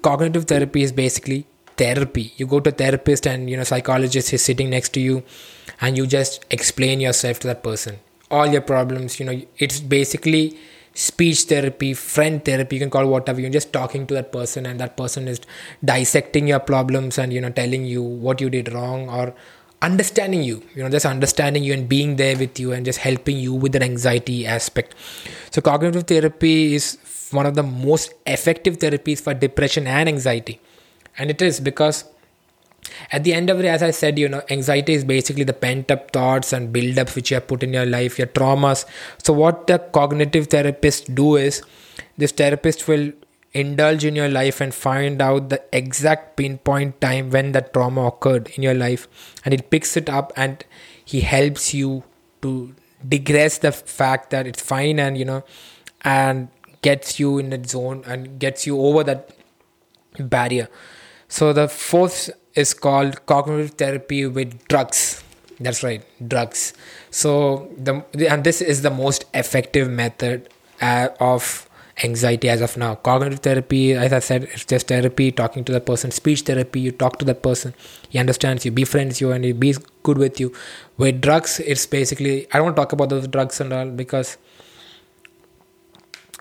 cognitive 0.01 0.45
therapy 0.45 0.83
is 0.83 0.91
basically 0.91 1.45
therapy. 1.77 2.33
You 2.37 2.47
go 2.47 2.59
to 2.59 2.71
therapist 2.71 3.25
and 3.25 3.49
you 3.49 3.57
know 3.57 3.63
psychologist 3.63 4.33
is 4.33 4.43
sitting 4.43 4.69
next 4.69 4.89
to 4.89 4.99
you, 4.99 5.23
and 5.79 5.97
you 5.97 6.07
just 6.07 6.45
explain 6.49 7.01
yourself 7.01 7.39
to 7.39 7.47
that 7.47 7.63
person, 7.63 7.99
all 8.29 8.47
your 8.47 8.61
problems. 8.61 9.19
You 9.19 9.25
know, 9.25 9.41
it's 9.57 9.79
basically 9.79 10.57
speech 10.93 11.43
therapy, 11.43 11.93
friend 11.93 12.43
therapy. 12.43 12.75
You 12.75 12.81
can 12.81 12.89
call 12.89 13.07
whatever. 13.07 13.41
You're 13.41 13.49
just 13.49 13.73
talking 13.73 14.05
to 14.07 14.13
that 14.15 14.31
person, 14.31 14.65
and 14.65 14.79
that 14.79 14.97
person 14.97 15.27
is 15.27 15.41
dissecting 15.83 16.47
your 16.47 16.59
problems 16.59 17.17
and 17.17 17.33
you 17.33 17.41
know 17.41 17.49
telling 17.49 17.85
you 17.85 18.03
what 18.03 18.41
you 18.41 18.49
did 18.49 18.71
wrong 18.73 19.09
or 19.09 19.33
understanding 19.81 20.43
you 20.43 20.61
you 20.75 20.83
know 20.83 20.89
just 20.89 21.05
understanding 21.05 21.63
you 21.63 21.73
and 21.73 21.89
being 21.89 22.15
there 22.15 22.37
with 22.37 22.59
you 22.59 22.71
and 22.71 22.85
just 22.85 22.99
helping 22.99 23.37
you 23.37 23.53
with 23.53 23.71
the 23.73 23.83
anxiety 23.83 24.45
aspect. 24.45 24.95
So 25.51 25.61
cognitive 25.61 26.05
therapy 26.05 26.75
is 26.75 26.97
one 27.31 27.45
of 27.45 27.55
the 27.55 27.63
most 27.63 28.13
effective 28.25 28.77
therapies 28.77 29.21
for 29.21 29.33
depression 29.33 29.87
and 29.87 30.07
anxiety. 30.07 30.59
And 31.17 31.29
it 31.29 31.41
is 31.41 31.59
because 31.59 32.05
at 33.11 33.23
the 33.23 33.33
end 33.33 33.49
of 33.49 33.61
day 33.61 33.69
as 33.69 33.83
i 33.83 33.91
said 33.91 34.17
you 34.17 34.27
know 34.27 34.41
anxiety 34.49 34.93
is 34.93 35.03
basically 35.03 35.43
the 35.43 35.53
pent 35.53 35.91
up 35.91 36.11
thoughts 36.11 36.51
and 36.51 36.73
build 36.73 36.97
ups 36.97 37.15
which 37.15 37.29
you 37.29 37.35
have 37.35 37.47
put 37.47 37.61
in 37.63 37.73
your 37.73 37.85
life 37.85 38.17
your 38.17 38.27
traumas. 38.27 38.85
So 39.23 39.33
what 39.33 39.67
the 39.67 39.79
cognitive 39.79 40.47
therapist 40.47 41.13
do 41.15 41.35
is 41.35 41.61
this 42.17 42.31
therapist 42.31 42.87
will 42.87 43.11
indulge 43.53 44.05
in 44.05 44.15
your 44.15 44.29
life 44.29 44.61
and 44.61 44.73
find 44.73 45.21
out 45.21 45.49
the 45.49 45.61
exact 45.73 46.37
pinpoint 46.37 47.01
time 47.01 47.29
when 47.29 47.51
that 47.51 47.73
trauma 47.73 48.07
occurred 48.07 48.49
in 48.55 48.63
your 48.63 48.73
life. 48.73 49.07
And 49.43 49.53
it 49.53 49.69
picks 49.69 49.97
it 49.97 50.09
up 50.09 50.31
and 50.35 50.63
he 51.03 51.21
helps 51.21 51.73
you 51.73 52.03
to 52.41 52.73
digress 53.07 53.57
the 53.57 53.71
fact 53.71 54.29
that 54.29 54.47
it's 54.47 54.61
fine 54.61 54.99
and 54.99 55.17
you 55.17 55.25
know 55.25 55.43
and 56.03 56.49
gets 56.81 57.19
you 57.19 57.37
in 57.37 57.49
the 57.49 57.67
zone 57.67 58.03
and 58.05 58.39
gets 58.39 58.65
you 58.65 58.79
over 58.79 59.03
that 59.03 59.31
barrier. 60.19 60.67
So 61.27 61.53
the 61.53 61.67
fourth 61.67 62.29
is 62.55 62.73
called 62.73 63.25
cognitive 63.25 63.71
therapy 63.71 64.25
with 64.25 64.67
drugs. 64.67 65.23
That's 65.59 65.83
right 65.83 66.03
drugs. 66.27 66.73
So 67.11 67.69
the 67.77 68.03
and 68.29 68.43
this 68.43 68.61
is 68.61 68.81
the 68.81 68.89
most 68.89 69.25
effective 69.33 69.89
method 69.89 70.49
uh, 70.81 71.09
of 71.19 71.69
anxiety 72.03 72.49
as 72.49 72.61
of 72.61 72.77
now. 72.77 72.95
Cognitive 72.95 73.39
therapy, 73.39 73.93
as 73.93 74.13
I 74.13 74.19
said, 74.19 74.43
it's 74.43 74.65
just 74.65 74.87
therapy, 74.87 75.31
talking 75.31 75.63
to 75.65 75.71
the 75.71 75.81
person. 75.81 76.11
Speech 76.11 76.41
therapy, 76.41 76.79
you 76.79 76.91
talk 76.91 77.17
to 77.19 77.25
that 77.25 77.41
person, 77.41 77.73
he 78.09 78.19
understands 78.19 78.65
you, 78.65 78.71
befriends 78.71 79.21
you, 79.21 79.31
and 79.31 79.43
he 79.43 79.51
be 79.51 79.75
good 80.03 80.17
with 80.17 80.39
you. 80.39 80.53
With 80.97 81.21
drugs, 81.21 81.59
it's 81.59 81.85
basically, 81.85 82.47
I 82.51 82.57
don't 82.57 82.65
want 82.65 82.75
to 82.75 82.81
talk 82.81 82.91
about 82.93 83.09
those 83.09 83.27
drugs 83.27 83.61
and 83.61 83.73
all 83.73 83.89
because 83.89 84.37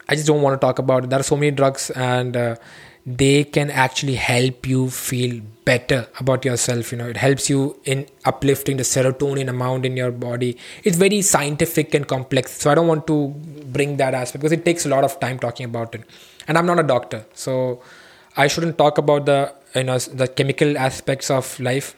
I 0.09 0.15
just 0.15 0.27
don't 0.27 0.43
want 0.43 0.61
to 0.61 0.67
talk 0.67 0.79
about 0.79 1.05
it. 1.05 1.11
There 1.11 1.21
are 1.21 1.25
so 1.25 1.37
many 1.37 1.53
drugs, 1.53 1.91
and 1.91 2.37
uh, 2.37 2.57
they 3.07 3.45
can 3.45 3.71
actually 3.71 4.15
help 4.15 4.67
you 4.67 4.91
feel 4.91 5.41
better 5.65 6.07
about 6.19 6.45
yourself 6.45 6.93
you 6.93 6.99
know. 6.99 7.09
It 7.09 7.17
helps 7.17 7.49
you 7.49 7.81
in 7.85 8.07
uplifting 8.25 8.77
the 8.77 8.83
serotonin 8.83 9.49
amount 9.49 9.87
in 9.87 9.97
your 9.97 10.11
body. 10.11 10.57
It's 10.85 10.97
very 10.97 11.23
scientific 11.23 11.95
and 11.95 12.07
complex 12.07 12.53
so 12.53 12.71
i 12.71 12.75
don't 12.75 12.87
want 12.87 13.07
to 13.07 13.29
bring 13.77 13.97
that 13.99 14.15
aspect 14.15 14.43
because 14.43 14.53
it 14.53 14.65
takes 14.65 14.87
a 14.87 14.89
lot 14.89 15.05
of 15.05 15.19
time 15.21 15.39
talking 15.39 15.65
about 15.65 15.95
it. 15.95 16.03
And 16.49 16.59
i'm 16.59 16.67
not 16.67 16.79
a 16.81 16.83
doctor 16.83 17.25
so 17.35 17.81
i 18.37 18.47
shouldn't 18.47 18.77
talk 18.79 18.99
about 18.99 19.27
the 19.27 19.55
you 19.75 19.85
know 19.85 19.99
the 19.99 20.27
chemical 20.29 20.77
aspects 20.77 21.31
of 21.31 21.59
life 21.61 21.95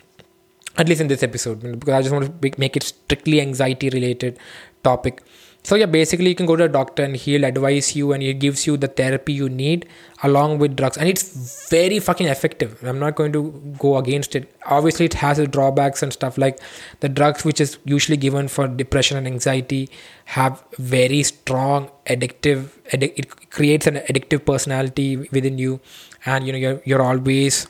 at 0.76 0.88
least 0.88 1.00
in 1.00 1.08
this 1.08 1.22
episode 1.22 1.60
because 1.78 1.94
i 1.94 2.00
just 2.00 2.12
want 2.12 2.42
to 2.42 2.60
make 2.60 2.76
it 2.76 2.82
strictly 2.82 3.40
anxiety 3.40 3.88
related 3.90 4.38
topic 4.82 5.22
so 5.64 5.76
yeah, 5.76 5.86
basically 5.86 6.28
you 6.28 6.34
can 6.34 6.46
go 6.46 6.56
to 6.56 6.64
a 6.64 6.68
doctor 6.68 7.04
and 7.04 7.16
he'll 7.16 7.44
advise 7.44 7.94
you 7.94 8.12
and 8.12 8.22
he 8.22 8.34
gives 8.34 8.66
you 8.66 8.76
the 8.76 8.88
therapy 8.88 9.32
you 9.32 9.48
need 9.48 9.88
along 10.24 10.58
with 10.58 10.74
drugs 10.76 10.96
and 10.96 11.08
it's 11.08 11.68
very 11.70 12.00
fucking 12.00 12.26
effective. 12.26 12.82
I'm 12.82 12.98
not 12.98 13.14
going 13.14 13.32
to 13.32 13.74
go 13.78 13.96
against 13.96 14.34
it. 14.34 14.52
Obviously 14.66 15.06
it 15.06 15.14
has 15.14 15.38
its 15.38 15.52
drawbacks 15.52 16.02
and 16.02 16.12
stuff 16.12 16.36
like 16.36 16.58
the 16.98 17.08
drugs 17.08 17.44
which 17.44 17.60
is 17.60 17.78
usually 17.84 18.16
given 18.16 18.48
for 18.48 18.66
depression 18.66 19.16
and 19.16 19.26
anxiety 19.26 19.88
have 20.24 20.64
very 20.78 21.22
strong 21.22 21.90
addictive 22.06 22.70
addic- 22.92 23.12
it 23.16 23.50
creates 23.50 23.86
an 23.86 23.96
addictive 23.96 24.44
personality 24.44 25.28
within 25.30 25.58
you 25.58 25.80
and 26.26 26.44
you 26.44 26.52
know 26.52 26.58
you're 26.58 26.82
you're 26.84 27.02
always 27.02 27.68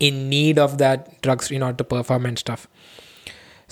in 0.00 0.28
need 0.28 0.58
of 0.58 0.78
that 0.78 1.20
drugs 1.22 1.50
in 1.52 1.62
order 1.62 1.76
to 1.76 1.84
perform 1.84 2.26
and 2.26 2.38
stuff 2.38 2.66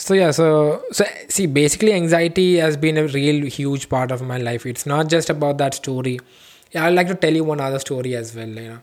so 0.04 0.14
yeah 0.14 0.30
so 0.30 0.82
so 0.92 1.04
see 1.28 1.46
basically 1.46 1.92
anxiety 1.92 2.56
has 2.56 2.76
been 2.76 2.96
a 2.96 3.06
real 3.08 3.44
huge 3.46 3.88
part 3.88 4.12
of 4.12 4.22
my 4.22 4.38
life. 4.38 4.64
It's 4.64 4.86
not 4.86 5.08
just 5.08 5.28
about 5.28 5.58
that 5.58 5.74
story. 5.74 6.20
Yeah 6.72 6.84
i'd 6.86 6.94
like 6.94 7.08
to 7.08 7.16
tell 7.16 7.34
you 7.34 7.44
one 7.44 7.60
other 7.60 7.80
story 7.80 8.14
as 8.14 8.34
well 8.36 8.48
you 8.48 8.68
know. 8.68 8.78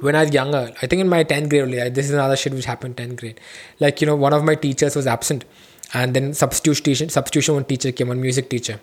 When 0.00 0.14
i 0.14 0.22
was 0.24 0.32
younger 0.34 0.62
i 0.82 0.86
think 0.86 1.00
in 1.00 1.08
my 1.08 1.24
10th 1.24 1.48
grade 1.48 1.62
only 1.62 1.88
this 1.88 2.06
is 2.06 2.12
another 2.12 2.36
shit 2.36 2.52
which 2.52 2.66
happened 2.66 2.96
10th 2.96 3.16
grade. 3.16 3.40
Like 3.80 4.00
you 4.02 4.06
know 4.06 4.16
one 4.16 4.34
of 4.34 4.44
my 4.44 4.54
teachers 4.66 4.94
was 4.94 5.06
absent 5.06 5.46
and 5.94 6.14
then 6.14 6.34
substitution 6.34 7.08
substitution 7.08 7.54
one 7.54 7.64
teacher 7.64 7.90
came 7.90 8.08
one 8.08 8.20
music 8.20 8.50
teacher. 8.50 8.78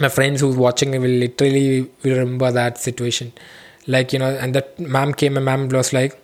My 0.00 0.08
friends 0.08 0.40
who's 0.40 0.56
watching 0.56 0.90
will 0.92 1.18
literally 1.26 1.90
will 2.02 2.18
remember 2.18 2.50
that 2.50 2.78
situation. 2.78 3.32
Like 3.86 4.12
you 4.14 4.18
know 4.18 4.30
and 4.34 4.54
that 4.54 4.80
ma'am 4.80 5.12
came 5.12 5.36
and 5.36 5.44
ma'am 5.44 5.68
was 5.68 5.92
like 5.92 6.18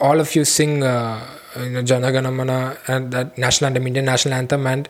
all 0.00 0.20
of 0.20 0.34
you 0.34 0.44
sing 0.44 0.82
uh, 0.82 1.24
you 1.58 1.70
know, 1.70 1.82
Jana 1.82 2.12
Gana 2.12 2.30
Mana 2.30 2.76
and 2.86 3.12
that 3.12 3.38
national 3.38 3.68
anthem, 3.68 3.86
Indian 3.86 4.04
national 4.04 4.34
anthem, 4.34 4.66
and 4.66 4.88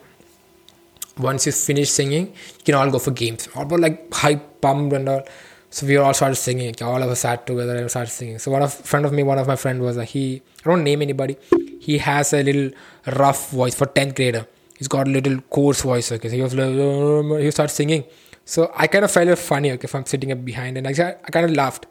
once 1.19 1.47
you 1.47 1.53
finish 1.53 1.91
singing, 1.91 2.27
you 2.27 2.65
can 2.65 2.75
all 2.75 2.91
go 2.91 2.99
for 2.99 3.11
games. 3.11 3.49
All 3.55 3.63
about 3.63 3.81
like 3.81 4.13
hype, 4.13 4.61
pumped 4.61 4.95
and 4.95 5.09
all. 5.09 5.23
So 5.71 5.87
we 5.87 5.97
all 5.97 6.15
started 6.15 6.37
singing. 6.37 6.75
All 6.81 7.03
of 7.03 7.11
us 7.11 7.21
sat 7.21 7.47
together 7.47 7.77
and 7.77 7.91
started 7.91 8.11
singing. 8.11 8.39
So 8.39 8.51
one 8.51 8.63
of 8.63 8.73
friend 8.73 9.05
of 9.05 9.13
me, 9.13 9.23
one 9.23 9.39
of 9.39 9.47
my 9.47 9.57
friend 9.57 9.81
was 9.81 9.99
uh, 9.99 10.03
he. 10.03 10.43
I 10.65 10.71
don't 10.71 10.85
name 10.85 11.03
anybody. 11.03 11.37
He 11.81 11.99
has 11.99 12.33
a 12.33 12.43
little 12.43 12.71
rough 13.07 13.51
voice 13.51 13.75
for 13.75 13.87
tenth 13.87 14.15
grader. 14.15 14.47
He's 14.77 14.89
got 14.89 15.09
a 15.09 15.11
little 15.11 15.41
coarse 15.43 15.83
voice. 15.83 16.11
Okay, 16.13 16.29
so 16.29 16.37
he 16.37 16.43
was 16.43 16.55
like, 16.55 17.43
he 17.43 17.51
started 17.51 17.75
singing. 17.75 18.05
So 18.45 18.73
I 18.75 18.87
kind 18.87 19.05
of 19.05 19.11
felt 19.11 19.39
funny. 19.39 19.73
Okay, 19.73 19.85
if 19.85 19.95
I'm 19.95 20.07
sitting 20.07 20.33
up 20.33 20.45
behind, 20.45 20.79
and 20.79 20.87
I, 20.87 20.91
I 20.91 21.31
kind 21.31 21.45
of 21.45 21.53
laughed. 21.53 21.87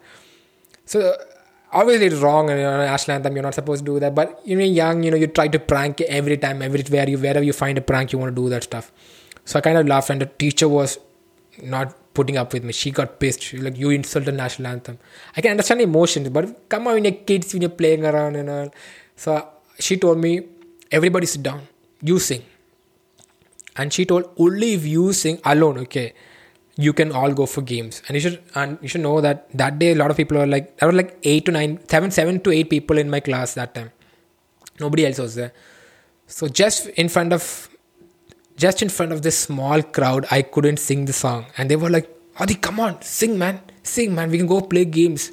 So 0.86 1.16
obviously 1.72 2.06
it's 2.06 2.16
wrong 2.16 2.50
and 2.50 2.58
you 2.58 2.64
know, 2.64 2.78
national 2.78 3.16
anthem 3.16 3.34
you're 3.34 3.42
not 3.42 3.54
supposed 3.54 3.84
to 3.84 3.92
do 3.92 4.00
that. 4.00 4.14
But 4.14 4.40
you 4.44 4.56
know 4.56 4.64
young 4.64 5.02
you 5.02 5.10
know 5.10 5.16
you 5.16 5.26
try 5.26 5.48
to 5.48 5.58
prank 5.58 6.00
every 6.02 6.36
time 6.36 6.62
everywhere 6.62 7.08
you 7.08 7.18
wherever 7.18 7.42
you 7.42 7.52
find 7.52 7.78
a 7.78 7.80
prank 7.80 8.12
you 8.12 8.18
want 8.18 8.34
to 8.34 8.42
do 8.42 8.48
that 8.48 8.64
stuff. 8.64 8.92
So 9.44 9.58
i 9.58 9.62
kind 9.62 9.78
of 9.78 9.86
laughed 9.86 10.10
and 10.10 10.20
the 10.20 10.26
teacher 10.26 10.68
was 10.68 10.98
not 11.62 11.94
putting 12.14 12.36
up 12.36 12.52
with 12.52 12.64
me. 12.64 12.72
She 12.72 12.90
got 12.90 13.18
pissed. 13.20 13.42
She 13.42 13.58
like 13.58 13.76
you 13.78 13.90
insulted 13.90 14.34
the 14.34 14.36
national 14.36 14.68
anthem. 14.72 14.98
I 15.36 15.40
can 15.40 15.52
understand 15.52 15.80
emotions 15.80 16.28
but 16.28 16.68
come 16.68 16.86
on 16.86 16.94
when 16.94 17.04
you're 17.04 17.14
kids 17.14 17.52
when 17.52 17.62
you're 17.62 17.70
playing 17.70 18.04
around 18.04 18.36
and 18.36 18.50
all. 18.50 18.70
So 19.16 19.48
she 19.78 19.96
told 19.96 20.18
me 20.18 20.42
everybody 20.90 21.26
sit 21.26 21.42
down. 21.42 21.62
You 22.02 22.18
sing. 22.18 22.42
And 23.76 23.92
she 23.92 24.04
told 24.04 24.30
only 24.36 24.74
if 24.74 24.84
you 24.86 25.12
sing 25.12 25.40
alone 25.44 25.78
okay 25.78 26.14
you 26.86 26.92
can 26.92 27.10
all 27.10 27.32
go 27.32 27.44
for 27.44 27.60
games. 27.60 28.02
And 28.06 28.14
you 28.14 28.20
should 28.20 28.42
and 28.54 28.78
you 28.80 28.88
should 28.88 29.00
know 29.00 29.20
that 29.20 29.48
that 29.62 29.78
day 29.78 29.92
a 29.92 29.96
lot 29.96 30.12
of 30.12 30.16
people 30.16 30.38
were 30.38 30.46
like 30.46 30.76
there 30.78 30.88
were 30.88 30.98
like 31.00 31.16
eight 31.24 31.44
to 31.46 31.52
nine 31.52 31.80
seven 31.88 32.12
seven 32.18 32.40
to 32.44 32.52
eight 32.52 32.70
people 32.70 32.98
in 32.98 33.10
my 33.10 33.20
class 33.20 33.54
that 33.54 33.74
time. 33.74 33.90
Nobody 34.78 35.06
else 35.06 35.18
was 35.18 35.34
there. 35.34 35.52
So 36.28 36.46
just 36.46 36.86
in 37.04 37.08
front 37.08 37.32
of 37.32 37.68
just 38.56 38.80
in 38.80 38.88
front 38.88 39.12
of 39.12 39.22
this 39.22 39.38
small 39.38 39.82
crowd 39.96 40.26
i 40.32 40.42
couldn't 40.42 40.78
sing 40.78 41.04
the 41.04 41.12
song. 41.12 41.46
And 41.56 41.68
they 41.70 41.76
were 41.76 41.90
like 41.90 42.08
adi 42.38 42.54
come 42.54 42.78
on 42.78 43.02
sing 43.02 43.36
man. 43.38 43.60
Sing 43.82 44.14
man. 44.14 44.30
We 44.30 44.38
can 44.38 44.46
go 44.46 44.60
play 44.60 44.84
games. 44.84 45.32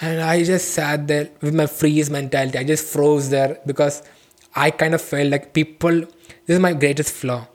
And 0.00 0.20
i 0.20 0.44
just 0.44 0.72
sat 0.78 1.08
there 1.08 1.28
with 1.40 1.54
my 1.54 1.66
freeze 1.66 2.08
mentality. 2.08 2.56
I 2.56 2.62
just 2.62 2.86
froze 2.94 3.30
there 3.30 3.58
because 3.66 4.02
i 4.54 4.70
kind 4.70 4.94
of 4.94 5.02
felt 5.02 5.28
like 5.32 5.52
people 5.52 5.96
this 6.00 6.54
is 6.56 6.60
my 6.60 6.72
greatest 6.72 7.12
flaw 7.12 7.46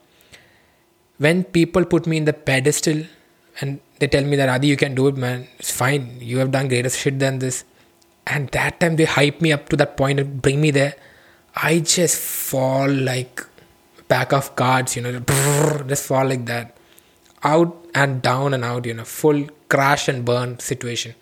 when 1.17 1.43
people 1.43 1.85
put 1.85 2.07
me 2.07 2.17
in 2.17 2.25
the 2.25 2.33
pedestal 2.33 3.03
and 3.61 3.79
they 3.99 4.07
tell 4.07 4.23
me 4.23 4.35
that 4.35 4.49
Adi, 4.49 4.67
you 4.67 4.77
can 4.77 4.95
do 4.95 5.07
it, 5.07 5.15
man. 5.15 5.47
It's 5.59 5.71
fine. 5.71 6.17
You 6.19 6.39
have 6.39 6.51
done 6.51 6.67
greater 6.67 6.89
shit 6.89 7.19
than 7.19 7.39
this. 7.39 7.63
And 8.25 8.49
that 8.49 8.79
time 8.79 8.95
they 8.95 9.05
hype 9.05 9.41
me 9.41 9.51
up 9.51 9.69
to 9.69 9.77
that 9.77 9.97
point 9.97 10.19
and 10.19 10.41
bring 10.41 10.59
me 10.61 10.71
there. 10.71 10.95
I 11.55 11.79
just 11.79 12.19
fall 12.19 12.89
like 12.89 13.45
pack 14.07 14.33
of 14.33 14.55
cards, 14.55 14.95
you 14.95 15.01
know, 15.01 15.19
just 15.87 16.05
fall 16.07 16.25
like 16.25 16.45
that. 16.45 16.75
Out 17.43 17.85
and 17.93 18.21
down 18.21 18.53
and 18.53 18.63
out, 18.63 18.85
you 18.85 18.93
know, 18.93 19.03
full 19.03 19.47
crash 19.69 20.07
and 20.07 20.25
burn 20.25 20.59
situation. 20.59 21.13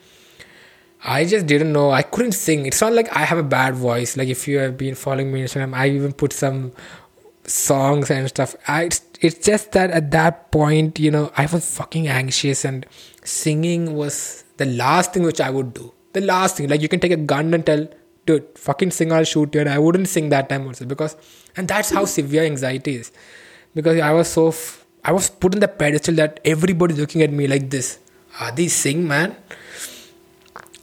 I 1.04 1.26
just 1.26 1.48
didn't 1.48 1.74
know. 1.74 1.90
I 1.92 2.04
couldn't 2.04 2.34
sing. 2.34 2.66
It's 2.66 2.80
not 2.80 2.94
like 2.94 3.16
I 3.16 3.26
have 3.26 3.40
a 3.40 3.44
bad 3.44 3.76
voice. 3.76 4.16
Like 4.16 4.28
if 4.28 4.48
you 4.48 4.60
have 4.60 4.78
been 4.78 4.96
following 4.96 5.32
me 5.34 5.42
on 5.42 5.48
Instagram, 5.48 5.74
I 5.74 5.90
even 5.90 6.14
put 6.14 6.32
some 6.32 6.74
songs 7.44 8.12
and 8.12 8.28
stuff. 8.30 8.56
I 8.68 8.90
it's, 9.22 9.46
just 9.46 9.72
that 9.74 9.92
at 9.92 10.12
that 10.12 10.52
point, 10.52 11.00
you 11.00 11.12
know, 11.12 11.32
I 11.38 11.46
was 11.46 11.76
fucking 11.76 12.08
anxious 12.08 12.66
and 12.66 12.86
singing 13.24 13.96
was 13.96 14.44
the 14.58 14.66
last 14.66 15.14
thing 15.14 15.24
which 15.24 15.40
I 15.40 15.50
would 15.50 15.74
do. 15.74 15.94
The 16.14 16.22
last 16.22 16.58
thing, 16.58 16.68
like 16.68 16.82
you 16.82 16.90
can 16.90 17.00
take 17.00 17.12
a 17.12 17.18
gun 17.18 17.54
and 17.54 17.66
tell, 17.66 17.88
dude, 18.26 18.46
fucking 18.58 18.92
sing, 18.92 19.14
I'll 19.14 19.24
shoot 19.24 19.54
you. 19.54 19.62
And 19.62 19.70
I 19.70 19.80
wouldn't 19.80 20.08
sing 20.10 20.30
that 20.30 20.50
time 20.50 20.68
also 20.68 20.86
because, 20.86 21.16
and 21.56 21.68
that's 21.68 21.92
how 21.92 22.06
severe 22.06 22.44
anxiety 22.44 22.96
is. 22.96 23.12
Because 23.74 24.00
I 24.00 24.12
was 24.12 24.28
so, 24.28 24.50
f- 24.50 24.86
I 25.06 25.12
was 25.12 25.30
put 25.30 25.54
in 25.54 25.62
the 25.62 25.68
pedestal 25.68 26.16
that 26.16 26.40
everybody's 26.44 27.00
looking 27.00 27.22
at 27.22 27.32
me 27.32 27.48
like 27.48 27.70
this. 27.70 28.00
Are 28.40 28.52
they 28.52 28.68
sing, 28.68 29.08
man? 29.08 29.36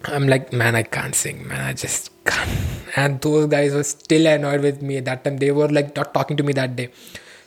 I'm 0.04 0.28
like, 0.28 0.52
man, 0.52 0.74
I 0.76 0.84
can't 0.84 1.14
sing, 1.14 1.46
man. 1.46 1.60
I 1.60 1.72
just 1.72 2.10
can't. 2.24 2.50
And 2.96 3.20
those 3.20 3.46
guys 3.46 3.74
were 3.74 3.82
still 3.82 4.26
annoyed 4.26 4.62
with 4.62 4.80
me 4.80 4.98
at 4.98 5.04
that 5.06 5.24
time. 5.24 5.38
They 5.38 5.50
were 5.50 5.68
like 5.68 5.94
not 5.96 6.14
talking 6.14 6.36
to 6.36 6.42
me 6.42 6.52
that 6.54 6.76
day. 6.76 6.90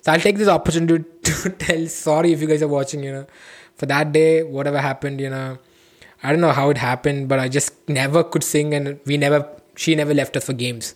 So 0.01 0.11
I'll 0.11 0.19
take 0.19 0.37
this 0.37 0.47
opportunity 0.47 1.03
to 1.23 1.49
tell 1.49 1.87
sorry 1.87 2.33
if 2.33 2.41
you 2.41 2.47
guys 2.47 2.61
are 2.61 2.67
watching, 2.67 3.03
you 3.03 3.11
know, 3.11 3.27
for 3.75 3.85
that 3.85 4.11
day, 4.11 4.43
whatever 4.43 4.79
happened, 4.79 5.21
you 5.21 5.29
know. 5.29 5.57
I 6.23 6.31
don't 6.31 6.41
know 6.41 6.51
how 6.51 6.69
it 6.69 6.77
happened, 6.77 7.29
but 7.29 7.39
I 7.39 7.49
just 7.49 7.73
never 7.89 8.23
could 8.23 8.43
sing 8.43 8.73
and 8.73 8.99
we 9.05 9.17
never, 9.17 9.47
she 9.75 9.95
never 9.95 10.13
left 10.13 10.35
us 10.37 10.45
for 10.45 10.53
games. 10.53 10.95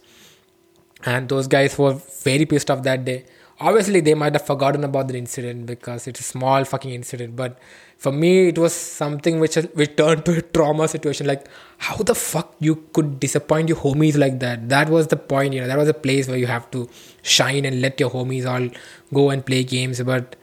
And 1.03 1.29
those 1.29 1.47
guys 1.47 1.77
were 1.77 1.93
very 2.23 2.45
pissed 2.45 2.69
off 2.69 2.83
that 2.83 3.05
day. 3.05 3.25
Obviously, 3.59 4.01
they 4.01 4.13
might 4.13 4.33
have 4.33 4.45
forgotten 4.45 4.83
about 4.83 5.07
the 5.07 5.17
incident 5.17 5.65
because 5.65 6.07
it's 6.07 6.19
a 6.19 6.23
small 6.23 6.65
fucking 6.65 6.91
incident, 6.91 7.37
but 7.37 7.57
for 7.97 8.11
me 8.11 8.49
it 8.49 8.57
was 8.57 8.73
something 8.73 9.39
which 9.39 9.55
which 9.73 9.95
turned 9.95 10.25
to 10.25 10.37
a 10.37 10.41
trauma 10.41 10.87
situation 10.87 11.25
like 11.25 11.47
how 11.77 11.95
the 11.95 12.13
fuck 12.13 12.53
you 12.59 12.75
could 12.91 13.19
disappoint 13.19 13.69
your 13.69 13.77
homies 13.77 14.17
like 14.17 14.39
that? 14.39 14.67
That 14.69 14.89
was 14.89 15.07
the 15.07 15.15
point 15.15 15.53
you 15.53 15.61
know 15.61 15.67
that 15.67 15.77
was 15.77 15.87
a 15.87 15.93
place 15.93 16.27
where 16.27 16.37
you 16.37 16.47
have 16.47 16.69
to 16.71 16.89
shine 17.21 17.63
and 17.63 17.81
let 17.81 17.99
your 17.99 18.09
homies 18.09 18.45
all 18.45 18.69
go 19.13 19.29
and 19.29 19.45
play 19.45 19.63
games 19.63 20.01
but 20.01 20.35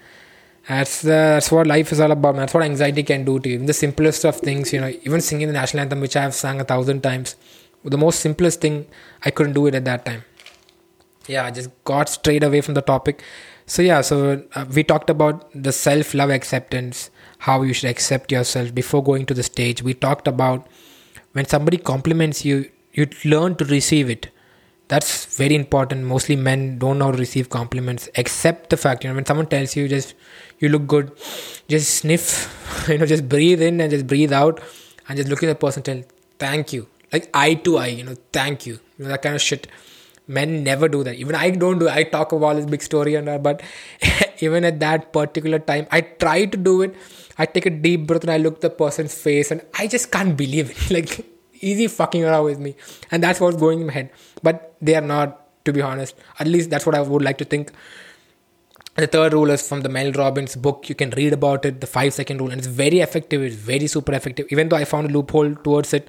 that's 0.68 1.04
uh, 1.04 1.08
that's 1.08 1.50
what 1.50 1.66
life 1.66 1.92
is 1.92 2.00
all 2.00 2.12
about 2.12 2.36
that's 2.36 2.54
what 2.54 2.62
anxiety 2.62 3.02
can 3.02 3.24
do 3.24 3.38
to 3.40 3.48
you. 3.48 3.54
Even 3.56 3.66
the 3.66 3.74
simplest 3.74 4.24
of 4.24 4.36
things 4.36 4.72
you 4.72 4.80
know 4.80 4.88
even 5.02 5.20
singing 5.20 5.48
the 5.48 5.52
national 5.52 5.82
anthem 5.82 6.00
which 6.00 6.16
i 6.16 6.22
have 6.22 6.34
sung 6.34 6.60
a 6.60 6.64
thousand 6.64 7.02
times 7.02 7.36
the 7.84 7.98
most 7.98 8.20
simplest 8.20 8.60
thing 8.60 8.86
i 9.24 9.30
couldn't 9.30 9.54
do 9.54 9.66
it 9.66 9.74
at 9.74 9.84
that 9.84 10.04
time 10.04 10.24
yeah 11.28 11.44
i 11.44 11.50
just 11.50 11.70
got 11.84 12.08
straight 12.08 12.42
away 12.42 12.60
from 12.60 12.74
the 12.74 12.82
topic 12.82 13.22
so 13.66 13.82
yeah 13.82 14.00
so 14.00 14.42
uh, 14.54 14.64
we 14.74 14.82
talked 14.82 15.10
about 15.10 15.48
the 15.54 15.72
self 15.72 16.14
love 16.14 16.30
acceptance 16.30 17.10
how 17.46 17.62
you 17.62 17.72
should 17.72 17.90
accept 17.90 18.30
yourself 18.30 18.72
before 18.72 19.02
going 19.02 19.26
to 19.26 19.34
the 19.34 19.42
stage. 19.42 19.82
We 19.82 19.94
talked 19.94 20.28
about 20.28 20.68
when 21.32 21.44
somebody 21.44 21.76
compliments 21.76 22.44
you, 22.44 22.70
you 22.92 23.08
learn 23.24 23.56
to 23.56 23.64
receive 23.64 24.08
it. 24.08 24.28
That's 24.86 25.36
very 25.36 25.56
important. 25.56 26.04
Mostly 26.04 26.36
men 26.36 26.78
don't 26.78 26.98
know 26.98 27.10
to 27.10 27.18
receive 27.18 27.48
compliments. 27.50 28.08
Accept 28.16 28.70
the 28.70 28.76
fact, 28.76 29.02
you 29.02 29.10
know, 29.10 29.16
when 29.16 29.26
someone 29.26 29.46
tells 29.46 29.74
you 29.74 29.88
just 29.88 30.14
you 30.60 30.68
look 30.68 30.86
good, 30.86 31.10
just 31.68 31.96
sniff 31.96 32.86
you 32.88 32.98
know 32.98 33.06
just 33.06 33.28
breathe 33.28 33.60
in 33.60 33.80
and 33.80 33.90
just 33.90 34.06
breathe 34.06 34.32
out 34.32 34.60
and 35.08 35.16
just 35.16 35.28
look 35.28 35.42
at 35.42 35.46
the 35.46 35.54
person 35.54 35.82
tell 35.82 36.02
thank 36.38 36.72
you 36.72 36.86
like 37.12 37.28
eye 37.34 37.54
to 37.54 37.78
eye 37.78 37.88
you 37.88 38.04
know 38.04 38.16
thank 38.32 38.66
you 38.66 38.74
you 38.96 39.04
know 39.04 39.08
that 39.08 39.22
kind 39.22 39.34
of 39.34 39.40
shit 39.40 39.66
men 40.38 40.62
never 40.68 40.88
do 40.94 41.02
that. 41.08 41.16
Even 41.24 41.34
i 41.34 41.50
don't 41.64 41.78
do 41.84 41.88
i 41.88 42.02
talk 42.14 42.32
about 42.38 42.56
this 42.56 42.66
big 42.76 42.82
story 42.90 43.14
and 43.20 43.28
that 43.28 43.42
but 43.42 43.62
even 44.46 44.64
at 44.70 44.80
that 44.86 45.12
particular 45.18 45.58
time 45.58 45.86
i 45.90 46.00
try 46.24 46.38
to 46.44 46.56
do 46.70 46.82
it. 46.82 46.94
I 47.38 47.46
take 47.46 47.66
a 47.66 47.70
deep 47.84 48.06
breath 48.08 48.24
and 48.24 48.30
i 48.30 48.40
look 48.46 48.60
the 48.60 48.70
person's 48.70 49.14
face 49.26 49.50
and 49.50 49.62
i 49.82 49.86
just 49.86 50.10
can't 50.16 50.36
believe 50.36 50.70
it. 50.70 50.90
Like 50.96 51.12
easy 51.62 51.86
fucking 51.86 52.24
around 52.24 52.44
with 52.44 52.58
me. 52.58 52.74
And 53.10 53.22
that's 53.22 53.40
what's 53.40 53.56
going 53.56 53.80
in 53.80 53.86
my 53.86 53.92
head. 53.92 54.10
But 54.42 54.76
they 54.82 54.94
are 54.96 55.08
not 55.14 55.38
to 55.64 55.72
be 55.72 55.80
honest. 55.80 56.14
At 56.38 56.48
least 56.48 56.70
that's 56.70 56.86
what 56.86 56.94
i 56.94 57.00
would 57.00 57.22
like 57.22 57.38
to 57.38 57.44
think. 57.44 57.72
The 58.94 59.06
third 59.06 59.32
rule 59.32 59.50
is 59.50 59.66
from 59.66 59.80
the 59.80 59.88
Mel 59.88 60.12
Robbins 60.12 60.54
book. 60.54 60.88
You 60.88 60.94
can 60.94 61.10
read 61.10 61.32
about 61.32 61.64
it, 61.64 61.80
the 61.80 61.86
five 61.86 62.12
second 62.12 62.40
rule, 62.40 62.50
and 62.50 62.58
it's 62.58 62.68
very 62.68 63.00
effective. 63.00 63.42
It's 63.42 63.56
very 63.56 63.86
super 63.86 64.12
effective. 64.12 64.46
Even 64.50 64.68
though 64.68 64.76
I 64.76 64.84
found 64.84 65.08
a 65.08 65.12
loophole 65.12 65.54
towards 65.54 65.94
it, 65.94 66.08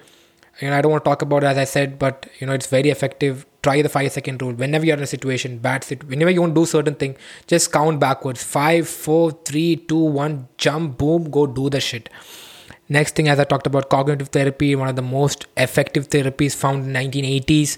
you 0.60 0.70
know, 0.70 0.78
I 0.78 0.82
don't 0.82 0.92
want 0.92 1.06
to 1.06 1.10
talk 1.10 1.22
about 1.22 1.44
it 1.44 1.48
as 1.48 1.58
I 1.58 1.64
said, 1.64 1.98
but 1.98 2.28
you 2.40 2.48
know, 2.48 2.54
it's 2.54 2.68
very 2.68 2.90
effective. 2.90 3.46
Try 3.64 3.82
the 3.82 3.90
five 3.90 4.12
second 4.12 4.42
rule. 4.42 4.54
Whenever 4.54 4.86
you're 4.86 4.98
in 4.98 5.04
a 5.04 5.08
situation, 5.08 5.58
bad 5.58 5.84
sit, 5.84 6.04
whenever 6.04 6.30
you 6.30 6.42
want 6.42 6.54
to 6.54 6.62
do 6.62 6.66
certain 6.66 6.96
thing, 6.96 7.16
just 7.48 7.72
count 7.72 8.00
backwards. 8.00 8.44
Five, 8.44 8.88
four, 8.88 9.32
three, 9.32 9.78
two, 9.78 9.98
one, 9.98 10.50
jump, 10.58 10.98
boom, 10.98 11.32
go 11.32 11.48
do 11.48 11.70
the 11.70 11.80
shit. 11.80 12.10
Next 12.90 13.16
thing, 13.16 13.30
as 13.30 13.40
I 13.40 13.46
talked 13.46 13.66
about, 13.66 13.90
cognitive 13.90 14.28
therapy, 14.28 14.76
one 14.76 14.90
of 14.90 14.98
the 14.98 15.02
most 15.02 15.48
effective 15.56 16.10
therapies 16.10 16.54
found 16.54 16.86
in 16.86 16.94
1980s, 16.94 17.78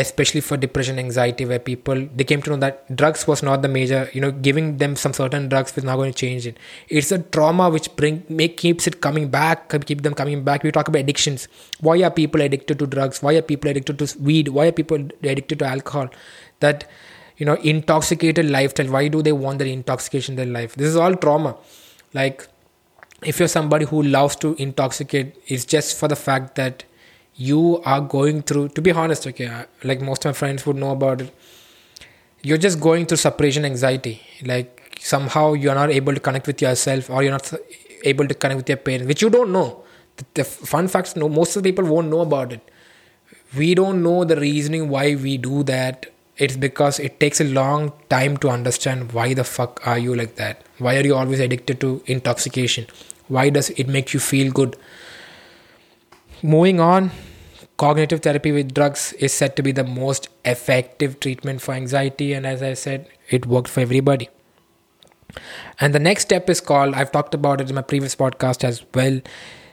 especially 0.00 0.40
for 0.40 0.56
depression 0.56 0.98
anxiety 0.98 1.44
where 1.44 1.58
people 1.58 2.06
they 2.14 2.24
came 2.24 2.42
to 2.42 2.50
know 2.50 2.56
that 2.56 2.96
drugs 3.00 3.26
was 3.26 3.42
not 3.42 3.62
the 3.62 3.68
major 3.68 4.08
you 4.12 4.20
know 4.20 4.30
giving 4.30 4.76
them 4.78 4.96
some 4.96 5.12
certain 5.12 5.48
drugs 5.48 5.74
was 5.74 5.84
not 5.84 5.96
going 5.96 6.12
to 6.12 6.18
change 6.18 6.46
it. 6.46 6.58
It's 6.88 7.12
a 7.12 7.18
trauma 7.18 7.68
which 7.70 7.94
bring 7.96 8.24
make 8.28 8.56
keeps 8.56 8.86
it 8.86 9.00
coming 9.00 9.28
back 9.28 9.68
keep 9.86 10.02
them 10.02 10.14
coming 10.14 10.44
back. 10.44 10.62
We 10.62 10.72
talk 10.72 10.88
about 10.88 11.00
addictions. 11.00 11.48
Why 11.80 12.02
are 12.02 12.10
people 12.10 12.40
addicted 12.40 12.78
to 12.80 12.86
drugs? 12.86 13.22
Why 13.22 13.34
are 13.34 13.42
people 13.42 13.70
addicted 13.70 13.98
to 13.98 14.18
weed? 14.20 14.48
Why 14.48 14.66
are 14.66 14.72
people 14.72 14.96
addicted 14.96 15.58
to 15.60 15.64
alcohol? 15.64 16.08
That 16.60 16.88
you 17.36 17.46
know 17.46 17.54
intoxicated 17.54 18.50
lifestyle. 18.50 18.88
Why 18.88 19.08
do 19.08 19.22
they 19.22 19.32
want 19.32 19.58
that 19.58 19.68
intoxication 19.68 20.32
in 20.32 20.36
their 20.36 20.60
life? 20.60 20.74
This 20.74 20.88
is 20.88 20.96
all 20.96 21.14
trauma. 21.14 21.56
Like 22.14 22.48
if 23.22 23.38
you're 23.38 23.48
somebody 23.48 23.84
who 23.84 24.02
loves 24.02 24.36
to 24.36 24.54
intoxicate 24.58 25.34
it's 25.46 25.64
just 25.64 25.98
for 25.98 26.08
the 26.08 26.16
fact 26.16 26.54
that 26.54 26.84
you 27.38 27.80
are 27.84 28.00
going 28.00 28.42
through 28.42 28.68
to 28.68 28.82
be 28.82 28.92
honest 28.92 29.26
okay 29.26 29.48
like 29.84 30.00
most 30.00 30.24
of 30.24 30.30
my 30.30 30.38
friends 30.42 30.66
would 30.66 30.76
know 30.76 30.90
about 30.90 31.20
it 31.22 31.34
you're 32.42 32.58
just 32.58 32.80
going 32.80 33.06
through 33.06 33.16
separation 33.18 33.64
anxiety. 33.64 34.22
Like 34.42 34.96
somehow 35.00 35.52
you're 35.54 35.74
not 35.74 35.90
able 35.90 36.14
to 36.14 36.20
connect 36.20 36.46
with 36.46 36.62
yourself 36.62 37.10
or 37.10 37.22
you're 37.22 37.32
not 37.32 37.52
able 38.04 38.26
to 38.28 38.34
connect 38.34 38.56
with 38.58 38.68
your 38.68 38.78
parents 38.78 39.06
which 39.06 39.22
you 39.22 39.30
don't 39.30 39.52
know. 39.52 39.84
The, 40.16 40.24
the 40.34 40.44
fun 40.44 40.88
facts 40.88 41.16
no 41.16 41.28
most 41.28 41.56
of 41.56 41.62
the 41.62 41.70
people 41.70 41.84
won't 41.84 42.08
know 42.08 42.20
about 42.20 42.52
it. 42.52 42.60
We 43.56 43.74
don't 43.74 44.02
know 44.02 44.24
the 44.24 44.36
reasoning 44.36 44.88
why 44.88 45.14
we 45.14 45.38
do 45.38 45.62
that. 45.64 46.06
It's 46.36 46.56
because 46.56 47.00
it 47.00 47.18
takes 47.18 47.40
a 47.40 47.44
long 47.44 47.92
time 48.08 48.36
to 48.38 48.48
understand 48.48 49.12
why 49.12 49.34
the 49.34 49.42
fuck 49.42 49.84
are 49.86 49.98
you 49.98 50.14
like 50.14 50.36
that? 50.36 50.62
Why 50.78 50.96
are 50.96 51.04
you 51.04 51.16
always 51.16 51.40
addicted 51.40 51.80
to 51.80 52.02
intoxication? 52.06 52.86
Why 53.26 53.50
does 53.50 53.70
it 53.70 53.88
make 53.88 54.14
you 54.14 54.20
feel 54.20 54.52
good? 54.52 54.76
Moving 56.42 56.78
on 56.78 57.10
cognitive 57.78 58.20
therapy 58.20 58.52
with 58.52 58.74
drugs 58.74 59.12
is 59.14 59.32
said 59.32 59.56
to 59.56 59.62
be 59.62 59.72
the 59.72 59.84
most 59.84 60.28
effective 60.44 61.18
treatment 61.20 61.62
for 61.62 61.74
anxiety 61.74 62.32
and 62.32 62.46
as 62.46 62.62
i 62.62 62.72
said 62.74 63.08
it 63.28 63.46
worked 63.46 63.68
for 63.68 63.80
everybody. 63.80 64.28
And 65.78 65.94
the 65.94 65.98
next 65.98 66.22
step 66.22 66.50
is 66.50 66.60
called 66.60 66.94
i've 66.94 67.12
talked 67.12 67.34
about 67.34 67.60
it 67.60 67.68
in 67.68 67.74
my 67.74 67.82
previous 67.92 68.16
podcast 68.16 68.64
as 68.64 68.84
well 68.94 69.20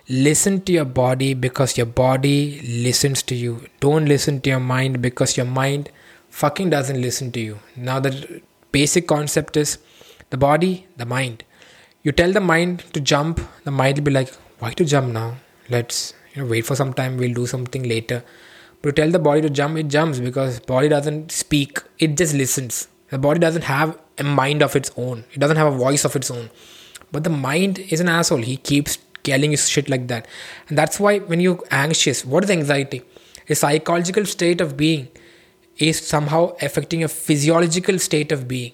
listen 0.07 0.61
to 0.61 0.71
your 0.71 0.85
body 0.85 1.33
because 1.33 1.77
your 1.77 1.85
body 1.85 2.61
listens 2.61 3.23
to 3.23 3.35
you. 3.35 3.65
Don't 3.79 4.05
listen 4.05 4.39
to 4.41 4.49
your 4.49 4.59
mind 4.59 5.01
because 5.01 5.35
your 5.35 5.45
mind 5.45 5.89
fucking 6.29 6.69
doesn't 6.69 7.01
listen 7.01 7.31
to 7.31 7.39
you. 7.39 7.59
Now 7.75 7.99
the 7.99 8.41
basic 8.71 9.07
concept 9.07 9.57
is 9.57 9.77
the 10.29 10.37
body 10.37 10.87
the 10.97 11.05
mind. 11.05 11.43
You 12.03 12.11
tell 12.11 12.31
the 12.31 12.41
mind 12.41 12.83
to 12.93 13.01
jump 13.01 13.41
the 13.63 13.71
mind 13.71 13.97
will 13.97 14.05
be 14.05 14.11
like 14.11 14.33
why 14.59 14.71
to 14.73 14.85
jump 14.85 15.11
now? 15.11 15.37
Let's 15.69 16.13
you 16.35 16.41
know 16.41 16.49
wait 16.49 16.65
for 16.65 16.75
some 16.75 16.93
time 16.93 17.17
we'll 17.17 17.33
do 17.33 17.45
something 17.47 17.83
later. 17.83 18.23
But 18.81 18.89
you 18.89 19.03
tell 19.03 19.11
the 19.11 19.19
body 19.19 19.41
to 19.41 19.49
jump 19.49 19.77
it 19.77 19.87
jumps 19.87 20.19
because 20.19 20.59
body 20.59 20.89
doesn't 20.89 21.31
speak 21.31 21.79
it 21.97 22.17
just 22.17 22.33
listens. 22.33 22.87
The 23.09 23.17
body 23.17 23.39
doesn't 23.39 23.63
have 23.63 23.97
a 24.17 24.23
mind 24.23 24.61
of 24.61 24.75
its 24.75 24.91
own. 24.97 25.25
It 25.33 25.39
doesn't 25.39 25.57
have 25.57 25.73
a 25.73 25.77
voice 25.77 26.05
of 26.05 26.15
its 26.15 26.29
own. 26.29 26.49
But 27.11 27.23
the 27.23 27.29
mind 27.29 27.79
is 27.79 27.99
an 27.99 28.09
asshole. 28.09 28.39
He 28.39 28.57
keeps 28.57 28.97
telling 29.23 29.51
you 29.51 29.57
shit 29.57 29.89
like 29.89 30.07
that. 30.07 30.27
And 30.69 30.77
that's 30.77 30.99
why 30.99 31.19
when 31.19 31.39
you're 31.39 31.63
anxious 31.71 32.25
what 32.25 32.43
is 32.43 32.51
anxiety? 32.51 33.03
A 33.49 33.55
psychological 33.55 34.25
state 34.25 34.61
of 34.61 34.75
being 34.75 35.07
is 35.77 35.99
somehow 35.99 36.55
affecting 36.61 37.03
a 37.03 37.07
physiological 37.07 37.99
state 37.99 38.31
of 38.31 38.47
being 38.47 38.73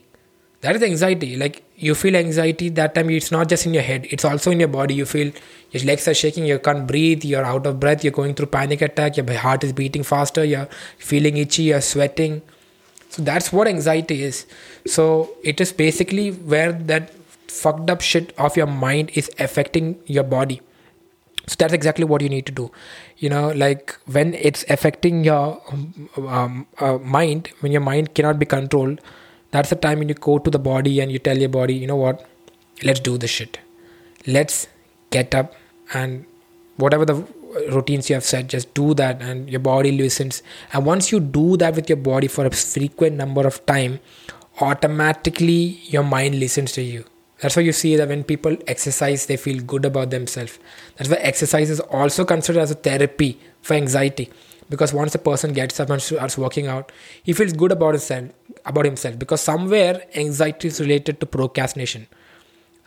that 0.61 0.75
is 0.75 0.83
anxiety. 0.83 1.35
Like 1.35 1.63
you 1.75 1.95
feel 1.95 2.15
anxiety 2.15 2.69
that 2.69 2.93
time 2.95 3.09
it's 3.09 3.31
not 3.31 3.49
just 3.49 3.65
in 3.65 3.73
your 3.73 3.83
head 3.83 4.07
it's 4.11 4.23
also 4.23 4.51
in 4.51 4.59
your 4.59 4.69
body. 4.69 4.93
You 4.93 5.05
feel 5.05 5.31
your 5.71 5.83
legs 5.83 6.07
are 6.07 6.13
shaking 6.13 6.45
you 6.45 6.59
can't 6.59 6.87
breathe 6.87 7.23
you're 7.23 7.43
out 7.43 7.65
of 7.65 7.79
breath 7.79 8.03
you're 8.03 8.13
going 8.13 8.35
through 8.35 8.47
panic 8.47 8.81
attack 8.81 9.17
your 9.17 9.33
heart 9.33 9.63
is 9.63 9.73
beating 9.73 10.03
faster 10.03 10.43
you're 10.43 10.67
feeling 10.97 11.37
itchy 11.37 11.63
you're 11.63 11.81
sweating. 11.81 12.41
So 13.09 13.23
that's 13.23 13.51
what 13.51 13.67
anxiety 13.67 14.23
is. 14.23 14.45
So 14.85 15.31
it 15.43 15.59
is 15.59 15.73
basically 15.73 16.29
where 16.31 16.71
that 16.71 17.11
fucked 17.47 17.89
up 17.89 18.01
shit 18.01 18.33
of 18.37 18.55
your 18.55 18.67
mind 18.67 19.11
is 19.15 19.29
affecting 19.39 19.99
your 20.05 20.23
body. 20.23 20.61
So 21.47 21.55
that's 21.57 21.73
exactly 21.73 22.05
what 22.05 22.21
you 22.21 22.29
need 22.29 22.45
to 22.45 22.51
do. 22.51 22.71
You 23.17 23.29
know 23.29 23.49
like 23.49 23.97
when 24.05 24.35
it's 24.35 24.63
affecting 24.69 25.23
your 25.23 25.61
um, 26.17 26.67
uh, 26.77 26.99
mind 26.99 27.49
when 27.61 27.71
your 27.71 27.81
mind 27.81 28.13
cannot 28.13 28.37
be 28.37 28.45
controlled 28.45 29.01
that's 29.51 29.69
the 29.69 29.75
time 29.75 29.99
when 29.99 30.09
you 30.09 30.15
go 30.15 30.39
to 30.39 30.49
the 30.49 30.59
body 30.59 30.99
and 31.01 31.11
you 31.11 31.19
tell 31.19 31.37
your 31.37 31.49
body 31.49 31.75
you 31.75 31.87
know 31.87 31.97
what? 31.97 32.25
Let's 32.83 32.99
do 32.99 33.17
this 33.17 33.31
shit. 33.31 33.59
Let's 34.25 34.67
get 35.11 35.35
up 35.35 35.53
and 35.93 36.25
whatever 36.77 37.05
the 37.05 37.25
routines 37.69 38.09
you 38.09 38.13
have 38.15 38.23
set 38.23 38.47
just 38.47 38.73
do 38.73 38.93
that 38.93 39.21
and 39.21 39.49
your 39.49 39.59
body 39.59 39.91
listens. 39.91 40.41
And 40.73 40.85
once 40.85 41.11
you 41.11 41.19
do 41.19 41.57
that 41.57 41.75
with 41.75 41.89
your 41.89 41.97
body 41.97 42.27
for 42.27 42.45
a 42.45 42.51
frequent 42.51 43.17
number 43.17 43.45
of 43.45 43.65
time 43.65 43.99
automatically 44.61 45.79
your 45.85 46.03
mind 46.03 46.39
listens 46.39 46.71
to 46.73 46.81
you. 46.81 47.05
That's 47.41 47.55
why 47.55 47.63
you 47.63 47.73
see 47.73 47.95
that 47.95 48.07
when 48.07 48.23
people 48.23 48.55
exercise 48.67 49.25
they 49.25 49.35
feel 49.35 49.61
good 49.61 49.83
about 49.83 50.11
themselves. 50.11 50.59
That's 50.95 51.09
why 51.09 51.17
exercise 51.17 51.69
is 51.69 51.79
also 51.79 52.23
considered 52.23 52.61
as 52.61 52.71
a 52.71 52.75
therapy 52.75 53.39
for 53.61 53.73
anxiety 53.73 54.29
because 54.71 54.93
once 54.93 55.15
a 55.19 55.19
person 55.29 55.53
gets 55.53 55.79
up 55.79 55.89
and 55.95 56.01
starts 56.01 56.37
working 56.43 56.67
out 56.73 56.91
he 57.29 57.33
feels 57.39 57.53
good 57.63 57.73
about 57.77 57.93
himself 57.99 58.31
about 58.65 58.85
himself. 58.85 59.17
Because 59.17 59.41
somewhere 59.41 60.03
anxiety 60.15 60.67
is 60.67 60.79
related 60.79 61.19
to 61.19 61.25
procrastination. 61.25 62.07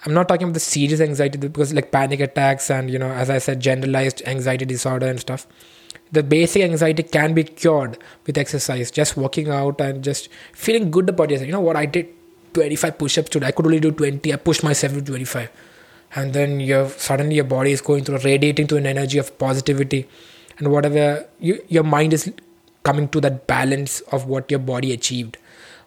I'm 0.05 0.13
not 0.13 0.29
talking 0.29 0.45
about 0.45 0.55
the 0.55 0.61
serious 0.61 1.01
anxiety 1.01 1.39
because 1.39 1.73
like 1.73 1.91
panic 1.91 2.21
attacks 2.21 2.71
and 2.71 2.91
you 2.91 2.99
know 2.99 3.11
as 3.11 3.31
i 3.31 3.39
said 3.39 3.61
generalized 3.61 4.23
anxiety 4.27 4.67
disorder 4.67 5.07
and 5.07 5.19
stuff. 5.19 5.47
The 6.13 6.23
basic 6.23 6.63
anxiety 6.63 7.03
can 7.03 7.35
be 7.35 7.45
cured 7.45 7.99
with 8.27 8.39
exercise. 8.39 8.91
Just 8.91 9.17
working 9.17 9.49
out 9.49 9.81
and 9.81 10.05
just 10.05 10.29
feeling 10.53 10.91
good 10.91 11.09
about 11.09 11.31
yourself. 11.31 11.47
You 11.47 11.53
know 11.53 11.61
what? 11.61 11.77
I 11.77 11.87
did 11.87 12.09
25 12.53 12.99
push-ups 12.99 13.31
today. 13.31 13.47
I 13.47 13.51
could 13.51 13.67
only 13.67 13.81
do 13.81 13.91
20 13.91 14.33
i 14.33 14.37
pushed 14.37 14.63
myself 14.63 14.93
to 14.93 15.03
25 15.03 15.51
and 16.17 16.33
then 16.33 16.61
you 16.61 16.89
suddenly 16.97 17.37
your 17.37 17.45
body 17.45 17.73
is 17.73 17.81
going 17.81 18.05
through 18.05 18.19
radiating 18.19 18.69
to 18.69 18.77
an 18.77 18.87
energy 18.87 19.19
of 19.19 19.37
positivity 19.39 20.07
and 20.59 20.71
whatever 20.73 21.27
you, 21.41 21.63
your 21.69 21.85
mind 21.85 22.13
is 22.13 22.33
coming 22.83 23.09
to 23.09 23.21
that 23.21 23.47
balance 23.47 24.01
of 24.13 24.27
what 24.27 24.51
your 24.51 24.61
body 24.61 24.93
achieved. 24.93 25.39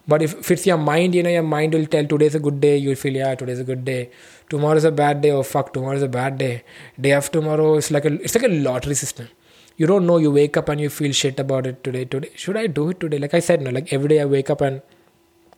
But 0.08 0.22
if, 0.22 0.34
if 0.40 0.52
it's 0.52 0.66
your 0.66 0.78
mind 0.78 1.16
you 1.16 1.24
know 1.24 1.30
your 1.30 1.44
mind 1.44 1.74
will 1.74 1.86
tell 1.86 2.06
today's 2.06 2.36
a 2.36 2.40
good 2.40 2.62
day 2.62 2.78
you'll 2.78 2.96
feel 2.96 3.14
yeah 3.14 3.36
today's 3.36 3.60
a 3.60 3.64
good 3.64 3.84
day. 3.86 4.10
Tomorrow's 4.50 4.86
a 4.86 4.92
bad 4.92 5.22
day 5.22 5.32
oh 5.32 5.44
fuck 5.44 5.74
tomorrow's 5.74 6.02
a 6.02 6.08
bad 6.08 6.38
day. 6.38 6.64
Day 7.00 7.12
after 7.12 7.40
tomorrow 7.40 7.76
it's 7.76 7.92
like 7.92 8.06
a 8.06 8.14
it's 8.22 8.36
like 8.36 8.46
a 8.46 8.54
lottery 8.68 8.96
system. 8.96 9.28
You 9.76 9.86
don't 9.86 10.08
know 10.08 10.18
you 10.18 10.32
wake 10.32 10.56
up 10.58 10.70
and 10.70 10.82
you 10.82 10.90
feel 10.90 11.12
shit 11.12 11.40
about 11.40 11.68
it 11.68 11.84
today. 11.84 12.06
Today 12.06 12.32
should 12.36 12.58
i 12.58 12.68
do 12.68 12.90
it 12.90 13.00
today? 13.02 13.20
Like 13.20 13.34
i 13.34 13.40
said 13.40 13.62
no 13.62 13.70
like 13.70 13.92
every 13.92 14.08
day 14.08 14.22
i 14.22 14.26
wake 14.26 14.50
up 14.50 14.62
and 14.62 14.82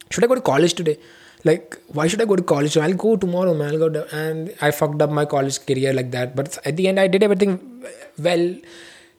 should 0.09 0.23
i 0.23 0.27
go 0.27 0.35
to 0.35 0.41
college 0.41 0.73
today? 0.73 0.97
Like 1.43 1.77
why 1.89 2.07
should 2.07 2.21
i 2.21 2.25
go 2.25 2.35
to 2.35 2.43
college? 2.43 2.75
I'll 2.75 2.93
go 3.05 3.15
tomorrow 3.17 3.53
man. 3.53 3.73
I'll 3.75 3.89
go 3.89 4.05
and 4.11 4.53
i 4.61 4.71
fucked 4.71 5.01
up 5.03 5.11
my 5.11 5.25
college 5.25 5.63
career 5.65 5.93
like 5.93 6.09
that. 6.11 6.35
But 6.35 6.57
at 6.65 6.75
the 6.75 6.87
end 6.87 6.99
i 6.99 7.07
did 7.07 7.21
everything 7.21 7.59
well 8.17 8.55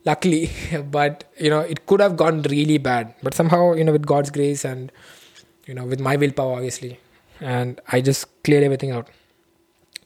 luckily 0.05 0.51
but 0.91 1.25
you 1.39 1.51
know 1.51 1.61
it 1.61 1.87
could 1.87 2.01
have 2.01 2.17
gone 2.17 2.43
really 2.43 2.79
bad. 2.79 3.15
But 3.23 3.35
somehow 3.35 3.75
you 3.75 3.85
know 3.85 3.93
with 3.93 4.07
god's 4.07 4.31
grace 4.31 4.65
and 4.65 4.93
you 5.67 5.75
know 5.75 5.85
with 5.85 6.01
my 6.01 6.17
willpower 6.17 6.55
obviously. 6.55 6.99
And 7.41 7.81
i 7.89 8.01
just 8.01 8.27
cleared 8.45 8.65
everything 8.65 8.91
out. 8.91 9.09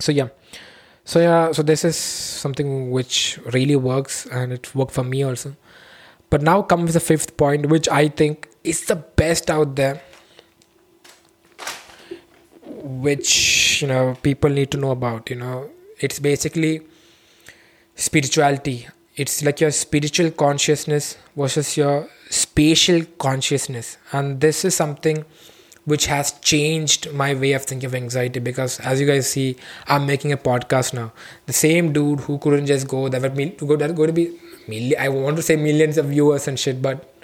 So 0.00 0.12
yeah. 0.12 0.28
So 1.04 1.20
yeah 1.20 1.52
so 1.52 1.62
this 1.62 1.84
is 1.84 1.96
something 1.96 2.90
which 2.90 3.38
really 3.52 3.76
works 3.76 4.26
and 4.26 4.52
it 4.52 4.74
worked 4.74 4.92
for 4.92 5.04
me 5.04 5.22
also. 5.22 5.56
But 6.30 6.42
now 6.42 6.62
comes 6.62 6.94
the 6.94 7.00
fifth 7.00 7.36
point 7.36 7.66
which 7.66 7.88
i 7.88 8.08
think 8.08 8.48
is 8.64 8.86
the 8.86 8.96
best 8.96 9.50
out 9.50 9.76
there 9.76 10.02
which 12.66 13.80
you 13.80 13.88
know 13.88 14.16
people 14.22 14.50
need 14.50 14.70
to 14.70 14.78
know 14.78 14.90
about 14.90 15.30
you 15.30 15.36
know. 15.36 15.70
It's 16.00 16.18
basically 16.18 16.82
spirituality 17.94 18.88
it's 19.16 19.42
like 19.44 19.60
your 19.60 19.70
spiritual 19.70 20.30
consciousness 20.30 21.16
versus 21.36 21.76
your 21.76 22.08
spatial 22.30 23.04
consciousness. 23.18 23.96
And 24.12 24.40
this 24.40 24.64
is 24.64 24.74
something 24.74 25.24
which 25.84 26.06
has 26.06 26.32
changed 26.40 27.12
my 27.12 27.34
way 27.34 27.52
of 27.52 27.62
thinking 27.64 27.86
of 27.86 27.94
anxiety 27.94 28.40
because 28.40 28.80
as 28.80 29.00
you 29.00 29.06
guys 29.06 29.28
see 29.28 29.54
i'm 29.86 30.06
making 30.06 30.32
a 30.32 30.36
podcast 30.36 30.94
now. 30.94 31.12
The 31.46 31.52
same 31.52 31.92
dude 31.92 32.20
who 32.20 32.38
couldn't 32.38 32.66
just 32.66 32.88
go 32.88 33.08
there 33.08 33.20
go 33.28 33.76
there 33.76 33.92
going 33.92 34.06
to 34.08 34.12
be 34.12 34.38
million 34.66 34.98
i 34.98 35.08
want 35.08 35.36
to 35.36 35.42
say 35.42 35.56
millions 35.56 35.98
of 35.98 36.06
viewers 36.06 36.48
and 36.48 36.58
shit 36.58 36.80
but 36.80 37.14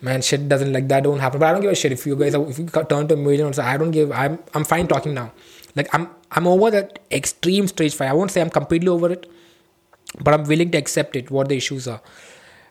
man 0.00 0.20
shit 0.20 0.48
doesn't 0.48 0.72
like 0.72 0.88
that 0.88 1.04
don't 1.04 1.20
happen. 1.20 1.38
But 1.38 1.46
i 1.46 1.52
don't 1.52 1.62
give 1.62 1.70
a 1.70 1.76
shit 1.76 1.92
if 1.92 2.06
you 2.06 2.16
guys 2.16 2.34
if 2.34 2.58
you 2.58 2.66
turn 2.66 3.06
to 3.06 3.14
a 3.14 3.16
million 3.16 3.58
i 3.60 3.76
don't 3.76 3.92
give 3.92 4.10
i'm 4.10 4.38
i'm 4.52 4.64
fine 4.64 4.88
talking 4.88 5.14
now. 5.14 5.30
Like 5.76 5.94
i'm 5.94 6.08
i'm 6.32 6.46
over 6.48 6.72
that 6.72 6.98
extreme 7.12 7.68
stage 7.68 7.94
five. 7.94 8.10
I 8.10 8.14
won't 8.14 8.32
say 8.32 8.40
i'm 8.40 8.50
completely 8.50 8.88
over 8.88 9.12
it 9.12 9.30
but 10.20 10.34
i'm 10.34 10.44
willing 10.44 10.70
to 10.70 10.78
accept 10.78 11.16
it 11.16 11.30
what 11.30 11.48
the 11.48 11.56
issues 11.56 11.88
are 11.88 12.00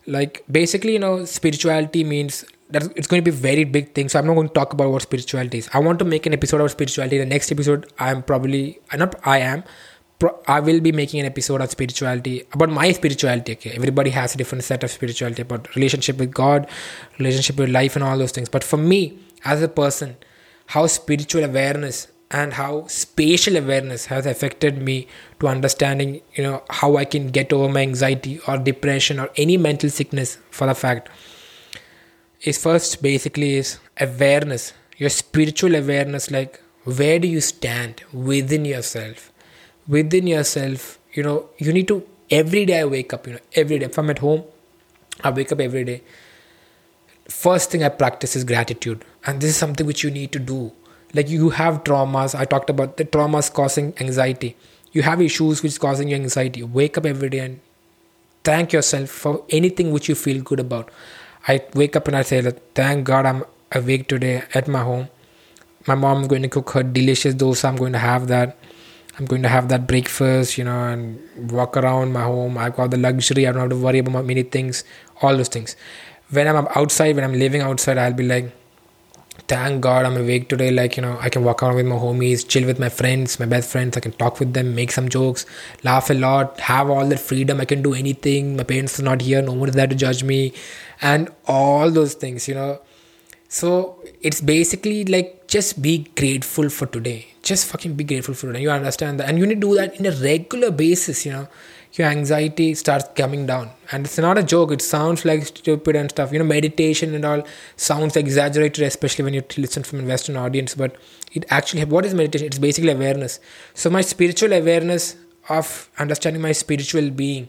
like 0.05 0.43
basically 0.51 0.93
you 0.93 0.99
know 0.99 1.25
spirituality 1.25 2.03
means 2.03 2.45
that 2.69 2.83
it's 2.97 3.07
going 3.07 3.23
to 3.23 3.31
be 3.31 3.35
very 3.35 3.63
big 3.63 3.93
thing 3.93 4.09
so 4.09 4.19
i'm 4.19 4.27
not 4.27 4.33
going 4.33 4.47
to 4.47 4.53
talk 4.53 4.73
about 4.73 4.91
what 4.91 5.01
spirituality 5.01 5.57
is 5.57 5.69
i 5.73 5.79
want 5.79 5.99
to 5.99 6.05
make 6.05 6.25
an 6.25 6.33
episode 6.33 6.61
of 6.61 6.71
spirituality 6.71 7.17
the 7.17 7.25
next 7.25 7.51
episode 7.51 7.91
i'm 7.99 8.23
probably 8.23 8.79
not 8.93 9.15
i 9.25 9.39
am 9.39 9.63
I 10.47 10.59
will 10.61 10.79
be 10.79 10.91
making 10.91 11.19
an 11.19 11.27
episode 11.27 11.61
on 11.61 11.67
spirituality 11.67 12.43
about 12.51 12.69
my 12.69 12.91
spirituality. 12.91 13.51
Okay, 13.51 13.71
everybody 13.75 14.09
has 14.09 14.33
a 14.33 14.37
different 14.37 14.63
set 14.63 14.83
of 14.83 14.89
spirituality 14.89 15.43
about 15.43 15.75
relationship 15.75 16.17
with 16.17 16.33
God, 16.33 16.67
relationship 17.19 17.57
with 17.57 17.69
life, 17.69 17.95
and 17.95 18.03
all 18.03 18.17
those 18.17 18.31
things. 18.31 18.49
But 18.49 18.63
for 18.63 18.77
me, 18.77 19.19
as 19.45 19.61
a 19.61 19.67
person, 19.67 20.17
how 20.65 20.87
spiritual 20.87 21.43
awareness 21.43 22.07
and 22.29 22.53
how 22.53 22.87
spatial 22.87 23.55
awareness 23.55 24.07
has 24.07 24.25
affected 24.25 24.81
me 24.81 25.07
to 25.39 25.47
understanding, 25.47 26.21
you 26.35 26.43
know, 26.43 26.63
how 26.69 26.97
I 26.97 27.05
can 27.05 27.29
get 27.29 27.53
over 27.53 27.71
my 27.71 27.81
anxiety 27.81 28.39
or 28.47 28.57
depression 28.57 29.19
or 29.19 29.29
any 29.37 29.57
mental 29.57 29.89
sickness. 29.89 30.37
For 30.51 30.67
the 30.67 30.75
fact. 30.75 31.09
Is 32.41 32.61
first 32.61 33.01
basically 33.01 33.55
is 33.55 33.79
awareness, 33.99 34.73
your 34.97 35.09
spiritual 35.09 35.73
awareness, 35.75 36.29
like 36.29 36.61
where 36.83 37.17
do 37.17 37.27
you 37.27 37.41
stand 37.41 38.03
within 38.13 38.63
yourself? 38.63 39.31
Within 39.87 40.27
yourself 40.27 40.99
you 41.17 41.23
know 41.23 41.49
you 41.57 41.73
need 41.73 41.87
to 41.91 41.97
every 42.39 42.63
day 42.69 42.79
i 42.79 42.85
wake 42.85 43.13
up 43.13 43.27
you 43.27 43.33
know 43.33 43.39
every 43.55 43.79
day. 43.79 43.85
If 43.85 43.97
i'm 43.97 44.09
at 44.09 44.19
home 44.19 44.43
i 45.23 45.31
wake 45.31 45.51
up 45.51 45.59
every 45.59 45.83
day. 45.83 46.01
First 47.27 47.71
thing 47.71 47.83
i 47.83 47.89
practice 47.89 48.35
is 48.35 48.43
gratitude. 48.43 49.03
And 49.25 49.41
this 49.41 49.49
is 49.49 49.57
something 49.57 49.85
which 49.85 50.03
you 50.03 50.11
need 50.11 50.31
to 50.31 50.39
do 50.39 50.71
like 51.17 51.29
you 51.29 51.49
have 51.49 51.83
traumas. 51.83 52.37
I 52.39 52.45
talked 52.45 52.69
about 52.69 52.97
the 52.97 53.05
traumas 53.05 53.51
causing 53.51 53.93
anxiety. 53.99 54.55
You 54.91 55.01
have 55.01 55.21
issues 55.21 55.63
which 55.63 55.73
is 55.73 55.77
causing 55.77 56.09
you 56.09 56.15
anxiety. 56.15 56.63
Wake 56.63 56.97
up 56.97 57.05
every 57.05 57.29
day 57.29 57.39
and 57.39 57.59
thank 58.43 58.71
yourself 58.71 59.09
for 59.09 59.43
anything 59.49 59.91
which 59.91 60.07
you 60.07 60.15
feel 60.15 60.41
good 60.41 60.59
about. 60.59 60.89
I 61.47 61.61
wake 61.73 61.95
up 61.95 62.07
and 62.07 62.17
i 62.17 62.21
say 62.21 62.41
that 62.41 62.57
thank 62.75 63.05
god 63.05 63.25
i'm 63.25 63.43
awake 63.71 64.07
today 64.07 64.43
at 64.53 64.67
my 64.67 64.83
home. 64.83 65.09
My 65.87 65.95
mom's 65.95 66.27
going 66.27 66.41
to 66.43 66.49
cook 66.49 66.71
her 66.71 66.83
delicious 66.83 67.33
dosa. 67.33 67.69
I'm 67.69 67.77
going 67.77 67.93
to 67.93 67.99
have 67.99 68.27
that. 68.27 68.57
I'm 69.17 69.25
going 69.25 69.41
to 69.43 69.49
have 69.49 69.69
that 69.69 69.87
breakfast, 69.87 70.57
you 70.57 70.63
know, 70.63 70.79
and 70.87 71.51
walk 71.51 71.77
around 71.77 72.13
my 72.13 72.23
home. 72.23 72.57
I've 72.57 72.75
got 72.75 72.91
the 72.91 72.97
luxury. 72.97 73.47
I 73.47 73.51
don't 73.51 73.61
have 73.61 73.69
to 73.71 73.77
worry 73.77 73.99
about 73.99 74.25
many 74.25 74.43
things, 74.43 74.83
all 75.21 75.35
those 75.35 75.47
things. 75.47 75.75
When 76.29 76.47
I'm 76.47 76.67
outside, 76.75 77.15
when 77.15 77.23
I'm 77.23 77.33
living 77.33 77.61
outside, 77.61 77.97
I'll 77.97 78.13
be 78.13 78.23
like, 78.23 78.51
thank 79.47 79.81
God 79.81 80.05
I'm 80.05 80.17
awake 80.17 80.49
today. 80.49 80.71
Like, 80.71 80.97
you 80.97 81.01
know, 81.01 81.17
I 81.19 81.29
can 81.29 81.43
walk 81.43 81.63
around 81.63 81.75
with 81.75 81.85
my 81.85 81.95
homies, 81.95 82.47
chill 82.47 82.65
with 82.65 82.79
my 82.79 82.89
friends, 82.89 83.39
my 83.39 83.45
best 83.45 83.71
friends. 83.71 83.97
I 83.97 83.99
can 83.99 84.11
talk 84.13 84.39
with 84.39 84.53
them, 84.53 84.75
make 84.75 84.91
some 84.91 85.09
jokes, 85.09 85.45
laugh 85.83 86.09
a 86.09 86.13
lot, 86.13 86.59
have 86.59 86.89
all 86.89 87.05
that 87.05 87.19
freedom. 87.19 87.61
I 87.61 87.65
can 87.65 87.81
do 87.81 87.93
anything. 87.93 88.57
My 88.57 88.63
parents 88.63 88.99
are 88.99 89.03
not 89.03 89.21
here. 89.21 89.41
No 89.41 89.53
one 89.53 89.69
is 89.69 89.75
there 89.75 89.87
to 89.87 89.95
judge 89.95 90.23
me. 90.23 90.53
And 91.01 91.29
all 91.45 91.91
those 91.91 92.13
things, 92.13 92.47
you 92.47 92.55
know. 92.55 92.81
So 93.49 94.03
it's 94.21 94.41
basically 94.41 95.05
like 95.05 95.47
just 95.47 95.81
be 95.81 95.99
grateful 96.15 96.69
for 96.69 96.85
today 96.85 97.27
just 97.47 97.65
fucking 97.65 97.93
be 97.95 98.03
grateful 98.03 98.33
for 98.33 98.49
and 98.49 98.59
you 98.59 98.69
understand 98.69 99.19
that 99.19 99.29
and 99.29 99.39
you 99.39 99.47
need 99.47 99.61
to 99.61 99.67
do 99.67 99.75
that 99.75 99.97
in 99.99 100.05
a 100.05 100.11
regular 100.11 100.69
basis 100.69 101.25
you 101.25 101.31
know 101.31 101.47
your 101.97 102.07
anxiety 102.07 102.73
starts 102.73 103.05
coming 103.15 103.45
down. 103.45 103.69
And 103.91 104.05
it's 104.05 104.17
not 104.17 104.37
a 104.37 104.43
joke. 104.43 104.71
It 104.71 104.81
sounds 104.81 105.25
like 105.25 105.45
stupid 105.45 105.95
and 105.95 106.09
stuff. 106.09 106.31
You 106.31 106.39
know 106.39 106.45
meditation 106.45 107.15
and 107.15 107.25
all 107.25 107.43
sounds 107.75 108.15
exaggerated 108.15 108.83
especially 108.85 109.25
when 109.25 109.33
you 109.33 109.43
listen 109.57 109.83
from 109.83 110.01
a 110.01 110.03
western 110.03 110.37
audience 110.37 110.75
but 110.75 110.95
it 111.33 111.45
actually 111.49 111.85
what 111.85 112.05
is 112.05 112.13
meditation? 112.13 112.47
It's 112.47 112.59
basically 112.59 112.91
awareness. 112.91 113.39
So 113.73 113.89
my 113.89 114.01
spiritual 114.01 114.53
awareness 114.53 115.15
of 115.49 115.89
understanding 115.97 116.41
my 116.41 116.51
spiritual 116.51 117.09
being 117.09 117.47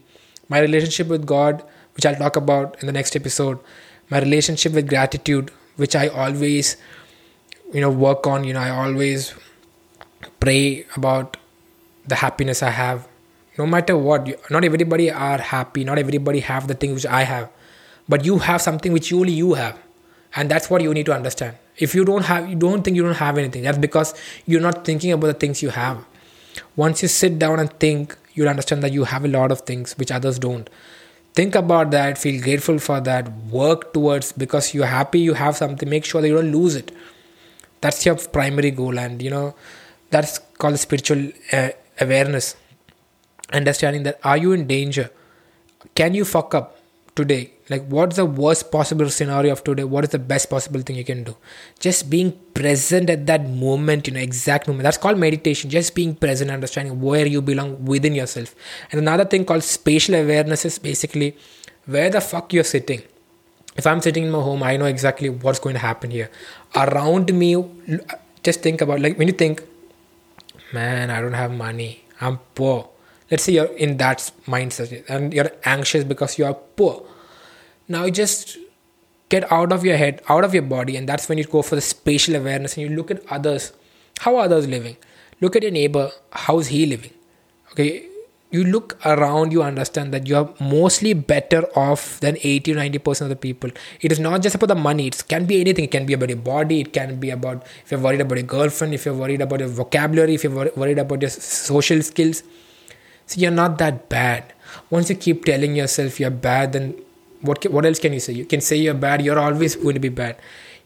my 0.48 0.60
relationship 0.60 1.08
with 1.08 1.26
god 1.26 1.64
which 1.94 2.06
i'll 2.06 2.14
talk 2.14 2.36
about 2.36 2.80
in 2.80 2.86
the 2.86 2.92
next 2.92 3.16
episode 3.16 3.58
my 4.08 4.20
relationship 4.20 4.72
with 4.72 4.88
gratitude 4.88 5.50
which 5.74 5.96
i 5.96 6.06
always 6.06 6.76
you 7.72 7.80
know 7.80 7.90
work 7.90 8.26
on. 8.26 8.44
You 8.44 8.54
know 8.54 8.60
i 8.60 8.70
always 8.70 9.34
pray 10.40 10.86
about 10.96 11.36
the 12.06 12.14
happiness 12.14 12.62
I 12.62 12.70
have. 12.70 13.07
No 13.58 13.66
matter 13.66 13.96
what, 13.96 14.50
not 14.50 14.64
everybody 14.64 15.10
are 15.10 15.38
happy. 15.38 15.82
Not 15.84 15.98
everybody 15.98 16.40
have 16.40 16.68
the 16.68 16.74
things 16.74 16.94
which 16.94 17.06
I 17.06 17.24
have, 17.24 17.50
but 18.08 18.24
you 18.24 18.38
have 18.38 18.62
something 18.62 18.92
which 18.92 19.12
only 19.12 19.32
you 19.32 19.54
have, 19.54 19.76
and 20.36 20.48
that's 20.48 20.70
what 20.70 20.80
you 20.80 20.94
need 20.94 21.06
to 21.06 21.14
understand. 21.14 21.56
If 21.76 21.94
you 21.94 22.04
don't 22.04 22.24
have, 22.24 22.48
you 22.48 22.56
don't 22.56 22.82
think 22.82 22.96
you 22.96 23.02
don't 23.02 23.14
have 23.14 23.36
anything. 23.36 23.62
That's 23.62 23.78
because 23.78 24.14
you're 24.46 24.60
not 24.60 24.84
thinking 24.84 25.12
about 25.12 25.26
the 25.26 25.34
things 25.34 25.60
you 25.62 25.70
have. 25.70 26.04
Once 26.76 27.02
you 27.02 27.08
sit 27.08 27.38
down 27.38 27.58
and 27.58 27.72
think, 27.80 28.16
you'll 28.34 28.48
understand 28.48 28.82
that 28.84 28.92
you 28.92 29.04
have 29.04 29.24
a 29.24 29.28
lot 29.28 29.50
of 29.50 29.62
things 29.62 29.96
which 29.98 30.12
others 30.12 30.38
don't. 30.38 30.70
Think 31.34 31.54
about 31.54 31.90
that. 31.90 32.18
Feel 32.18 32.40
grateful 32.42 32.78
for 32.78 33.00
that. 33.00 33.30
Work 33.50 33.92
towards 33.92 34.32
because 34.32 34.72
you're 34.74 34.86
happy. 34.86 35.20
You 35.20 35.34
have 35.34 35.56
something. 35.56 35.88
Make 35.88 36.04
sure 36.04 36.20
that 36.20 36.28
you 36.28 36.34
don't 36.36 36.52
lose 36.52 36.76
it. 36.76 36.92
That's 37.80 38.04
your 38.06 38.16
primary 38.16 38.70
goal, 38.70 38.98
and 38.98 39.20
you 39.20 39.30
know 39.30 39.54
that's 40.10 40.38
called 40.58 40.78
spiritual 40.78 41.30
uh, 41.52 41.70
awareness 42.00 42.56
understanding 43.52 44.02
that 44.04 44.18
are 44.24 44.36
you 44.36 44.52
in 44.52 44.66
danger? 44.66 45.10
Can 45.94 46.14
you 46.14 46.24
fuck 46.24 46.54
up 46.54 46.78
today? 47.14 47.52
Like 47.70 47.86
what's 47.88 48.16
the 48.16 48.24
worst 48.24 48.70
possible 48.70 49.10
scenario 49.10 49.52
of 49.52 49.62
today? 49.64 49.84
What 49.84 50.04
is 50.04 50.10
the 50.10 50.18
best 50.18 50.48
possible 50.50 50.80
thing 50.80 50.96
you 50.96 51.04
can 51.04 51.24
do? 51.24 51.36
Just 51.78 52.08
being 52.08 52.32
present 52.54 53.10
at 53.10 53.26
that 53.26 53.48
moment 53.48 54.06
you 54.06 54.14
know 54.14 54.20
exact 54.20 54.68
moment. 54.68 54.84
That's 54.84 54.98
called 54.98 55.18
meditation. 55.18 55.70
Just 55.70 55.94
being 55.94 56.14
present 56.14 56.50
understanding 56.50 57.00
where 57.00 57.26
you 57.26 57.42
belong 57.42 57.84
within 57.84 58.14
yourself. 58.14 58.54
And 58.90 59.00
another 59.00 59.24
thing 59.24 59.44
called 59.44 59.64
spatial 59.64 60.14
awareness 60.14 60.64
is 60.64 60.78
basically 60.78 61.36
where 61.86 62.10
the 62.10 62.20
fuck 62.20 62.52
you're 62.52 62.64
sitting. 62.64 63.02
If 63.76 63.86
i'm 63.86 64.00
sitting 64.00 64.24
in 64.24 64.30
my 64.32 64.40
home 64.40 64.64
i 64.64 64.76
know 64.76 64.86
exactly 64.86 65.28
what's 65.28 65.60
going 65.60 65.74
to 65.74 65.80
happen 65.80 66.10
here. 66.10 66.30
Around 66.74 67.32
me 67.32 67.54
just 68.42 68.60
think 68.60 68.80
about 68.80 69.00
like 69.00 69.16
when 69.16 69.28
you 69.28 69.34
think 69.34 69.62
man, 70.72 71.10
I 71.10 71.20
don't 71.20 71.32
have 71.34 71.52
money. 71.52 72.04
I'm 72.20 72.38
poor. 72.54 72.88
Let's 73.30 73.44
say 73.44 73.52
you're 73.52 73.66
in 73.66 73.96
that 73.98 74.30
mindset 74.46 75.04
and 75.08 75.34
you're 75.34 75.50
anxious 75.64 76.04
because 76.04 76.38
you 76.38 76.46
are 76.46 76.54
poor. 76.54 77.04
Now 77.86 78.04
you 78.04 78.10
just 78.10 78.58
get 79.28 79.50
out 79.52 79.72
of 79.72 79.84
your 79.84 79.96
head, 79.96 80.22
out 80.28 80.44
of 80.44 80.54
your 80.54 80.62
body, 80.62 80.96
and 80.96 81.08
that's 81.08 81.28
when 81.28 81.38
you 81.38 81.44
go 81.44 81.62
for 81.62 81.74
the 81.74 81.80
spatial 81.80 82.36
awareness 82.36 82.76
and 82.76 82.88
you 82.88 82.96
look 82.96 83.10
at 83.10 83.22
others. 83.30 83.72
How 84.20 84.36
are 84.36 84.44
others 84.44 84.66
living? 84.66 84.96
Look 85.40 85.56
at 85.56 85.62
your 85.62 85.72
neighbor. 85.72 86.10
How's 86.32 86.68
he 86.68 86.86
living? 86.86 87.12
Okay, 87.72 88.06
you 88.50 88.64
look 88.64 88.98
around, 89.04 89.52
you 89.52 89.62
understand 89.62 90.12
that 90.14 90.26
you 90.26 90.36
are 90.36 90.54
mostly 90.58 91.12
better 91.12 91.64
off 91.76 92.18
than 92.20 92.38
80 92.42 92.72
or 92.72 92.76
90% 92.76 93.20
of 93.20 93.28
the 93.28 93.36
people. 93.36 93.70
It 94.00 94.10
is 94.10 94.18
not 94.18 94.42
just 94.42 94.54
about 94.54 94.68
the 94.68 94.74
money, 94.74 95.06
it 95.06 95.22
can 95.28 95.44
be 95.44 95.60
anything. 95.60 95.84
It 95.84 95.90
can 95.90 96.06
be 96.06 96.14
about 96.14 96.30
your 96.30 96.38
body, 96.38 96.80
it 96.80 96.92
can 96.94 97.20
be 97.20 97.30
about 97.30 97.66
if 97.84 97.90
you're 97.90 98.00
worried 98.00 98.22
about 98.22 98.38
your 98.38 98.46
girlfriend, 98.46 98.94
if 98.94 99.04
you're 99.04 99.14
worried 99.14 99.42
about 99.42 99.60
your 99.60 99.68
vocabulary, 99.68 100.34
if 100.34 100.44
you're 100.44 100.70
worried 100.74 100.98
about 100.98 101.20
your 101.20 101.30
social 101.30 102.02
skills. 102.02 102.42
So 103.28 103.40
you're 103.40 103.50
not 103.50 103.78
that 103.78 104.08
bad. 104.08 104.52
Once 104.90 105.10
you 105.10 105.16
keep 105.16 105.44
telling 105.44 105.76
yourself 105.76 106.18
you're 106.18 106.30
bad, 106.30 106.72
then 106.72 106.94
what, 107.42 107.64
what 107.70 107.86
else 107.86 107.98
can 107.98 108.12
you 108.12 108.20
say? 108.20 108.32
You 108.32 108.44
can 108.44 108.60
say 108.60 108.76
you're 108.76 108.94
bad, 108.94 109.22
you're 109.22 109.38
always 109.38 109.76
going 109.76 109.94
to 109.94 110.00
be 110.00 110.08
bad. 110.08 110.36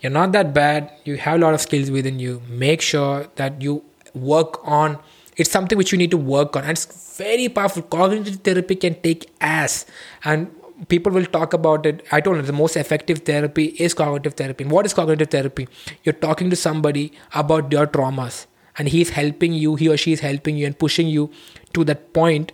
You're 0.01 0.12
not 0.12 0.32
that 0.32 0.53
bad, 0.53 0.90
you 1.05 1.16
have 1.16 1.36
a 1.36 1.38
lot 1.38 1.55
of 1.55 1.61
skills 1.61 1.90
within 1.90 2.18
you. 2.18 2.43
Make 2.49 2.82
sure 2.82 3.28
that 3.36 3.62
you 3.62 3.84
work 4.14 4.61
on 4.66 4.99
it's 5.36 5.51
something 5.51 5.78
which 5.78 5.93
you 5.93 5.99
need 5.99 6.11
to 6.11 6.18
work 6.18 6.57
on 6.57 6.62
and 6.62 6.72
it's 6.72 7.16
very 7.16 7.49
powerful 7.49 7.82
cognitive 7.82 8.36
therapy 8.49 8.74
can 8.74 8.95
take 9.01 9.30
ass 9.40 9.86
and 10.24 10.51
people 10.88 11.12
will 11.12 11.24
talk 11.24 11.55
about 11.55 11.86
it 11.86 12.05
i 12.12 12.20
told 12.20 12.36
you 12.36 12.43
the 12.43 12.53
most 12.53 12.76
effective 12.76 13.20
therapy 13.20 13.66
is 13.86 13.95
cognitive 13.95 14.34
therapy 14.34 14.64
and 14.64 14.72
what 14.72 14.84
is 14.84 14.93
cognitive 14.93 15.30
therapy 15.30 15.66
you're 16.05 16.20
talking 16.26 16.51
to 16.51 16.57
somebody 16.57 17.12
about 17.34 17.72
your 17.72 17.86
traumas 17.86 18.47
and 18.78 18.88
he's 18.88 19.10
helping 19.10 19.52
you 19.52 19.76
he 19.76 19.88
or 19.88 19.96
she 19.96 20.12
is 20.12 20.20
helping 20.20 20.56
you 20.56 20.66
and 20.66 20.78
pushing 20.78 21.08
you 21.08 21.30
to 21.72 21.84
that 21.84 22.12
point 22.12 22.52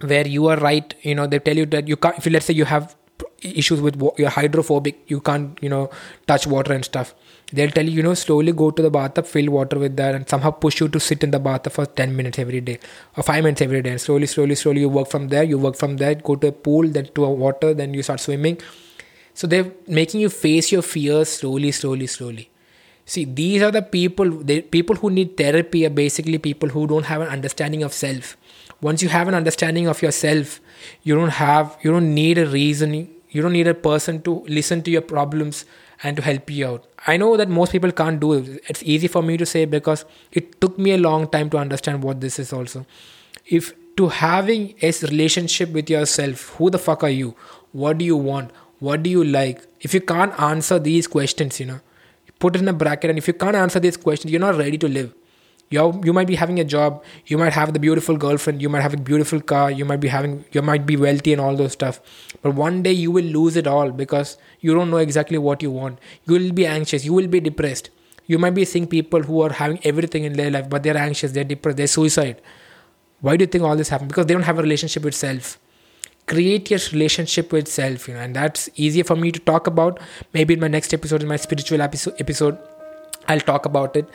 where 0.00 0.26
you 0.26 0.46
are 0.48 0.56
right. 0.56 0.94
You 1.02 1.14
know 1.14 1.26
they 1.26 1.38
tell 1.38 1.56
you 1.56 1.66
that 1.66 1.88
you 1.88 1.96
can't 1.96 2.18
if 2.18 2.26
you, 2.26 2.32
let's 2.32 2.46
say 2.46 2.54
you 2.54 2.64
have 2.64 2.94
issues 3.42 3.80
with 3.80 4.02
you're 4.18 4.30
hydrophobic 4.30 4.98
you 5.06 5.20
can't 5.20 5.58
you 5.62 5.68
know 5.68 5.90
touch 6.26 6.46
water 6.46 6.72
and 6.72 6.84
stuff. 6.84 7.14
They'll 7.52 7.70
tell 7.70 7.84
you 7.84 7.92
you 7.92 8.02
know 8.02 8.14
slowly 8.14 8.52
go 8.52 8.70
to 8.70 8.82
the 8.82 8.90
bathtub 8.90 9.26
fill 9.26 9.50
water 9.52 9.78
with 9.78 9.96
that 9.96 10.14
and 10.14 10.28
somehow 10.28 10.50
push 10.50 10.80
you 10.80 10.88
to 10.88 11.00
sit 11.00 11.22
in 11.22 11.30
the 11.30 11.38
bathtub 11.38 11.72
for 11.72 11.86
10 11.86 12.16
minutes 12.16 12.38
every 12.38 12.60
day 12.60 12.78
or 13.16 13.22
5 13.22 13.44
minutes 13.44 13.62
every 13.62 13.82
day. 13.82 13.90
And 13.90 14.00
slowly 14.00 14.26
slowly 14.26 14.54
slowly 14.54 14.80
you 14.80 14.88
work 14.88 15.08
from 15.08 15.28
there 15.28 15.44
you 15.44 15.58
work 15.58 15.76
from 15.76 15.96
there 15.98 16.14
go 16.14 16.36
to 16.36 16.48
a 16.48 16.52
pool 16.52 16.88
then 16.88 17.06
to 17.14 17.24
a 17.24 17.30
water 17.30 17.74
then 17.74 17.94
you 17.94 18.02
start 18.02 18.20
swimming. 18.20 18.58
So 19.34 19.46
they're 19.46 19.72
making 19.86 20.20
you 20.20 20.28
face 20.28 20.72
your 20.72 20.82
fears 20.82 21.28
slowly 21.28 21.72
slowly 21.72 22.06
slowly 22.06 22.50
see 23.04 23.24
these 23.24 23.62
are 23.62 23.70
the 23.70 23.82
people 23.82 24.30
they 24.30 24.60
people 24.62 24.96
who 24.96 25.10
need 25.10 25.36
therapy 25.36 25.84
are 25.86 25.90
basically 25.90 26.38
people 26.38 26.68
who 26.68 26.86
don't 26.86 27.04
have 27.04 27.20
an 27.20 27.28
understanding 27.28 27.82
of 27.82 27.92
self. 27.92 28.36
Once 28.80 29.02
you 29.02 29.08
have 29.08 29.28
an 29.28 29.34
understanding 29.34 29.86
of 29.88 30.02
yourself 30.02 30.60
you 31.02 31.14
don't 31.14 31.36
have 31.40 31.76
you 31.82 31.90
don't 31.90 32.14
need 32.14 32.38
a 32.38 32.46
reason 32.46 32.94
you 33.30 33.42
don't 33.42 33.52
need 33.52 33.66
a 33.66 33.74
person 33.74 34.22
to 34.22 34.44
listen 34.48 34.82
to 34.82 34.90
your 34.90 35.02
problems 35.02 35.64
and 36.02 36.16
to 36.16 36.22
help 36.22 36.50
you 36.50 36.66
out. 36.66 36.86
I 37.06 37.16
know 37.16 37.36
that 37.36 37.48
most 37.48 37.72
people 37.72 37.92
can't 37.92 38.20
do 38.20 38.34
it. 38.34 38.62
It's 38.68 38.82
easy 38.82 39.08
for 39.08 39.22
me 39.22 39.36
to 39.36 39.46
say 39.46 39.64
because 39.64 40.04
it 40.32 40.60
took 40.60 40.78
me 40.78 40.92
a 40.92 40.98
long 40.98 41.28
time 41.28 41.50
to 41.50 41.58
understand 41.58 42.02
what 42.02 42.20
this 42.20 42.38
is 42.38 42.52
also. 42.52 42.86
If 43.46 43.74
to 43.96 44.08
having 44.08 44.74
a 44.82 44.92
relationship 45.02 45.70
with 45.70 45.90
yourself 45.90 46.50
who 46.56 46.70
the 46.70 46.78
fuck 46.78 47.02
are 47.02 47.10
you? 47.10 47.36
What 47.72 47.98
do 47.98 48.04
you 48.04 48.16
want? 48.16 48.50
What 48.78 49.02
do 49.02 49.10
you 49.10 49.24
like? 49.24 49.66
If 49.80 49.94
you 49.94 50.00
can't 50.00 50.38
answer 50.40 50.78
these 50.78 51.06
questions 51.06 51.60
you 51.60 51.66
know 51.66 51.80
put 52.44 52.56
it 52.56 52.64
in 52.64 52.68
a 52.68 52.78
bracket 52.80 53.10
and 53.10 53.18
if 53.18 53.28
you 53.28 53.34
can't 53.42 53.56
answer 53.64 53.80
these 53.84 53.96
questions 54.06 54.30
you're 54.30 54.46
not 54.48 54.58
ready 54.62 54.78
to 54.86 54.88
live. 54.96 55.12
You 55.74 55.84
you 56.06 56.12
might 56.16 56.28
be 56.30 56.34
having 56.40 56.58
a 56.62 56.64
job 56.72 56.98
you 57.32 57.38
might 57.42 57.54
have 57.58 57.72
the 57.76 57.80
beautiful 57.84 58.18
girlfriend 58.24 58.64
you 58.64 58.70
might 58.74 58.82
have 58.86 58.96
a 58.96 59.00
beautiful 59.10 59.40
car 59.52 59.70
you 59.78 59.86
might 59.92 60.02
be 60.02 60.10
having 60.14 60.34
you 60.56 60.62
might 60.70 60.84
be 60.90 60.98
wealthy 61.04 61.32
and 61.36 61.44
all 61.44 61.56
those 61.60 61.72
stuff. 61.78 62.00
But 62.42 62.60
one 62.60 62.82
day 62.88 62.92
you 62.92 63.14
will 63.16 63.30
lose 63.38 63.56
it 63.62 63.70
all 63.74 63.94
because 64.02 64.36
you 64.60 64.74
don't 64.78 64.90
know 64.96 65.02
exactly 65.06 65.38
what 65.46 65.66
you 65.66 65.70
want. 65.78 66.04
You 66.26 66.38
will 66.38 66.52
be 66.60 66.66
anxious 66.74 67.08
you 67.10 67.14
will 67.14 67.32
be 67.38 67.40
depressed. 67.48 67.90
You 68.26 68.38
might 68.44 68.54
be 68.60 68.66
seeing 68.74 68.86
people 68.98 69.22
who 69.30 69.40
are 69.46 69.52
having 69.62 69.80
everything 69.92 70.30
in 70.30 70.34
their 70.42 70.50
life 70.58 70.70
but 70.76 70.82
they're 70.82 71.02
anxious 71.06 71.32
they're 71.32 71.50
depressed 71.54 71.78
they're 71.82 71.94
suicide. 71.96 72.42
Why 73.22 73.36
do 73.38 73.48
you 73.48 73.52
think 73.56 73.64
all 73.64 73.82
this 73.82 73.88
happened? 73.88 74.10
Because 74.14 74.26
they 74.26 74.34
don't 74.34 74.50
have 74.52 74.58
a 74.58 74.68
relationship 74.68 75.10
with 75.10 75.14
self 75.24 75.58
create 76.26 76.70
your 76.70 76.80
relationship 76.92 77.52
with 77.52 77.68
self 77.68 78.08
you 78.08 78.14
know 78.14 78.20
and 78.20 78.34
that's 78.34 78.68
easier 78.76 79.04
for 79.04 79.16
me 79.16 79.30
to 79.30 79.40
talk 79.40 79.66
about 79.66 80.00
maybe 80.32 80.54
in 80.54 80.60
my 80.60 80.68
next 80.68 80.94
episode 80.94 81.22
in 81.22 81.28
my 81.28 81.36
spiritual 81.36 81.82
episode 81.82 82.14
episode 82.18 82.58
I'll 83.28 83.40
talk 83.40 83.66
about 83.66 83.96
it. 83.96 84.08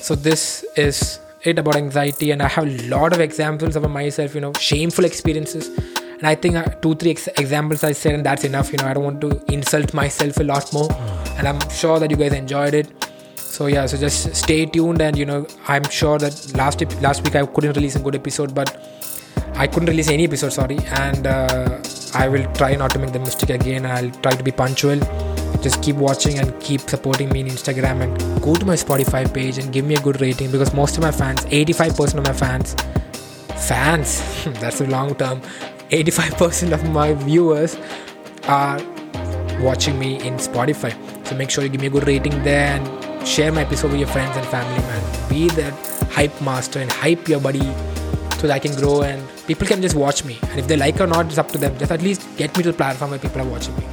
So 0.00 0.14
this 0.14 0.64
is 0.76 1.20
it 1.42 1.58
about 1.58 1.76
anxiety, 1.76 2.30
and 2.30 2.42
I 2.42 2.48
have 2.48 2.66
a 2.66 2.88
lot 2.88 3.12
of 3.12 3.20
examples 3.20 3.76
of 3.76 3.88
myself. 3.90 4.34
You 4.34 4.40
know, 4.40 4.52
shameful 4.58 5.04
experiences, 5.04 5.68
and 5.68 6.26
I 6.26 6.34
think 6.34 6.56
uh, 6.56 6.64
two, 6.64 6.94
three 6.94 7.10
ex- 7.10 7.28
examples 7.38 7.84
I 7.84 7.92
said, 7.92 8.14
and 8.14 8.24
that's 8.24 8.44
enough. 8.44 8.72
You 8.72 8.78
know, 8.78 8.86
I 8.86 8.94
don't 8.94 9.04
want 9.04 9.20
to 9.20 9.44
insult 9.52 9.92
myself 9.94 10.38
a 10.38 10.44
lot 10.44 10.72
more, 10.72 10.90
and 11.36 11.46
I'm 11.46 11.60
sure 11.70 11.98
that 11.98 12.10
you 12.10 12.16
guys 12.16 12.32
enjoyed 12.32 12.74
it. 12.74 12.88
So 13.36 13.66
yeah, 13.66 13.86
so 13.86 13.96
just 13.96 14.34
stay 14.34 14.66
tuned, 14.66 15.02
and 15.02 15.16
you 15.16 15.26
know, 15.26 15.46
I'm 15.68 15.84
sure 15.84 16.18
that 16.18 16.52
last 16.54 16.80
last 17.02 17.22
week 17.24 17.36
I 17.36 17.44
couldn't 17.46 17.76
release 17.76 17.96
a 17.96 18.00
good 18.00 18.14
episode, 18.14 18.54
but 18.54 18.76
I 19.54 19.66
couldn't 19.66 19.88
release 19.88 20.08
any 20.08 20.24
episode, 20.24 20.52
sorry, 20.52 20.78
and 20.86 21.26
uh, 21.26 21.80
I 22.14 22.28
will 22.28 22.50
try 22.54 22.74
not 22.74 22.90
to 22.92 22.98
make 22.98 23.12
the 23.12 23.20
mistake 23.20 23.50
again. 23.50 23.86
I'll 23.86 24.10
try 24.10 24.32
to 24.32 24.42
be 24.42 24.50
punctual 24.50 25.00
just 25.64 25.82
keep 25.82 25.96
watching 25.96 26.38
and 26.38 26.60
keep 26.60 26.80
supporting 26.82 27.30
me 27.30 27.40
in 27.40 27.46
Instagram 27.46 28.02
and 28.02 28.42
go 28.42 28.54
to 28.54 28.66
my 28.66 28.74
Spotify 28.74 29.22
page 29.32 29.56
and 29.56 29.72
give 29.72 29.86
me 29.86 29.94
a 29.94 30.00
good 30.00 30.20
rating 30.20 30.50
because 30.50 30.74
most 30.74 30.98
of 30.98 31.02
my 31.02 31.10
fans, 31.10 31.40
85% 31.46 32.18
of 32.18 32.24
my 32.24 32.34
fans, 32.34 32.74
fans, 33.66 34.22
that's 34.60 34.82
a 34.82 34.86
long 34.86 35.14
term, 35.14 35.40
85% 35.88 36.72
of 36.72 36.90
my 36.90 37.14
viewers 37.14 37.78
are 38.44 38.78
watching 39.62 39.98
me 39.98 40.20
in 40.26 40.34
Spotify. 40.34 40.92
So 41.26 41.34
make 41.34 41.48
sure 41.48 41.64
you 41.64 41.70
give 41.70 41.80
me 41.80 41.86
a 41.86 41.90
good 41.90 42.06
rating 42.06 42.42
there 42.42 42.78
and 42.78 43.26
share 43.26 43.50
my 43.50 43.62
episode 43.62 43.92
with 43.92 44.00
your 44.00 44.08
friends 44.08 44.36
and 44.36 44.46
family, 44.48 44.82
man. 44.82 45.30
Be 45.30 45.48
that 45.60 45.72
hype 46.10 46.38
master 46.42 46.80
and 46.80 46.92
hype 46.92 47.26
your 47.26 47.40
buddy 47.40 47.72
so 48.38 48.46
that 48.46 48.54
I 48.54 48.58
can 48.58 48.74
grow 48.76 49.02
and 49.02 49.22
people 49.46 49.66
can 49.66 49.80
just 49.82 49.94
watch 49.94 50.24
me. 50.24 50.38
And 50.50 50.60
if 50.60 50.66
they 50.66 50.76
like 50.76 51.00
or 51.00 51.06
not, 51.06 51.26
it's 51.26 51.38
up 51.38 51.50
to 51.52 51.58
them. 51.58 51.76
Just 51.78 51.92
at 51.92 52.02
least 52.02 52.26
get 52.36 52.56
me 52.56 52.62
to 52.62 52.72
the 52.72 52.76
platform 52.76 53.10
where 53.10 53.18
people 53.18 53.40
are 53.40 53.48
watching 53.48 53.76
me. 53.76 53.86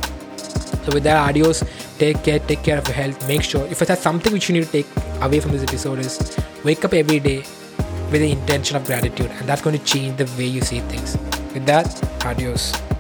So 0.84 0.94
with 0.94 1.04
that, 1.04 1.30
adios. 1.30 1.64
Take 1.98 2.24
care. 2.24 2.40
Take 2.40 2.64
care 2.64 2.78
of 2.78 2.88
your 2.88 2.96
health. 2.96 3.28
Make 3.28 3.44
sure 3.44 3.66
if 3.68 3.80
there's 3.80 4.00
something 4.00 4.34
which 4.34 4.50
you 4.50 4.54
need 4.56 4.66
to 4.66 4.72
take 4.72 4.88
away 5.22 5.40
from 5.40 5.52
this 5.52 5.64
episode 5.64 6.00
is 6.00 6.38
wake 6.64 6.84
up 6.84 6.94
every 6.94 7.20
day 7.20 7.44
with 8.12 8.22
the 8.22 8.32
intention 8.32 8.76
of 8.76 8.86
gratitude, 8.86 9.32
and 9.32 9.48
that's 9.48 9.62
going 9.62 9.78
to 9.78 9.86
change 9.86 10.18
the 10.18 10.26
way 10.38 10.46
you 10.46 10.62
see 10.62 10.80
things. 10.82 11.18
With 11.54 11.66
that, 11.68 12.26
adios. 12.26 12.91